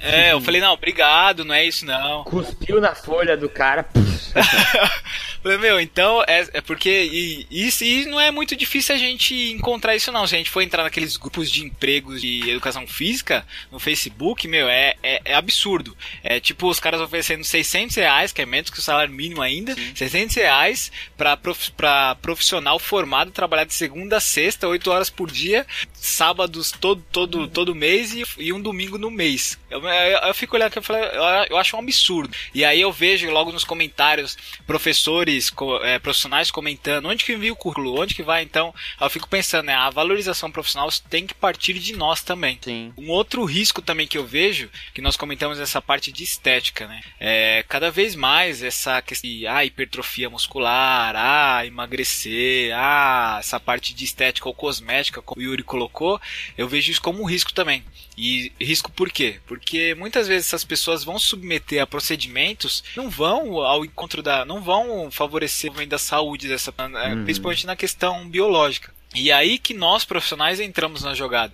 [0.00, 2.24] É, eu falei, não, obrigado, não é isso não.
[2.24, 3.86] Cuspiu na folha do cara.
[5.42, 7.08] Falei, meu, então é, é porque.
[7.10, 10.26] E, isso e não é muito difícil a gente encontrar isso, não.
[10.26, 14.68] Se a gente for entrar naqueles grupos de empregos de educação física no Facebook, meu,
[14.68, 15.96] é, é, é absurdo.
[16.22, 19.74] É tipo os caras oferecendo 600 reais, que é menos que o salário mínimo ainda,
[19.74, 19.92] Sim.
[19.94, 25.30] 600 reais pra, prof, pra profissional formado trabalhar de segunda a sexta, 8 horas por
[25.30, 29.58] dia, sábados todo, todo, todo mês e, e um domingo no mês.
[29.70, 32.34] Eu, eu, eu fico olhando aqui e falei, eu, eu acho um absurdo.
[32.54, 34.36] E aí eu vejo logo nos comentários
[34.66, 35.52] professores
[35.82, 39.66] é, profissionais comentando onde que envia o currículo, onde que vai, então eu fico pensando,
[39.66, 42.58] né, a valorização profissional tem que partir de nós também.
[42.60, 42.92] Sim.
[42.96, 47.00] Um outro risco também que eu vejo, que nós comentamos essa parte de estética, né,
[47.18, 53.94] é cada vez mais essa questão de ah, hipertrofia muscular, ah, emagrecer, ah, essa parte
[53.94, 56.20] de estética ou cosmética, como o Yuri colocou,
[56.56, 57.84] eu vejo isso como um risco também.
[58.22, 59.40] E risco por quê?
[59.46, 64.60] Porque muitas vezes essas pessoas vão submeter a procedimentos, não vão ao encontro da, não
[64.60, 67.24] vão favorecer a da saúde dessa, né, uhum.
[67.24, 68.92] principalmente na questão biológica.
[69.14, 71.52] E aí que nós profissionais entramos na jogada.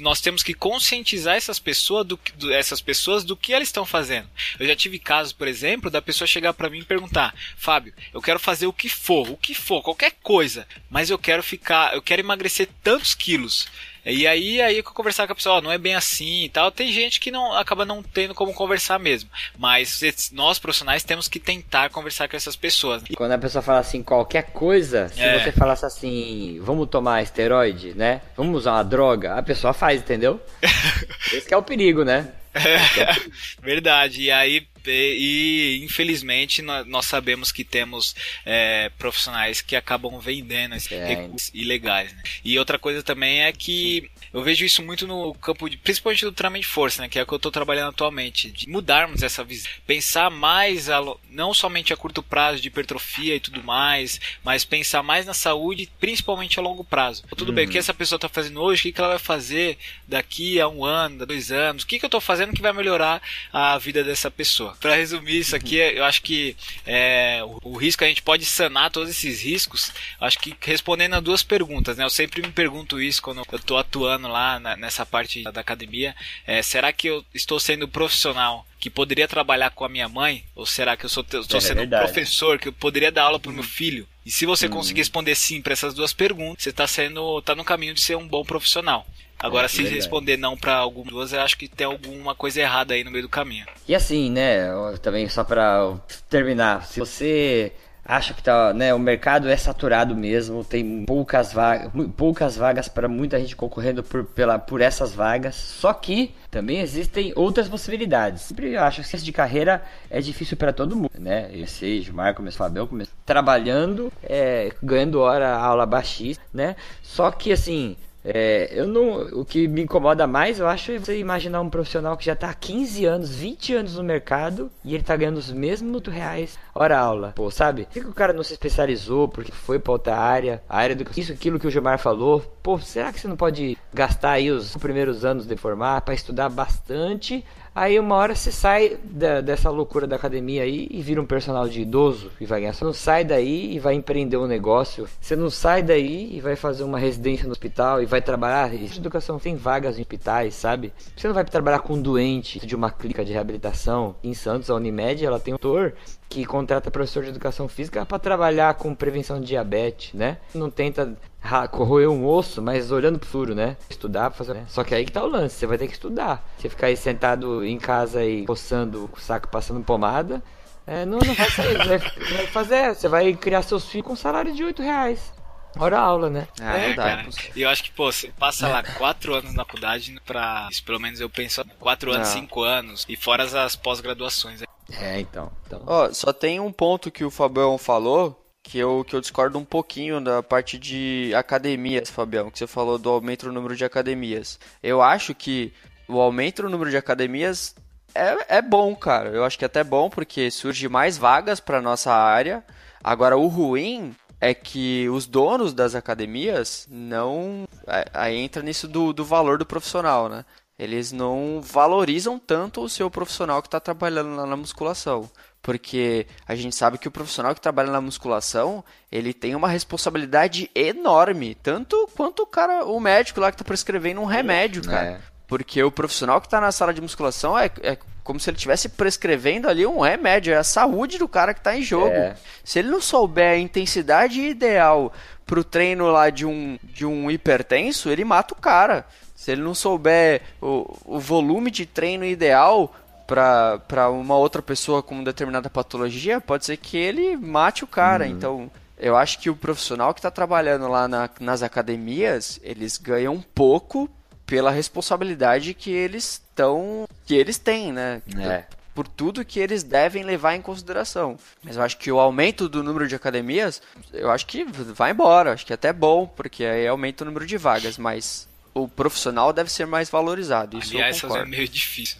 [0.00, 4.28] Nós temos que conscientizar essas pessoas do, do, essas pessoas do que elas estão fazendo.
[4.58, 8.20] Eu já tive casos, por exemplo, da pessoa chegar para mim e perguntar: "Fábio, eu
[8.20, 12.02] quero fazer o que for, o que for, qualquer coisa, mas eu quero ficar, eu
[12.02, 13.66] quero emagrecer tantos quilos.
[14.04, 16.70] E aí, aí eu conversar com a pessoa, ó, não é bem assim e tal.
[16.72, 19.30] Tem gente que não acaba não tendo como conversar mesmo.
[19.56, 20.00] Mas
[20.32, 23.02] nós profissionais temos que tentar conversar com essas pessoas.
[23.16, 25.38] Quando a pessoa fala assim qualquer coisa, se É.
[25.42, 28.20] você falasse assim, vamos tomar esteroide, né?
[28.36, 30.40] Vamos usar uma droga, a pessoa faz, entendeu?
[31.32, 32.28] Esse que é o perigo, né?
[33.62, 34.22] Verdade.
[34.22, 38.14] E aí, e, e, infelizmente, nó- nós sabemos que temos
[38.44, 42.12] é, profissionais que acabam vendendo esses É, recursos ilegais.
[42.12, 42.22] né?
[42.44, 46.32] E outra coisa também é que eu vejo isso muito no campo, de, principalmente do
[46.32, 49.44] treinamento de força, né, que é o que eu estou trabalhando atualmente, de mudarmos essa
[49.44, 54.64] visão, pensar mais, a não somente a curto prazo de hipertrofia e tudo mais, mas
[54.64, 57.24] pensar mais na saúde, principalmente a longo prazo.
[57.36, 60.60] Tudo bem, o que essa pessoa está fazendo hoje, o que ela vai fazer daqui
[60.60, 63.22] a um ano, dois anos, o que, que eu estou fazendo que vai melhorar
[63.52, 64.76] a vida dessa pessoa.
[64.80, 66.56] Para resumir isso aqui, eu acho que
[66.86, 69.92] é, o, o risco a gente pode sanar todos esses riscos.
[70.20, 72.04] Acho que respondendo a duas perguntas, né?
[72.04, 76.14] Eu sempre me pergunto isso quando eu estou atuando lá na- nessa parte da academia.
[76.46, 80.44] É, será que eu estou sendo profissional que poderia trabalhar com a minha mãe?
[80.54, 83.38] Ou será que eu sou- estou É sendo um professor que eu poderia dar aula
[83.40, 84.06] para o meu filho?
[84.24, 84.72] E se você Uhum.
[84.72, 88.16] conseguir responder sim para essas duas perguntas, você está sendo, tá no caminho de ser
[88.16, 89.06] um bom profissional.
[89.38, 89.96] Agora, É, se verdade.
[89.96, 93.22] responder não para algumas duas, eu acho que tem alguma coisa errada aí no meio
[93.24, 93.66] do caminho.
[93.88, 94.68] E assim, né,
[95.02, 95.96] também só pra
[96.30, 97.72] terminar, se você
[98.04, 103.08] acha que tá, né, o mercado é saturado mesmo, tem poucas vagas, poucas vagas para
[103.08, 108.42] muita gente concorrendo por, pela, por essas vagas, só que também existem outras possibilidades.
[108.42, 111.48] Sempre acho que esse de carreira é difícil para todo mundo, né?
[111.52, 116.76] Eu sei, Gilmar começou, Fabel começou trabalhando, é, ganhando hora aula baixista, né?
[117.02, 121.18] Só que assim, é, eu não, o que me incomoda mais, eu acho, é você
[121.18, 125.02] imaginar um profissional que já tá há 15 anos, 20 anos no mercado e ele
[125.02, 127.32] tá ganhando os mesmos reais hora aula.
[127.34, 127.84] Pô, sabe?
[127.84, 129.28] Por que o cara não se especializou?
[129.28, 130.62] Porque foi pra outra área?
[130.68, 132.40] A área do isso, aquilo que o Gilmar falou.
[132.62, 136.48] Pô, será que você não pode gastar aí os primeiros anos de formar pra estudar
[136.48, 137.44] bastante?
[137.74, 141.66] Aí uma hora você sai da- dessa loucura da academia aí e vira um personal
[141.66, 142.74] de idoso e vai ganhar.
[142.74, 145.08] Você não sai daí e vai empreender um negócio.
[145.18, 148.74] Você não sai daí e vai fazer uma residência no hospital e vai trabalhar.
[148.74, 150.92] Isso, educação tem vagas em hospitais, sabe?
[151.16, 154.16] Você não vai trabalhar com um doente de uma clínica de reabilitação.
[154.22, 155.94] Em Santos, a Unimed, ela tem um doutor
[156.32, 160.38] que contrata professor de educação física para trabalhar com prevenção de diabetes, né?
[160.54, 163.76] Não tenta ra- corroer um osso, mas olhando pro futuro, né?
[163.90, 164.64] Estudar, pra fazer, né?
[164.66, 166.42] Só que aí que tá o lance, você vai ter que estudar.
[166.56, 170.42] Você ficar aí sentado em casa aí coçando o saco, passando pomada,
[170.86, 171.76] é, não, não vai sair.
[171.76, 175.34] Você vai, vai fazer, você vai criar seus filhos com salário de 8 reais.
[175.78, 176.48] Hora aula, né?
[176.60, 177.26] É, cara.
[177.56, 180.68] E eu acho que, pô, você passa lá quatro anos na faculdade pra.
[180.70, 182.32] Isso pelo menos eu penso quatro anos, Ah.
[182.32, 183.06] cinco anos.
[183.08, 184.62] E fora as, as pós-graduações.
[185.00, 185.50] É, então.
[185.66, 185.82] então.
[185.86, 189.64] Ó, só tem um ponto que o Fabião falou que eu, que eu discordo um
[189.64, 194.58] pouquinho da parte de academias, Fabião, que você falou do aumento no número de academias.
[194.82, 195.72] Eu acho que
[196.08, 197.74] o aumento no número de academias
[198.14, 199.30] é, é bom, cara.
[199.30, 202.64] Eu acho que é até bom porque surge mais vagas para nossa área.
[203.02, 207.64] Agora, o ruim é que os donos das academias não.
[207.86, 210.44] é, Aí entra nisso do, do valor do profissional, né?
[210.78, 215.30] Eles não valorizam tanto o seu profissional que está trabalhando lá na musculação.
[215.60, 220.68] Porque a gente sabe que o profissional que trabalha na musculação, ele tem uma responsabilidade
[220.74, 221.54] enorme.
[221.54, 225.06] Tanto quanto o cara, o médico lá que está prescrevendo um remédio, cara.
[225.06, 225.20] É.
[225.46, 228.88] Porque o profissional que está na sala de musculação é, é como se ele estivesse
[228.88, 232.14] prescrevendo ali um remédio, é a saúde do cara que está em jogo.
[232.14, 232.34] É.
[232.64, 235.12] Se ele não souber a intensidade ideal
[235.44, 239.04] pro treino lá de um, de um hipertenso, ele mata o cara.
[239.42, 242.94] Se ele não souber o, o volume de treino ideal
[243.26, 248.24] para uma outra pessoa com determinada patologia, pode ser que ele mate o cara.
[248.24, 253.34] Então, eu acho que o profissional que está trabalhando lá na- nas academias, eles ganham
[253.34, 254.08] um pouco
[254.46, 258.22] pela responsabilidade que eles estão que eles têm, né?
[258.38, 258.62] É.
[258.94, 261.36] Por tudo que eles devem levar em consideração.
[261.64, 263.82] Mas eu acho que o aumento do número de academias,
[264.12, 265.52] eu acho que vai embora.
[265.52, 269.52] Acho que é até bom, porque aí aumenta o número de vagas, mas o profissional
[269.52, 270.78] deve ser mais valorizado.
[270.78, 271.50] Isso Aliás, eu é concordo.
[271.50, 272.16] meio difícil.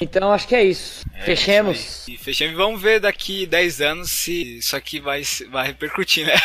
[0.00, 1.04] Então acho que é isso.
[1.14, 1.78] É Fechemos.
[1.78, 2.10] isso.
[2.10, 2.52] E fechamos.
[2.54, 6.34] E vamos ver daqui 10 anos se isso aqui vai, vai repercutir, né?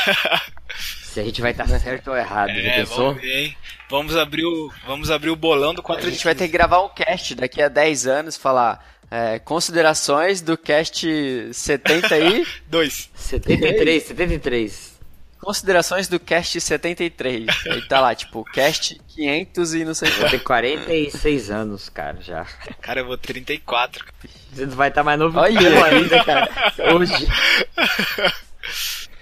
[1.10, 2.98] Se a gente vai estar certo ou errado, É, pensou?
[3.08, 3.58] vamos ver, hein?
[3.90, 6.84] Vamos abrir o, vamos abrir o bolão do 4 A gente vai ter que gravar
[6.84, 11.08] um cast daqui a 10 anos, falar é, considerações do cast
[11.52, 12.46] 70 aí.
[12.68, 13.10] 2.
[13.16, 14.89] 73, 73.
[15.40, 17.48] Considerações do cast 73.
[17.68, 20.32] Aí tá lá, tipo, cast 500 e não sei quanto.
[20.32, 22.46] ter 46 anos, cara, já.
[22.82, 24.06] Cara, eu vou 34.
[24.52, 25.58] Você vai estar mais novo Olha!
[25.58, 26.50] que eu ainda, cara.
[26.94, 27.28] Hoje.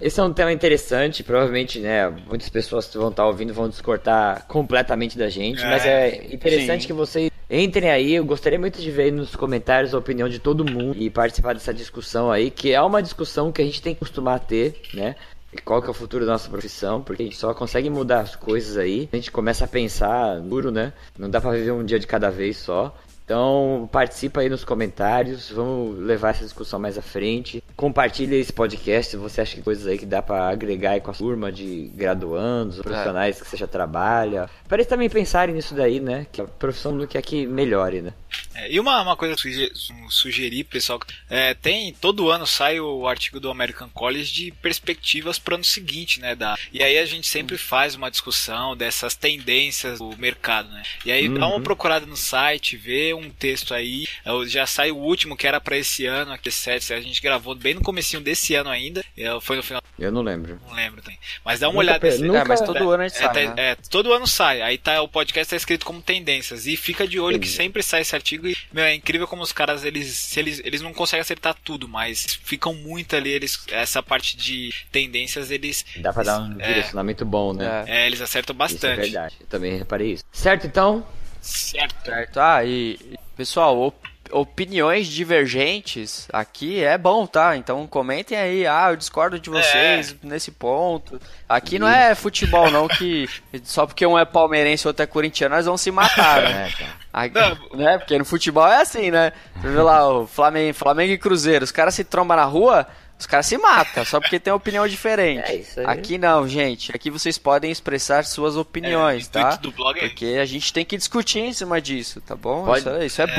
[0.02, 4.46] esse é um tema interessante, provavelmente, né, muitas pessoas que vão estar ouvindo vão discordar
[4.48, 6.88] completamente da gente, é, mas é interessante sim.
[6.88, 10.66] que vocês entrem aí, eu gostaria muito de ver nos comentários a opinião de todo
[10.66, 14.00] mundo e participar dessa discussão aí, que é uma discussão que a gente tem que
[14.00, 15.16] costumar ter, né,
[15.64, 18.36] qual que é o futuro da nossa profissão, porque a gente só consegue mudar as
[18.36, 22.00] coisas aí, a gente começa a pensar duro, né, não dá pra viver um dia
[22.00, 22.96] de cada vez só,
[23.28, 27.62] então, participa aí nos comentários, vamos levar essa discussão mais à frente.
[27.76, 31.12] Compartilha esse podcast se você acha que coisas aí que dá para agregar aí com
[31.12, 33.42] a turma de graduandos, profissionais é.
[33.42, 34.50] que você já trabalha.
[34.66, 36.26] Para eles também pensarem nisso daí, né?
[36.32, 38.14] Que a profissão do que aqui melhore, né?
[38.54, 39.72] É, e uma, uma coisa que
[40.10, 41.00] sugerir, pessoal,
[41.30, 45.64] é, tem todo ano sai o artigo do American College de perspectivas para o ano
[45.64, 46.36] seguinte, né?
[46.36, 47.62] Da, e aí a gente sempre uhum.
[47.62, 50.84] faz uma discussão dessas tendências do mercado, né?
[51.06, 51.36] E aí uhum.
[51.36, 54.08] dá uma procurada no site, vê um texto aí,
[54.48, 57.74] já sai o último que era para esse ano, aqui 7, a gente gravou bem
[57.74, 59.04] no comecinho desse ano ainda,
[59.42, 59.82] foi no final.
[60.00, 60.60] Eu não lembro.
[60.68, 61.18] Não lembro também.
[61.44, 62.18] Mas dá uma nunca, olhada.
[62.20, 63.48] Nunca, é, mas todo é, ano a gente é, sai.
[63.48, 63.54] Né?
[63.58, 64.62] É, todo ano sai.
[64.62, 67.42] Aí tá o podcast tá escrito como tendências e fica de olho Sim.
[67.42, 70.62] que sempre sai esse artigo e meu, é incrível como os caras, eles, se eles,
[70.64, 75.86] eles não conseguem acertar tudo, mas ficam muito ali, eles, essa parte de tendências, eles...
[75.98, 77.86] Dá pra dar um é, direcionamento bom, né?
[77.88, 78.78] É, é, eles acertam bastante.
[78.78, 80.24] Isso é verdade, eu também reparei isso.
[80.32, 81.06] Certo, então?
[81.42, 82.06] Certo.
[82.06, 83.00] Certo, ah, e
[83.36, 83.94] pessoal,
[84.32, 87.56] opiniões divergentes aqui é bom, tá?
[87.56, 90.28] Então comentem aí, ah, eu discordo de vocês é.
[90.28, 91.20] nesse ponto.
[91.48, 93.28] Aqui não é futebol, não, que
[93.64, 96.72] só porque um é palmeirense e outro é corintiano, nós vamos se matar, né?
[97.14, 97.40] Aqui,
[97.76, 97.98] né?
[97.98, 99.32] Porque no futebol é assim, né?
[99.56, 102.86] Você vê lá o Flamengo, Flamengo e Cruzeiro, os caras se trombam na rua,
[103.20, 105.52] os caras se matam, só porque tem opinião diferente.
[105.52, 105.86] É isso aí.
[105.86, 106.92] Aqui não, gente.
[106.96, 109.56] Aqui vocês podem expressar suas opiniões, é, tá?
[109.56, 112.66] Do blog é porque a gente tem que discutir em cima disso, tá bom?
[112.66, 113.36] Pode, isso, é, isso é, é,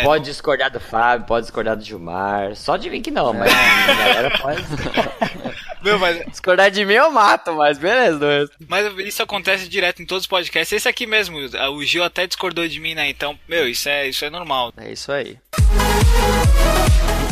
[0.00, 0.08] bom.
[0.08, 2.56] Pode discordar do Fábio, pode discordar do Gilmar.
[2.56, 4.62] Só de mim que não, mas a galera pode.
[5.82, 6.24] Meu, mas...
[6.26, 8.50] Discordar de mim eu mato, mas beleza.
[8.66, 10.72] Mas isso acontece direto em todos os podcasts.
[10.72, 13.08] Esse aqui mesmo, o Gil até discordou de mim, né?
[13.08, 14.72] Então, meu, isso é, isso é normal.
[14.76, 15.38] É isso aí.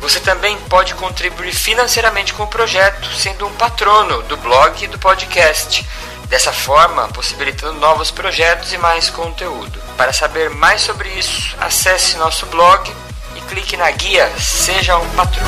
[0.01, 4.98] Você também pode contribuir financeiramente com o projeto, sendo um patrono do blog e do
[4.98, 5.86] podcast
[6.28, 9.81] dessa forma possibilitando novos projetos e mais conteúdo.
[9.97, 12.93] Para saber mais sobre isso, acesse nosso blog
[13.48, 15.46] clique na guia Seja um Patrão.